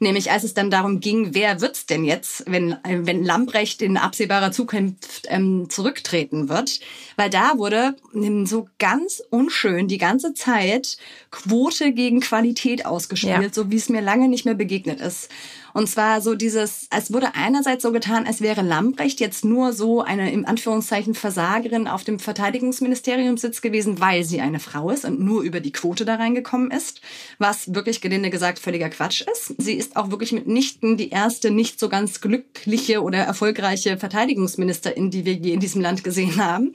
Nämlich 0.00 0.30
als 0.30 0.44
es 0.44 0.54
dann 0.54 0.70
darum 0.70 1.00
ging, 1.00 1.34
wer 1.34 1.60
wird's 1.60 1.86
denn 1.86 2.04
jetzt, 2.04 2.44
wenn, 2.46 2.72
äh, 2.84 3.00
wenn 3.02 3.24
Lambrecht 3.24 3.82
in 3.82 3.96
absehbarer 3.96 4.52
Zukunft 4.52 5.22
ähm, 5.28 5.68
zurücktreten 5.70 6.48
wird. 6.48 6.80
Weil 7.16 7.30
da 7.30 7.56
wurde 7.56 7.96
ähm, 8.14 8.46
so 8.46 8.68
ganz 8.78 9.22
unschön 9.30 9.88
die 9.88 9.98
ganze 9.98 10.34
Zeit 10.34 10.96
Quote 11.30 11.92
gegen 11.92 12.20
Qualität 12.20 12.86
ausgespielt, 12.86 13.42
ja. 13.42 13.52
so 13.52 13.70
wie 13.70 13.76
es 13.76 13.88
mir 13.88 14.00
lange 14.00 14.28
nicht 14.28 14.44
mehr 14.44 14.54
begegnet 14.54 15.00
ist. 15.00 15.28
Und 15.72 15.88
zwar 15.88 16.20
so 16.20 16.34
dieses, 16.34 16.86
es 16.90 17.12
wurde 17.12 17.34
einerseits 17.34 17.82
so 17.82 17.92
getan, 17.92 18.26
als 18.26 18.40
wäre 18.40 18.62
Lambrecht 18.62 19.20
jetzt 19.20 19.44
nur 19.44 19.72
so 19.72 20.02
eine 20.02 20.32
im 20.32 20.46
Anführungszeichen 20.46 21.14
Versagerin 21.14 21.88
auf 21.88 22.04
dem 22.04 22.18
Verteidigungsministeriumssitz 22.18 23.62
gewesen, 23.62 24.00
weil 24.00 24.24
sie 24.24 24.40
eine 24.40 24.60
Frau 24.60 24.90
ist 24.90 25.04
und 25.04 25.20
nur 25.20 25.42
über 25.42 25.60
die 25.60 25.72
Quote 25.72 26.04
da 26.04 26.16
reingekommen 26.16 26.70
ist, 26.70 27.00
was 27.38 27.74
wirklich 27.74 28.00
gelinde 28.00 28.30
gesagt 28.30 28.58
völliger 28.58 28.90
Quatsch 28.90 29.22
ist. 29.22 29.54
Sie 29.58 29.74
ist 29.74 29.96
auch 29.96 30.10
wirklich 30.10 30.32
mitnichten 30.32 30.96
die 30.96 31.10
erste 31.10 31.50
nicht 31.50 31.80
so 31.80 31.88
ganz 31.88 32.20
glückliche 32.20 33.02
oder 33.02 33.18
erfolgreiche 33.18 33.96
Verteidigungsministerin, 33.96 35.10
die 35.10 35.24
wir 35.24 35.34
je 35.34 35.52
in 35.52 35.60
diesem 35.60 35.80
Land 35.80 36.04
gesehen 36.04 36.36
haben. 36.36 36.72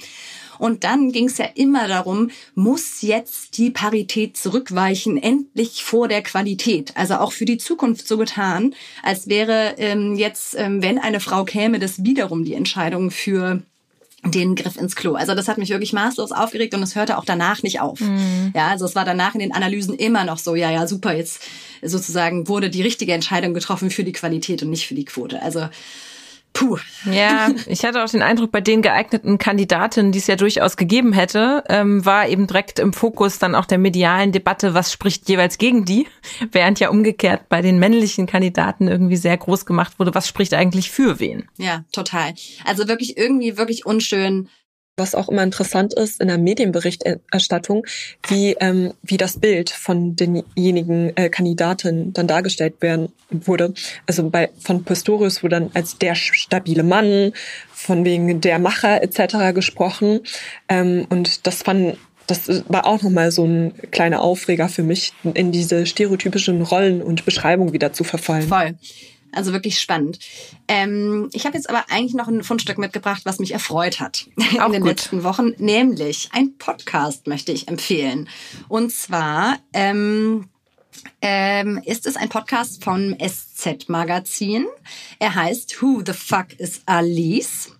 Und 0.60 0.84
dann 0.84 1.12
ging 1.12 1.26
es 1.26 1.38
ja 1.38 1.46
immer 1.56 1.88
darum, 1.88 2.30
muss 2.56 3.02
jetzt 3.02 3.58
die 3.58 3.72
Parität 3.72 4.38
zurückweichen, 4.38 5.22
endlich 5.22 5.84
vor 5.84 6.08
der 6.08 6.22
Qualität. 6.22 6.96
Also 6.96 7.16
auch 7.16 7.32
für 7.32 7.46
die 7.46 7.58
Zukunft 7.58 8.08
so 8.08 8.18
getan, 8.18 8.74
als 9.04 9.28
wäre 9.28 9.76
ähm, 9.78 10.16
jetzt, 10.16 10.56
ähm, 10.58 10.82
wenn 10.82 11.00
eine 11.00 11.20
Frau 11.20 11.44
käme, 11.46 11.80
das 11.80 12.04
wiederum 12.04 12.46
die 12.46 12.54
Entscheidung 12.54 13.12
für 13.12 13.62
den 14.24 14.56
Griff 14.56 14.78
ins 14.78 14.96
Klo. 14.96 15.14
Also 15.14 15.36
das 15.36 15.48
hat 15.48 15.58
mich 15.58 15.70
wirklich 15.70 15.94
maßlos 15.94 16.32
aufgeregt 16.32 16.74
und 16.74 16.84
es 16.84 16.96
hörte 16.96 17.18
auch 17.18 17.26
danach 17.26 17.64
nicht 17.64 17.80
auf. 17.80 18.00
Mhm. 18.00 18.52
Ja, 18.56 18.68
also 18.68 18.86
es 18.86 18.96
war 18.96 19.06
danach 19.06 19.36
in 19.36 19.40
den 19.40 19.54
Analysen 19.54 19.94
immer 19.94 20.24
noch 20.24 20.40
so, 20.40 20.56
ja, 20.56 20.72
ja, 20.72 20.88
super, 20.88 21.16
jetzt 21.16 21.42
sozusagen 21.82 22.48
wurde 22.48 22.70
die 22.70 22.82
richtige 22.82 23.14
Entscheidung 23.14 23.54
getroffen 23.54 23.92
für 23.92 24.04
die 24.04 24.12
Qualität 24.12 24.64
und 24.64 24.72
nicht 24.72 24.88
für 24.88 24.96
die 24.96 25.06
Quote. 25.06 25.42
Also 25.42 25.70
Puh. 26.58 26.80
Ja, 27.06 27.50
ich 27.68 27.86
hatte 27.86 28.04
auch 28.04 28.10
den 28.10 28.24
Eindruck, 28.24 28.52
bei 28.52 28.62
den 28.62 28.82
geeigneten 28.82 29.38
Kandidatinnen, 29.38 30.12
die 30.12 30.18
es 30.18 30.26
ja 30.26 30.36
durchaus 30.36 30.76
gegeben 30.76 31.14
hätte, 31.14 31.64
ähm, 31.70 32.04
war 32.04 32.28
eben 32.28 32.48
direkt 32.48 32.80
im 32.80 32.94
Fokus 32.94 33.38
dann 33.38 33.54
auch 33.54 33.66
der 33.66 33.78
medialen 33.78 34.32
Debatte, 34.32 34.74
was 34.74 34.92
spricht 34.92 35.30
jeweils 35.30 35.60
gegen 35.60 35.86
die, 35.86 36.08
während 36.52 36.80
ja 36.80 36.90
umgekehrt 36.90 37.48
bei 37.48 37.62
den 37.62 37.78
männlichen 37.78 38.26
Kandidaten 38.26 38.88
irgendwie 38.88 39.18
sehr 39.18 39.38
groß 39.38 39.68
gemacht 39.68 40.00
wurde, 40.00 40.16
was 40.16 40.28
spricht 40.28 40.56
eigentlich 40.56 40.90
für 40.90 41.20
wen. 41.20 41.48
Ja, 41.58 41.86
total. 41.92 42.34
Also 42.66 42.88
wirklich 42.88 43.18
irgendwie 43.18 43.58
wirklich 43.58 43.86
unschön 43.86 44.50
was 44.98 45.14
auch 45.14 45.30
immer 45.30 45.44
interessant 45.44 45.94
ist 45.94 46.20
in 46.20 46.28
der 46.28 46.40
Medienberichterstattung, 46.40 47.86
wie, 48.28 48.56
ähm, 48.60 48.94
wie 49.04 49.18
das 49.18 49.40
Bild 49.40 49.70
von 49.70 50.16
denjenigen 50.16 51.16
äh, 51.16 51.30
Kandidaten 51.30 52.14
dann 52.14 52.28
dargestellt 52.28 52.82
werden 52.82 53.10
wurde. 53.30 53.74
Also 54.08 54.28
bei 54.30 54.50
von 54.60 54.84
Pistorius 54.84 55.44
wurde 55.44 55.60
dann 55.60 55.72
als 55.76 56.00
der 56.00 56.16
stabile 56.16 56.84
Mann, 56.84 57.34
von 57.72 58.06
wegen 58.06 58.42
der 58.42 58.58
Macher 58.58 59.04
etc. 59.04 59.54
gesprochen. 59.54 60.22
Ähm, 60.68 61.06
und 61.10 61.46
das 61.46 61.62
fand 61.62 61.98
das 62.26 62.64
war 62.68 62.86
auch 62.86 63.02
nochmal 63.04 63.32
so 63.32 63.46
ein 63.46 63.74
kleiner 63.92 64.22
Aufreger 64.22 64.68
für 64.68 64.84
mich, 64.84 65.14
in 65.24 65.54
diese 65.54 65.86
stereotypischen 65.86 66.62
Rollen 66.62 67.02
und 67.02 67.24
Beschreibungen 67.24 67.72
wieder 67.72 67.94
zu 67.94 68.04
verfallen. 68.04 68.50
Voll. 68.50 68.76
Also 69.32 69.54
wirklich 69.54 69.80
spannend. 69.80 70.20
Ähm, 70.68 71.30
ich 71.34 71.46
habe 71.46 71.56
jetzt 71.56 71.70
aber 71.70 71.86
eigentlich 71.90 72.14
noch 72.14 72.28
ein 72.28 72.44
Fundstück 72.44 72.78
mitgebracht, 72.78 73.22
was 73.26 73.40
mich 73.40 73.52
erfreut 73.52 74.00
hat 74.00 74.28
Auch 74.60 74.68
in 74.68 74.74
den 74.74 74.82
gut. 74.82 74.90
letzten 74.90 75.24
Wochen, 75.24 75.54
nämlich 75.58 76.30
ein 76.34 76.58
Podcast 76.58 77.28
möchte 77.28 77.52
ich 77.52 77.68
empfehlen. 77.68 78.30
Und 78.68 78.92
zwar 78.92 79.58
ähm, 79.74 80.50
ähm, 81.22 81.82
ist 81.86 82.06
es 82.06 82.16
ein 82.16 82.30
Podcast 82.30 82.84
vom 82.84 83.16
SZ 83.20 83.90
Magazin. 83.90 84.66
Er 85.20 85.36
heißt 85.36 85.82
Who 85.82 86.02
the 86.06 86.14
Fuck 86.14 86.54
is 86.60 86.82
Alice? 86.86 87.72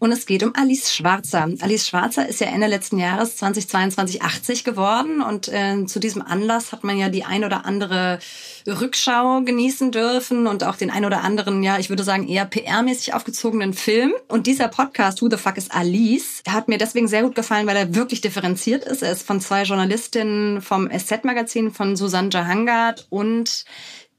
Und 0.00 0.12
es 0.12 0.24
geht 0.24 0.42
um 0.42 0.52
Alice 0.56 0.94
Schwarzer. 0.94 1.46
Alice 1.60 1.86
Schwarzer 1.86 2.26
ist 2.26 2.40
ja 2.40 2.46
Ende 2.46 2.68
letzten 2.68 2.98
Jahres 2.98 3.36
2022 3.36 4.22
80 4.22 4.64
geworden 4.64 5.20
und 5.20 5.48
äh, 5.48 5.84
zu 5.84 6.00
diesem 6.00 6.22
Anlass 6.22 6.72
hat 6.72 6.84
man 6.84 6.96
ja 6.96 7.10
die 7.10 7.24
ein 7.24 7.44
oder 7.44 7.66
andere 7.66 8.18
Rückschau 8.66 9.42
genießen 9.42 9.92
dürfen 9.92 10.46
und 10.46 10.64
auch 10.64 10.76
den 10.76 10.90
ein 10.90 11.04
oder 11.04 11.22
anderen, 11.22 11.62
ja, 11.62 11.78
ich 11.78 11.90
würde 11.90 12.02
sagen, 12.02 12.26
eher 12.26 12.50
PR-mäßig 12.50 13.12
aufgezogenen 13.12 13.74
Film. 13.74 14.14
Und 14.26 14.46
dieser 14.46 14.68
Podcast, 14.68 15.20
Who 15.20 15.28
the 15.30 15.36
Fuck 15.36 15.58
is 15.58 15.70
Alice, 15.70 16.42
hat 16.48 16.68
mir 16.68 16.78
deswegen 16.78 17.06
sehr 17.06 17.22
gut 17.22 17.34
gefallen, 17.34 17.66
weil 17.66 17.76
er 17.76 17.94
wirklich 17.94 18.22
differenziert 18.22 18.84
ist. 18.84 19.02
Er 19.02 19.12
ist 19.12 19.26
von 19.26 19.42
zwei 19.42 19.64
Journalistinnen 19.64 20.62
vom 20.62 20.88
SZ-Magazin, 20.90 21.72
von 21.72 21.94
Susanne 21.94 22.30
Jahangard 22.32 23.06
und 23.10 23.66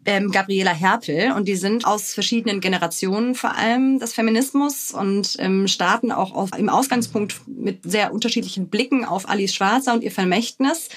ähm, 0.06 0.32
Gabriela 0.32 0.72
Herpel 0.72 1.32
und 1.34 1.48
die 1.48 1.56
sind 1.56 1.86
aus 1.86 2.14
verschiedenen 2.14 2.60
Generationen 2.60 3.36
vor 3.36 3.56
allem 3.56 4.00
des 4.00 4.14
Feminismus 4.14 4.92
und 4.92 5.36
ähm, 5.40 5.68
starten 5.68 6.12
auch 6.12 6.34
auf, 6.34 6.50
im 6.58 6.70
Ausgangspunkt 6.70 7.42
mit 7.48 7.84
sehr 7.84 8.14
unterschiedlichen 8.14 8.68
Blicken 8.70 9.06
auf 9.06 9.30
Alice 9.30 9.54
Schwarzer 9.54 9.94
und 9.94 10.04
ihr 10.04 10.12
Vermächtnis 10.12 10.90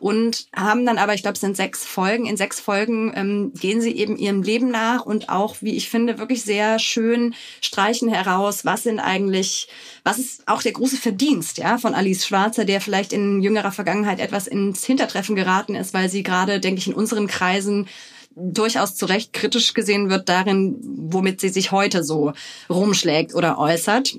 und 0.00 0.46
haben 0.56 0.86
dann 0.86 0.96
aber, 0.96 1.12
ich 1.14 1.22
glaube, 1.22 1.34
es 1.34 1.40
sind 1.40 1.56
sechs 1.56 1.84
Folgen. 1.84 2.24
In 2.24 2.38
sechs 2.38 2.58
Folgen 2.58 3.12
ähm, 3.14 3.52
gehen 3.54 3.82
sie 3.82 3.94
eben 3.94 4.16
ihrem 4.16 4.42
Leben 4.42 4.70
nach 4.70 5.04
und 5.04 5.28
auch, 5.28 5.56
wie 5.60 5.76
ich 5.76 5.90
finde, 5.90 6.18
wirklich 6.18 6.42
sehr 6.42 6.78
schön 6.78 7.34
streichen 7.60 8.08
heraus, 8.08 8.64
was 8.64 8.84
sind 8.84 8.98
eigentlich, 8.98 9.68
was 10.02 10.18
ist 10.18 10.48
auch 10.48 10.62
der 10.62 10.72
große 10.72 10.96
Verdienst 10.96 11.58
ja, 11.58 11.76
von 11.76 11.94
Alice 11.94 12.26
Schwarzer, 12.26 12.64
der 12.64 12.80
vielleicht 12.80 13.12
in 13.12 13.42
jüngerer 13.42 13.72
Vergangenheit 13.72 14.20
etwas 14.20 14.46
ins 14.46 14.84
Hintertreffen 14.84 15.36
geraten 15.36 15.74
ist, 15.74 15.92
weil 15.92 16.08
sie 16.08 16.22
gerade, 16.22 16.60
denke 16.60 16.80
ich, 16.80 16.86
in 16.86 16.94
unseren 16.94 17.26
Kreisen 17.26 17.86
durchaus 18.36 18.94
zu 18.94 19.06
Recht 19.06 19.32
kritisch 19.32 19.74
gesehen 19.74 20.10
wird 20.10 20.28
darin, 20.28 20.76
womit 20.82 21.40
sie 21.40 21.48
sich 21.48 21.72
heute 21.72 22.04
so 22.04 22.32
rumschlägt 22.68 23.34
oder 23.34 23.58
äußert. 23.58 24.16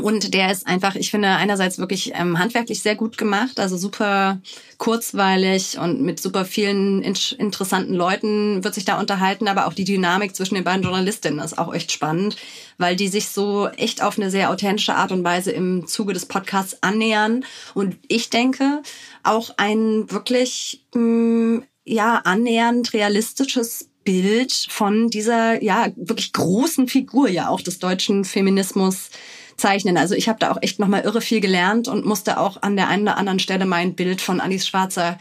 Und 0.00 0.32
der 0.32 0.50
ist 0.50 0.66
einfach, 0.66 0.94
ich 0.94 1.10
finde, 1.10 1.28
einerseits 1.28 1.78
wirklich 1.78 2.12
ähm, 2.14 2.38
handwerklich 2.38 2.80
sehr 2.80 2.94
gut 2.94 3.18
gemacht, 3.18 3.60
also 3.60 3.76
super 3.76 4.40
kurzweilig 4.78 5.78
und 5.78 6.00
mit 6.00 6.18
super 6.18 6.46
vielen 6.46 7.02
in 7.02 7.14
interessanten 7.36 7.92
Leuten 7.92 8.64
wird 8.64 8.74
sich 8.74 8.86
da 8.86 8.98
unterhalten, 8.98 9.48
aber 9.48 9.66
auch 9.66 9.74
die 9.74 9.84
Dynamik 9.84 10.34
zwischen 10.34 10.54
den 10.54 10.64
beiden 10.64 10.82
Journalistinnen 10.82 11.40
ist 11.40 11.58
auch 11.58 11.74
echt 11.74 11.92
spannend, 11.92 12.36
weil 12.78 12.96
die 12.96 13.08
sich 13.08 13.28
so 13.28 13.68
echt 13.68 14.02
auf 14.02 14.18
eine 14.18 14.30
sehr 14.30 14.48
authentische 14.48 14.94
Art 14.94 15.12
und 15.12 15.24
Weise 15.24 15.52
im 15.52 15.86
Zuge 15.86 16.14
des 16.14 16.24
Podcasts 16.24 16.78
annähern. 16.82 17.44
Und 17.74 17.98
ich 18.08 18.30
denke, 18.30 18.82
auch 19.24 19.50
ein 19.58 20.10
wirklich, 20.10 20.86
mh, 20.94 21.02
mm, 21.02 21.62
ja, 21.84 22.20
annähernd 22.24 22.92
realistisches 22.92 23.88
Bild 24.04 24.52
von 24.68 25.08
dieser, 25.08 25.62
ja, 25.62 25.88
wirklich 25.96 26.32
großen 26.32 26.88
Figur 26.88 27.28
ja 27.28 27.48
auch 27.48 27.60
des 27.60 27.78
deutschen 27.78 28.24
Feminismus 28.24 29.10
zeichnen. 29.56 29.96
Also 29.96 30.14
ich 30.14 30.28
habe 30.28 30.38
da 30.38 30.50
auch 30.50 30.58
echt 30.60 30.78
nochmal 30.78 31.02
irre 31.02 31.20
viel 31.20 31.40
gelernt 31.40 31.88
und 31.88 32.04
musste 32.04 32.38
auch 32.38 32.62
an 32.62 32.76
der 32.76 32.88
einen 32.88 33.02
oder 33.02 33.16
anderen 33.16 33.38
Stelle 33.38 33.66
mein 33.66 33.94
Bild 33.94 34.20
von 34.20 34.40
Alice 34.40 34.66
Schwarzer 34.66 35.18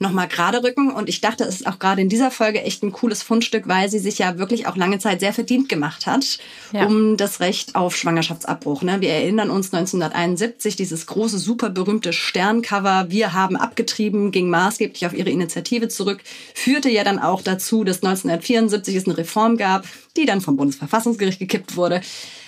nochmal 0.00 0.28
gerade 0.28 0.62
rücken. 0.62 0.90
Und 0.90 1.08
ich 1.08 1.20
dachte, 1.20 1.44
es 1.44 1.56
ist 1.56 1.66
auch 1.66 1.78
gerade 1.78 2.02
in 2.02 2.08
dieser 2.08 2.30
Folge 2.30 2.62
echt 2.62 2.82
ein 2.82 2.92
cooles 2.92 3.22
Fundstück, 3.22 3.68
weil 3.68 3.88
sie 3.88 3.98
sich 3.98 4.18
ja 4.18 4.38
wirklich 4.38 4.66
auch 4.66 4.76
lange 4.76 4.98
Zeit 4.98 5.20
sehr 5.20 5.32
verdient 5.32 5.68
gemacht 5.68 6.06
hat 6.06 6.38
ja. 6.72 6.86
um 6.86 7.16
das 7.16 7.40
Recht 7.40 7.74
auf 7.74 7.96
Schwangerschaftsabbruch. 7.96 8.82
Ne? 8.82 9.00
Wir 9.00 9.10
erinnern 9.10 9.50
uns 9.50 9.72
1971, 9.72 10.76
dieses 10.76 11.06
große, 11.06 11.38
super 11.38 11.70
berühmte 11.70 12.12
Sterncover, 12.12 13.06
wir 13.08 13.32
haben 13.32 13.56
abgetrieben, 13.56 14.32
ging 14.32 14.48
maßgeblich 14.50 15.06
auf 15.06 15.14
ihre 15.14 15.30
Initiative 15.30 15.88
zurück, 15.88 16.20
führte 16.54 16.88
ja 16.88 17.04
dann 17.04 17.18
auch 17.18 17.42
dazu, 17.42 17.84
dass 17.84 18.02
1974 18.02 18.96
es 18.96 19.06
eine 19.06 19.18
Reform 19.18 19.56
gab, 19.56 19.86
die 20.16 20.26
dann 20.26 20.40
vom 20.40 20.56
Bundesverfassungsgericht 20.56 21.38
gekippt 21.38 21.76
wurde. 21.76 22.00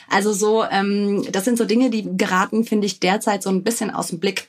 Also 0.08 0.32
so, 0.32 0.64
ähm, 0.70 1.24
das 1.32 1.44
sind 1.44 1.56
so 1.56 1.64
Dinge, 1.64 1.88
die 1.88 2.06
geraten, 2.16 2.64
finde 2.64 2.86
ich, 2.86 3.00
derzeit 3.00 3.42
so 3.42 3.50
ein 3.50 3.62
bisschen 3.62 3.90
aus 3.90 4.08
dem 4.08 4.20
Blick 4.20 4.48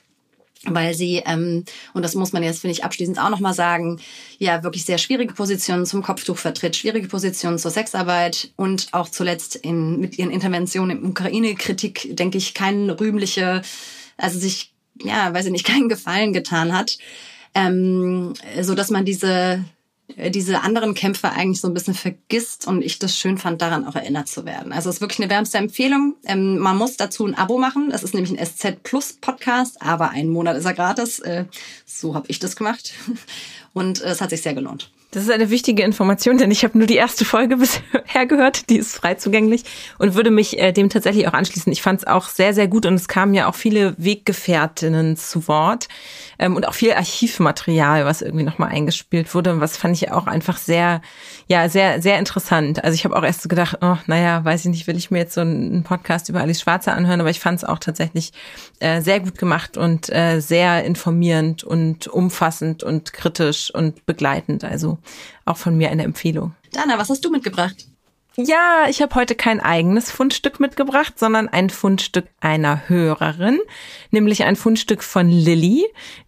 weil 0.68 0.94
sie, 0.94 1.22
ähm, 1.26 1.64
und 1.92 2.02
das 2.02 2.14
muss 2.14 2.32
man 2.32 2.42
jetzt, 2.42 2.60
finde 2.60 2.72
ich, 2.72 2.84
abschließend 2.84 3.18
auch 3.18 3.30
nochmal 3.30 3.54
sagen, 3.54 4.00
ja, 4.38 4.62
wirklich 4.62 4.84
sehr 4.84 4.98
schwierige 4.98 5.34
Positionen 5.34 5.86
zum 5.86 6.02
Kopftuch 6.02 6.38
vertritt, 6.38 6.76
schwierige 6.76 7.08
Positionen 7.08 7.58
zur 7.58 7.70
Sexarbeit 7.70 8.50
und 8.56 8.88
auch 8.92 9.08
zuletzt 9.08 9.56
in, 9.56 10.00
mit 10.00 10.18
ihren 10.18 10.30
Interventionen 10.30 10.98
im 10.98 11.10
Ukraine-Kritik, 11.10 12.16
denke 12.16 12.38
ich, 12.38 12.54
kein 12.54 12.90
rühmliche, 12.90 13.62
also 14.16 14.38
sich, 14.38 14.72
ja, 15.02 15.32
weiß 15.32 15.46
ich 15.46 15.52
nicht, 15.52 15.66
keinen 15.66 15.88
Gefallen 15.88 16.32
getan 16.32 16.76
hat, 16.76 16.98
ähm, 17.54 18.34
so 18.60 18.74
dass 18.74 18.90
man 18.90 19.04
diese 19.04 19.64
diese 20.08 20.62
anderen 20.62 20.94
Kämpfe 20.94 21.30
eigentlich 21.30 21.60
so 21.60 21.68
ein 21.68 21.74
bisschen 21.74 21.94
vergisst 21.94 22.66
und 22.66 22.82
ich 22.82 22.98
das 22.98 23.18
schön 23.18 23.38
fand, 23.38 23.62
daran 23.62 23.86
auch 23.86 23.94
erinnert 23.94 24.28
zu 24.28 24.44
werden. 24.44 24.72
Also 24.72 24.90
es 24.90 24.96
ist 24.96 25.00
wirklich 25.00 25.20
eine 25.20 25.30
wärmste 25.30 25.58
Empfehlung. 25.58 26.16
Ähm, 26.24 26.58
man 26.58 26.76
muss 26.76 26.96
dazu 26.96 27.26
ein 27.26 27.34
Abo 27.34 27.58
machen. 27.58 27.88
Das 27.90 28.02
ist 28.02 28.14
nämlich 28.14 28.38
ein 28.38 28.46
SZ 28.46 28.82
Plus 28.82 29.14
Podcast, 29.14 29.80
aber 29.80 30.10
einen 30.10 30.28
Monat 30.28 30.56
ist 30.56 30.66
er 30.66 30.74
gratis. 30.74 31.20
Äh, 31.20 31.46
so 31.86 32.14
habe 32.14 32.26
ich 32.28 32.38
das 32.38 32.54
gemacht 32.56 32.92
und 33.74 34.00
äh, 34.00 34.06
es 34.06 34.22
hat 34.22 34.30
sich 34.30 34.40
sehr 34.40 34.54
gelohnt. 34.54 34.90
Das 35.14 35.22
ist 35.22 35.30
eine 35.30 35.48
wichtige 35.48 35.84
Information, 35.84 36.38
denn 36.38 36.50
ich 36.50 36.64
habe 36.64 36.76
nur 36.76 36.88
die 36.88 36.96
erste 36.96 37.24
Folge 37.24 37.56
bisher 37.58 38.26
gehört, 38.26 38.68
die 38.68 38.78
ist 38.78 38.96
frei 38.96 39.14
zugänglich 39.14 39.62
und 39.98 40.16
würde 40.16 40.32
mich 40.32 40.58
äh, 40.58 40.72
dem 40.72 40.88
tatsächlich 40.88 41.28
auch 41.28 41.34
anschließen. 41.34 41.72
Ich 41.72 41.82
fand 41.82 42.00
es 42.00 42.06
auch 42.06 42.26
sehr, 42.26 42.52
sehr 42.52 42.66
gut 42.66 42.84
und 42.84 42.94
es 42.94 43.06
kamen 43.06 43.32
ja 43.32 43.48
auch 43.48 43.54
viele 43.54 43.94
Weggefährtinnen 43.96 45.16
zu 45.16 45.46
Wort 45.46 45.86
ähm, 46.40 46.56
und 46.56 46.66
auch 46.66 46.74
viel 46.74 46.94
Archivmaterial, 46.94 48.04
was 48.04 48.22
irgendwie 48.22 48.44
nochmal 48.44 48.70
eingespielt 48.70 49.32
wurde, 49.36 49.60
was 49.60 49.76
fand 49.76 49.94
ich 49.94 50.10
auch 50.10 50.26
einfach 50.26 50.56
sehr, 50.56 51.00
ja, 51.46 51.68
sehr, 51.68 52.02
sehr 52.02 52.18
interessant. 52.18 52.82
Also 52.82 52.96
ich 52.96 53.04
habe 53.04 53.14
auch 53.16 53.22
erst 53.22 53.42
so 53.42 53.48
gedacht, 53.48 53.78
oh, 53.82 53.96
naja, 54.08 54.44
weiß 54.44 54.64
ich 54.64 54.70
nicht, 54.70 54.88
will 54.88 54.96
ich 54.96 55.12
mir 55.12 55.18
jetzt 55.18 55.34
so 55.34 55.42
einen 55.42 55.84
Podcast 55.84 56.28
über 56.28 56.40
Alice 56.40 56.60
Schwarzer 56.60 56.92
anhören, 56.92 57.20
aber 57.20 57.30
ich 57.30 57.38
fand 57.38 57.58
es 57.58 57.64
auch 57.64 57.78
tatsächlich 57.78 58.32
äh, 58.80 59.00
sehr 59.00 59.20
gut 59.20 59.38
gemacht 59.38 59.76
und 59.76 60.10
äh, 60.10 60.40
sehr 60.40 60.82
informierend 60.84 61.62
und 61.62 62.08
umfassend 62.08 62.82
und 62.82 63.12
kritisch 63.12 63.63
und 63.70 64.06
begleitend. 64.06 64.64
Also 64.64 64.98
auch 65.44 65.56
von 65.56 65.76
mir 65.76 65.90
eine 65.90 66.04
Empfehlung. 66.04 66.54
Dana, 66.72 66.98
was 66.98 67.10
hast 67.10 67.24
du 67.24 67.30
mitgebracht? 67.30 67.86
Ja, 68.36 68.86
ich 68.88 69.00
habe 69.00 69.14
heute 69.14 69.36
kein 69.36 69.60
eigenes 69.60 70.10
Fundstück 70.10 70.58
mitgebracht, 70.58 71.20
sondern 71.20 71.48
ein 71.48 71.70
Fundstück 71.70 72.26
einer 72.40 72.88
Hörerin, 72.88 73.60
nämlich 74.10 74.42
ein 74.42 74.56
Fundstück 74.56 75.04
von 75.04 75.28
Lilly. 75.28 75.86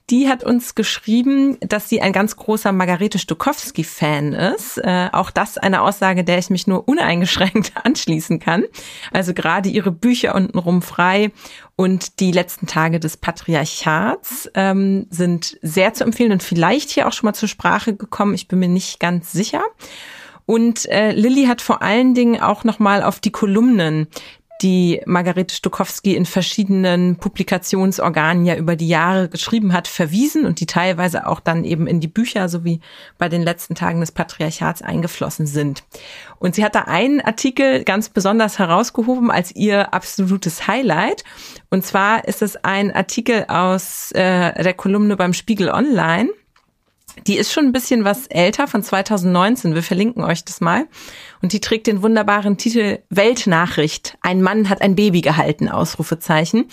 Die 0.09 0.29
hat 0.29 0.45
uns 0.45 0.77
geschrieben, 0.77 1.59
dass 1.59 1.89
sie 1.89 2.01
ein 2.01 2.13
ganz 2.13 2.37
großer 2.37 2.71
Margarete 2.71 3.19
Stokowski-Fan 3.19 4.35
ist. 4.35 4.79
Äh, 4.79 5.09
auch 5.11 5.33
das 5.33 5.59
eine 5.59 5.83
Aussage, 5.83 6.23
der 6.23 6.39
ich 6.39 6.49
mich 6.49 6.69
nur 6.69 6.87
uneingeschränkt 6.87 7.73
anschließen 7.83 8.39
kann. 8.39 8.67
Also 9.13 9.35
gerade 9.35 9.69
ihre 9.69 9.91
Bücher 9.91 10.37
untenrum 10.37 10.83
frei 10.83 11.33
und 11.75 12.21
die 12.21 12.31
letzten 12.31 12.69
Tage 12.69 13.01
des 13.01 13.17
Patriarchats 13.17 14.49
ähm, 14.55 15.09
sind 15.11 15.59
sehr 15.61 15.93
zu 15.93 16.05
empfehlen 16.05 16.31
und 16.31 16.45
vielleicht 16.45 16.91
hier 16.91 17.09
auch 17.09 17.13
schon 17.13 17.27
mal 17.27 17.35
zur 17.35 17.49
Sprache 17.49 17.97
gekommen. 17.97 18.35
Ich 18.35 18.47
bin 18.47 18.61
mir 18.61 18.69
nicht 18.69 19.01
ganz 19.01 19.33
sicher. 19.33 19.65
Und 20.47 20.87
äh, 20.87 21.13
Lilly 21.13 21.47
hat 21.47 21.61
vor 21.61 21.83
allen 21.83 22.15
Dingen 22.15 22.41
auch 22.41 22.65
nochmal 22.65 23.03
auf 23.03 23.21
die 23.21 23.33
Kolumnen, 23.33 24.07
die 24.63 25.03
Margarete 25.05 25.55
Stokowski 25.55 26.17
in 26.17 26.25
verschiedenen 26.25 27.17
Publikationsorganen 27.17 28.47
ja 28.47 28.57
über 28.57 28.77
die 28.77 28.89
Jahre 28.89 29.29
geschrieben 29.29 29.73
hat, 29.73 29.87
verwiesen 29.87 30.47
und 30.47 30.61
die 30.61 30.67
teilweise 30.67 31.27
auch 31.27 31.41
dann 31.41 31.65
eben 31.65 31.87
in 31.87 32.01
die 32.01 32.09
Bücher 32.09 32.49
sowie 32.49 32.81
bei 33.19 33.29
den 33.29 33.43
letzten 33.43 33.75
Tagen 33.75 34.01
des 34.01 34.13
Patriarchats 34.13 34.83
eingeflossen 34.83 35.47
sind. 35.47 35.85
Und 36.39 36.55
sie 36.55 36.65
hat 36.65 36.75
da 36.75 36.83
einen 36.83 37.21
Artikel 37.21 37.85
ganz 37.85 38.09
besonders 38.09 38.59
herausgehoben 38.59 39.31
als 39.31 39.55
ihr 39.55 39.93
absolutes 39.93 40.67
Highlight. 40.67 41.25
Und 41.71 41.85
zwar 41.85 42.27
ist 42.27 42.41
es 42.41 42.57
ein 42.65 42.95
Artikel 42.95 43.45
aus 43.49 44.11
äh, 44.13 44.63
der 44.63 44.75
Kolumne 44.75 45.17
beim 45.17 45.35
Spiegel 45.35 45.69
Online 45.69 46.31
die 47.27 47.37
ist 47.37 47.53
schon 47.53 47.67
ein 47.67 47.73
bisschen 47.73 48.05
was 48.05 48.27
älter, 48.27 48.67
von 48.69 48.83
2019. 48.83 49.75
Wir 49.75 49.83
verlinken 49.83 50.23
euch 50.23 50.45
das 50.45 50.61
mal. 50.61 50.87
Und 51.43 51.53
die 51.53 51.61
trägt 51.61 51.87
den 51.87 52.03
wunderbaren 52.03 52.57
Titel 52.57 52.99
Weltnachricht. 53.11 54.17
Ein 54.21 54.43
Mann 54.43 54.69
hat 54.69 54.83
ein 54.83 54.97
Baby 54.97 55.21
gehalten, 55.21 55.69
Ausrufezeichen. 55.69 56.67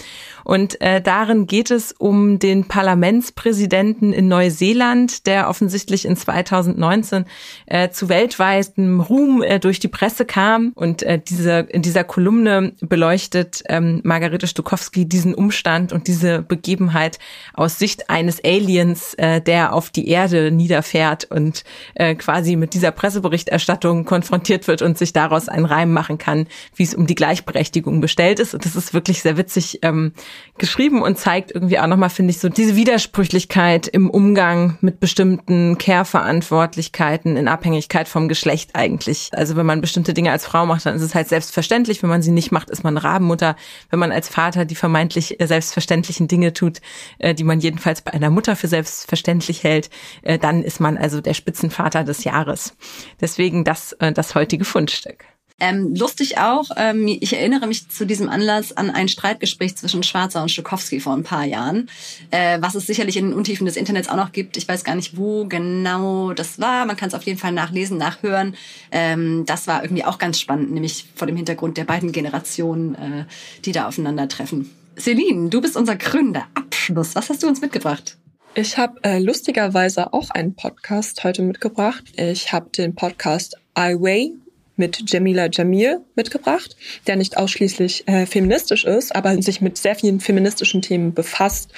Und 0.43 0.79
äh, 0.81 1.01
darin 1.01 1.47
geht 1.47 1.71
es 1.71 1.91
um 1.91 2.39
den 2.39 2.67
Parlamentspräsidenten 2.67 4.13
in 4.13 4.27
Neuseeland, 4.27 5.25
der 5.27 5.49
offensichtlich 5.49 6.05
in 6.05 6.15
2019 6.15 7.25
äh, 7.65 7.89
zu 7.89 8.09
weltweitem 8.09 8.99
Ruhm 8.99 9.41
äh, 9.41 9.59
durch 9.59 9.79
die 9.79 9.87
Presse 9.87 10.25
kam. 10.25 10.71
Und 10.75 11.03
äh, 11.03 11.19
diese, 11.19 11.67
in 11.69 11.81
dieser 11.81 12.03
Kolumne 12.03 12.73
beleuchtet 12.81 13.63
ähm, 13.67 14.01
Margarete 14.03 14.47
Stokowski 14.47 15.05
diesen 15.07 15.35
Umstand 15.35 15.93
und 15.93 16.07
diese 16.07 16.41
Begebenheit 16.41 17.19
aus 17.53 17.79
Sicht 17.79 18.09
eines 18.09 18.43
Aliens, 18.43 19.13
äh, 19.15 19.41
der 19.41 19.73
auf 19.73 19.89
die 19.89 20.07
Erde 20.07 20.32
niederfährt 20.33 21.25
und 21.25 21.63
äh, 21.95 22.15
quasi 22.15 22.55
mit 22.55 22.73
dieser 22.73 22.91
Presseberichterstattung 22.91 24.05
konfrontiert 24.05 24.67
wird 24.67 24.81
und 24.81 24.97
sich 24.97 25.13
daraus 25.13 25.49
einen 25.49 25.65
Reim 25.65 25.91
machen 25.91 26.17
kann, 26.17 26.47
wie 26.75 26.83
es 26.83 26.95
um 26.95 27.07
die 27.07 27.15
Gleichberechtigung 27.15 28.01
bestellt 28.01 28.39
ist. 28.39 28.53
Und 28.53 28.65
das 28.65 28.75
ist 28.75 28.93
wirklich 28.93 29.21
sehr 29.21 29.37
witzig 29.37 29.79
ähm, 29.81 30.13
geschrieben 30.57 31.01
und 31.01 31.17
zeigt 31.17 31.51
irgendwie 31.51 31.79
auch 31.79 31.87
nochmal, 31.87 32.09
finde 32.09 32.31
ich, 32.31 32.39
so 32.39 32.49
diese 32.49 32.75
Widersprüchlichkeit 32.75 33.87
im 33.87 34.09
Umgang 34.09 34.77
mit 34.81 34.99
bestimmten 34.99 35.77
Care-Verantwortlichkeiten 35.77 37.37
in 37.37 37.47
Abhängigkeit 37.47 38.07
vom 38.07 38.27
Geschlecht 38.27 38.71
eigentlich. 38.73 39.29
Also 39.33 39.55
wenn 39.55 39.65
man 39.65 39.81
bestimmte 39.81 40.13
Dinge 40.13 40.31
als 40.31 40.45
Frau 40.45 40.65
macht, 40.65 40.85
dann 40.85 40.95
ist 40.95 41.01
es 41.01 41.15
halt 41.15 41.27
selbstverständlich. 41.27 42.01
Wenn 42.03 42.09
man 42.09 42.21
sie 42.21 42.31
nicht 42.31 42.51
macht, 42.51 42.69
ist 42.69 42.83
man 42.83 42.97
Rabenmutter. 42.97 43.55
Wenn 43.89 43.99
man 43.99 44.11
als 44.11 44.29
Vater 44.29 44.65
die 44.65 44.75
vermeintlich 44.75 45.39
äh, 45.39 45.47
selbstverständlichen 45.47 46.27
Dinge 46.27 46.53
tut, 46.53 46.81
äh, 47.19 47.33
die 47.33 47.43
man 47.43 47.59
jedenfalls 47.59 48.01
bei 48.01 48.13
einer 48.13 48.29
Mutter 48.29 48.55
für 48.55 48.67
selbstverständlich 48.67 49.63
hält, 49.63 49.89
äh, 50.23 50.39
dann 50.39 50.63
ist 50.63 50.79
man 50.79 50.97
also 50.97 51.21
der 51.21 51.33
Spitzenvater 51.33 52.03
des 52.03 52.23
Jahres. 52.23 52.75
Deswegen 53.21 53.63
das, 53.63 53.95
das 53.99 54.35
heutige 54.35 54.65
Fundstück. 54.65 55.25
Ähm, 55.59 55.95
lustig 55.95 56.39
auch, 56.39 56.65
ähm, 56.75 57.07
ich 57.07 57.33
erinnere 57.33 57.67
mich 57.67 57.87
zu 57.87 58.05
diesem 58.05 58.27
Anlass 58.27 58.75
an 58.75 58.89
ein 58.89 59.07
Streitgespräch 59.07 59.77
zwischen 59.77 60.03
Schwarzer 60.03 60.41
und 60.41 60.49
Stokowski 60.49 60.99
vor 60.99 61.13
ein 61.13 61.23
paar 61.23 61.45
Jahren, 61.45 61.89
äh, 62.31 62.57
was 62.59 62.75
es 62.75 62.87
sicherlich 62.87 63.17
in 63.17 63.27
den 63.27 63.33
Untiefen 63.33 63.65
des 63.65 63.77
Internets 63.77 64.09
auch 64.09 64.15
noch 64.15 64.31
gibt. 64.31 64.57
Ich 64.57 64.67
weiß 64.67 64.83
gar 64.83 64.95
nicht, 64.95 65.15
wo 65.15 65.45
genau 65.45 66.33
das 66.33 66.59
war. 66.59 66.85
Man 66.85 66.97
kann 66.97 67.09
es 67.09 67.13
auf 67.13 67.23
jeden 67.23 67.39
Fall 67.39 67.51
nachlesen, 67.51 67.97
nachhören. 67.97 68.55
Ähm, 68.91 69.45
das 69.45 69.67
war 69.67 69.83
irgendwie 69.83 70.03
auch 70.03 70.17
ganz 70.17 70.39
spannend, 70.39 70.71
nämlich 70.71 71.05
vor 71.15 71.27
dem 71.27 71.37
Hintergrund 71.37 71.77
der 71.77 71.85
beiden 71.85 72.11
Generationen, 72.11 72.95
äh, 72.95 73.25
die 73.63 73.71
da 73.71 73.87
aufeinandertreffen. 73.87 74.69
Celine, 74.97 75.49
du 75.49 75.61
bist 75.61 75.77
unser 75.77 75.95
Gründer. 75.95 76.45
Abschluss. 76.55 77.15
Was 77.15 77.29
hast 77.29 77.43
du 77.43 77.47
uns 77.47 77.61
mitgebracht? 77.61 78.17
Ich 78.55 78.77
habe 78.77 79.03
äh, 79.03 79.17
lustigerweise 79.17 80.13
auch 80.13 80.29
einen 80.29 80.55
Podcast 80.55 81.23
heute 81.23 81.41
mitgebracht. 81.41 82.03
Ich 82.17 82.53
habe 82.53 82.69
den 82.69 82.93
Podcast 82.93 83.57
I 83.75 83.95
Way 83.99 84.42
mit 84.75 85.03
Jamila 85.07 85.47
Jamil 85.51 86.01
mitgebracht, 86.15 86.75
der 87.05 87.15
nicht 87.15 87.37
ausschließlich 87.37 88.07
äh, 88.07 88.25
feministisch 88.25 88.85
ist, 88.85 89.15
aber 89.15 89.39
sich 89.41 89.61
mit 89.61 89.77
sehr 89.77 89.95
vielen 89.95 90.19
feministischen 90.19 90.81
Themen 90.81 91.13
befasst. 91.13 91.71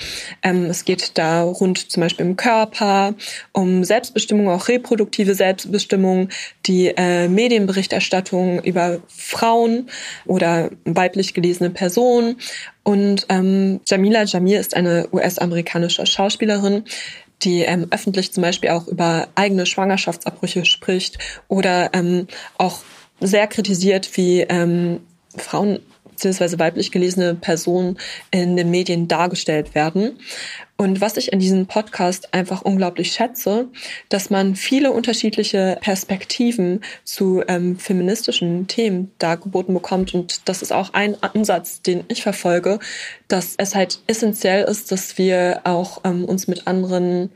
Ähm, 0.44 0.66
es 0.66 0.86
geht 0.86 1.18
da 1.18 1.44
rund 1.44 1.92
zum 1.92 2.02
Beispiel 2.02 2.26
um 2.26 2.38
Körper, 2.38 3.16
um 3.52 3.84
Selbstbestimmung, 3.84 4.50
auch 4.50 4.68
reproduktive 4.68 5.36
Selbstbestimmung, 5.36 6.30
die 6.66 6.88
äh, 6.96 7.28
Medienberichterstattung 7.28 8.64
über 8.64 9.00
Frauen 9.08 9.90
oder 10.26 10.72
weiblich 10.86 11.34
gelesene 11.34 11.70
Personen. 11.70 12.38
Und 12.84 13.26
ähm, 13.30 13.82
Jamila 13.88 14.24
Jamil 14.24 14.60
ist 14.60 14.76
eine 14.76 15.10
US-amerikanische 15.12 16.06
Schauspielerin, 16.06 16.84
die 17.44 17.62
ähm, 17.62 17.88
öffentlich 17.92 18.34
zum 18.34 18.42
Beispiel 18.42 18.70
auch 18.70 18.88
über 18.88 19.28
eigene 19.36 19.66
Schwangerschaftsabbrüche 19.66 20.66
spricht 20.66 21.18
oder 21.48 21.92
ähm, 21.94 22.28
auch 22.58 22.80
sehr 23.20 23.48
kritisiert, 23.48 24.18
wie 24.18 24.42
ähm, 24.42 25.02
Frauen 25.38 25.80
bzw. 26.12 26.60
weiblich 26.60 26.92
gelesene 26.92 27.36
Personen 27.36 27.98
in 28.32 28.56
den 28.56 28.72
Medien 28.72 29.08
dargestellt 29.08 29.76
werden. 29.76 30.20
Und 30.78 31.00
was 31.00 31.16
ich 31.16 31.32
in 31.32 31.40
diesem 31.40 31.68
Podcast 31.68 32.34
einfach 32.34 32.62
unglaublich 32.62 33.14
schätze, 33.14 33.70
dass 34.10 34.30
man 34.30 34.56
viele 34.56 34.92
unterschiedliche 34.92 35.78
Perspektiven 35.80 36.82
zu 37.06 37.42
ähm, 37.48 37.78
feministischen 37.78 38.68
Themen 38.68 39.12
dargeboten 39.18 39.74
bekommt. 39.74 40.14
Und 40.14 40.50
das 40.50 40.62
ist 40.62 40.74
auch 40.74 40.94
ein 40.94 41.16
Ansatz, 41.24 41.82
den 41.82 42.04
ich 42.10 42.24
verfolge, 42.24 42.80
dass 43.30 43.56
es 43.58 43.74
halt 43.74 44.00
essentiell 44.08 44.66
ist, 44.66 44.92
dass 44.92 45.18
wir 45.18 45.62
auch 45.64 46.02
ähm, 46.04 46.26
uns 46.26 46.50
mit 46.50 46.68
anderen 46.68 47.30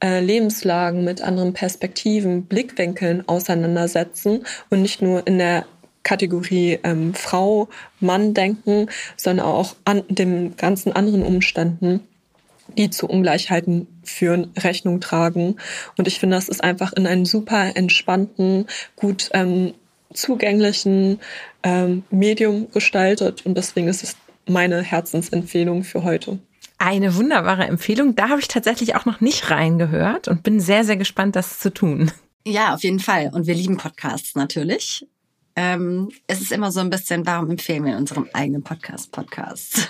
äh, 0.00 0.20
Lebenslagen, 0.20 1.02
mit 1.02 1.20
anderen 1.20 1.52
Perspektiven, 1.52 2.44
Blickwinkeln 2.44 3.28
auseinandersetzen 3.28 4.44
und 4.70 4.82
nicht 4.82 5.02
nur 5.02 5.26
in 5.26 5.38
der 5.38 5.66
Kategorie 6.04 6.78
ähm, 6.84 7.12
Frau, 7.14 7.68
Mann 7.98 8.34
denken, 8.34 8.88
sondern 9.16 9.46
auch 9.46 9.74
an 9.84 10.04
den 10.08 10.56
ganzen 10.56 10.92
anderen 10.92 11.24
Umständen 11.24 12.06
die 12.68 12.90
zu 12.90 13.06
Ungleichheiten 13.06 13.86
führen, 14.02 14.52
Rechnung 14.58 15.00
tragen. 15.00 15.56
Und 15.96 16.08
ich 16.08 16.18
finde, 16.18 16.36
das 16.36 16.48
ist 16.48 16.62
einfach 16.62 16.92
in 16.92 17.06
einem 17.06 17.24
super 17.24 17.76
entspannten, 17.76 18.66
gut 18.96 19.30
ähm, 19.32 19.74
zugänglichen 20.12 21.20
ähm, 21.62 22.04
Medium 22.10 22.70
gestaltet. 22.70 23.44
Und 23.44 23.56
deswegen 23.56 23.88
ist 23.88 24.02
es 24.02 24.16
meine 24.46 24.82
Herzensempfehlung 24.82 25.84
für 25.84 26.04
heute. 26.04 26.38
Eine 26.78 27.14
wunderbare 27.14 27.64
Empfehlung. 27.64 28.14
Da 28.14 28.28
habe 28.28 28.40
ich 28.40 28.48
tatsächlich 28.48 28.94
auch 28.96 29.04
noch 29.04 29.20
nicht 29.20 29.50
reingehört 29.50 30.28
und 30.28 30.42
bin 30.42 30.60
sehr, 30.60 30.84
sehr 30.84 30.96
gespannt, 30.96 31.36
das 31.36 31.58
zu 31.58 31.72
tun. 31.72 32.10
Ja, 32.46 32.74
auf 32.74 32.82
jeden 32.82 33.00
Fall. 33.00 33.30
Und 33.32 33.46
wir 33.46 33.54
lieben 33.54 33.76
Podcasts 33.76 34.34
natürlich. 34.34 35.06
Ähm, 35.56 36.10
es 36.26 36.40
ist 36.40 36.50
immer 36.50 36.72
so 36.72 36.80
ein 36.80 36.90
bisschen, 36.90 37.24
warum 37.26 37.50
empfehlen 37.50 37.84
wir 37.84 37.92
in 37.92 37.98
unserem 37.98 38.28
eigenen 38.32 38.62
Podcast 38.62 39.12
Podcast? 39.12 39.88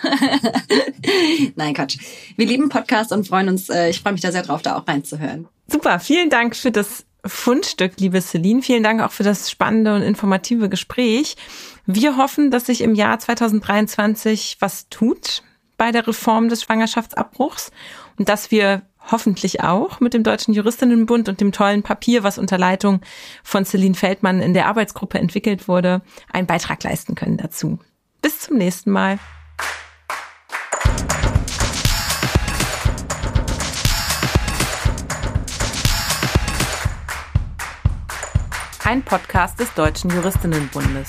Nein, 1.57 1.75
Quatsch. 1.75 1.99
Wir 2.37 2.47
lieben 2.47 2.69
Podcasts 2.69 3.13
und 3.13 3.27
freuen 3.27 3.49
uns, 3.49 3.71
äh, 3.71 3.89
ich 3.89 4.01
freue 4.01 4.13
mich 4.13 4.21
da 4.21 4.31
sehr 4.31 4.43
drauf, 4.43 4.61
da 4.61 4.77
auch 4.77 4.87
reinzuhören. 4.87 5.49
Super, 5.67 6.01
vielen 6.01 6.29
Dank 6.29 6.55
für 6.55 6.71
das 6.71 7.07
Fundstück, 7.25 7.95
liebe 7.99 8.21
Celine. 8.21 8.61
Vielen 8.61 8.83
Dank 8.83 9.01
auch 9.01 9.13
für 9.13 9.23
das 9.23 9.51
spannende 9.51 9.95
und 9.95 10.03
informative 10.03 10.69
Gespräch. 10.69 11.37
Wir 11.87 12.19
hoffen, 12.19 12.51
dass 12.51 12.67
sich 12.67 12.83
im 12.83 12.95
Jahr 12.95 13.19
2023 13.19 14.59
was 14.61 14.89
tut 14.91 15.43
bei 15.79 15.91
der 15.91 16.07
Reform 16.07 16.49
des 16.49 16.63
Schwangerschaftsabbruchs 16.63 17.71
und 18.19 18.29
dass 18.29 18.51
wir 18.51 18.83
hoffentlich 19.11 19.63
auch 19.63 20.01
mit 20.01 20.15
dem 20.15 20.23
Deutschen 20.23 20.55
Juristinnenbund 20.55 21.29
und 21.29 21.41
dem 21.41 21.53
tollen 21.53 21.83
Papier, 21.83 22.23
was 22.23 22.39
unter 22.39 22.59
Leitung 22.59 23.01
von 23.43 23.65
Celine 23.65 23.95
Feldmann 23.95 24.41
in 24.41 24.55
der 24.55 24.67
Arbeitsgruppe 24.67 25.19
entwickelt 25.19 25.69
wurde, 25.69 26.03
einen 26.33 26.47
Beitrag 26.47 26.83
leisten 26.83 27.15
können 27.15 27.37
dazu. 27.37 27.79
Bis 28.23 28.41
zum 28.41 28.57
nächsten 28.57 28.91
Mal. 28.91 29.19
Ein 38.87 39.03
Podcast 39.03 39.59
des 39.59 39.73
Deutschen 39.73 40.11
Juristinnenbundes. 40.11 41.09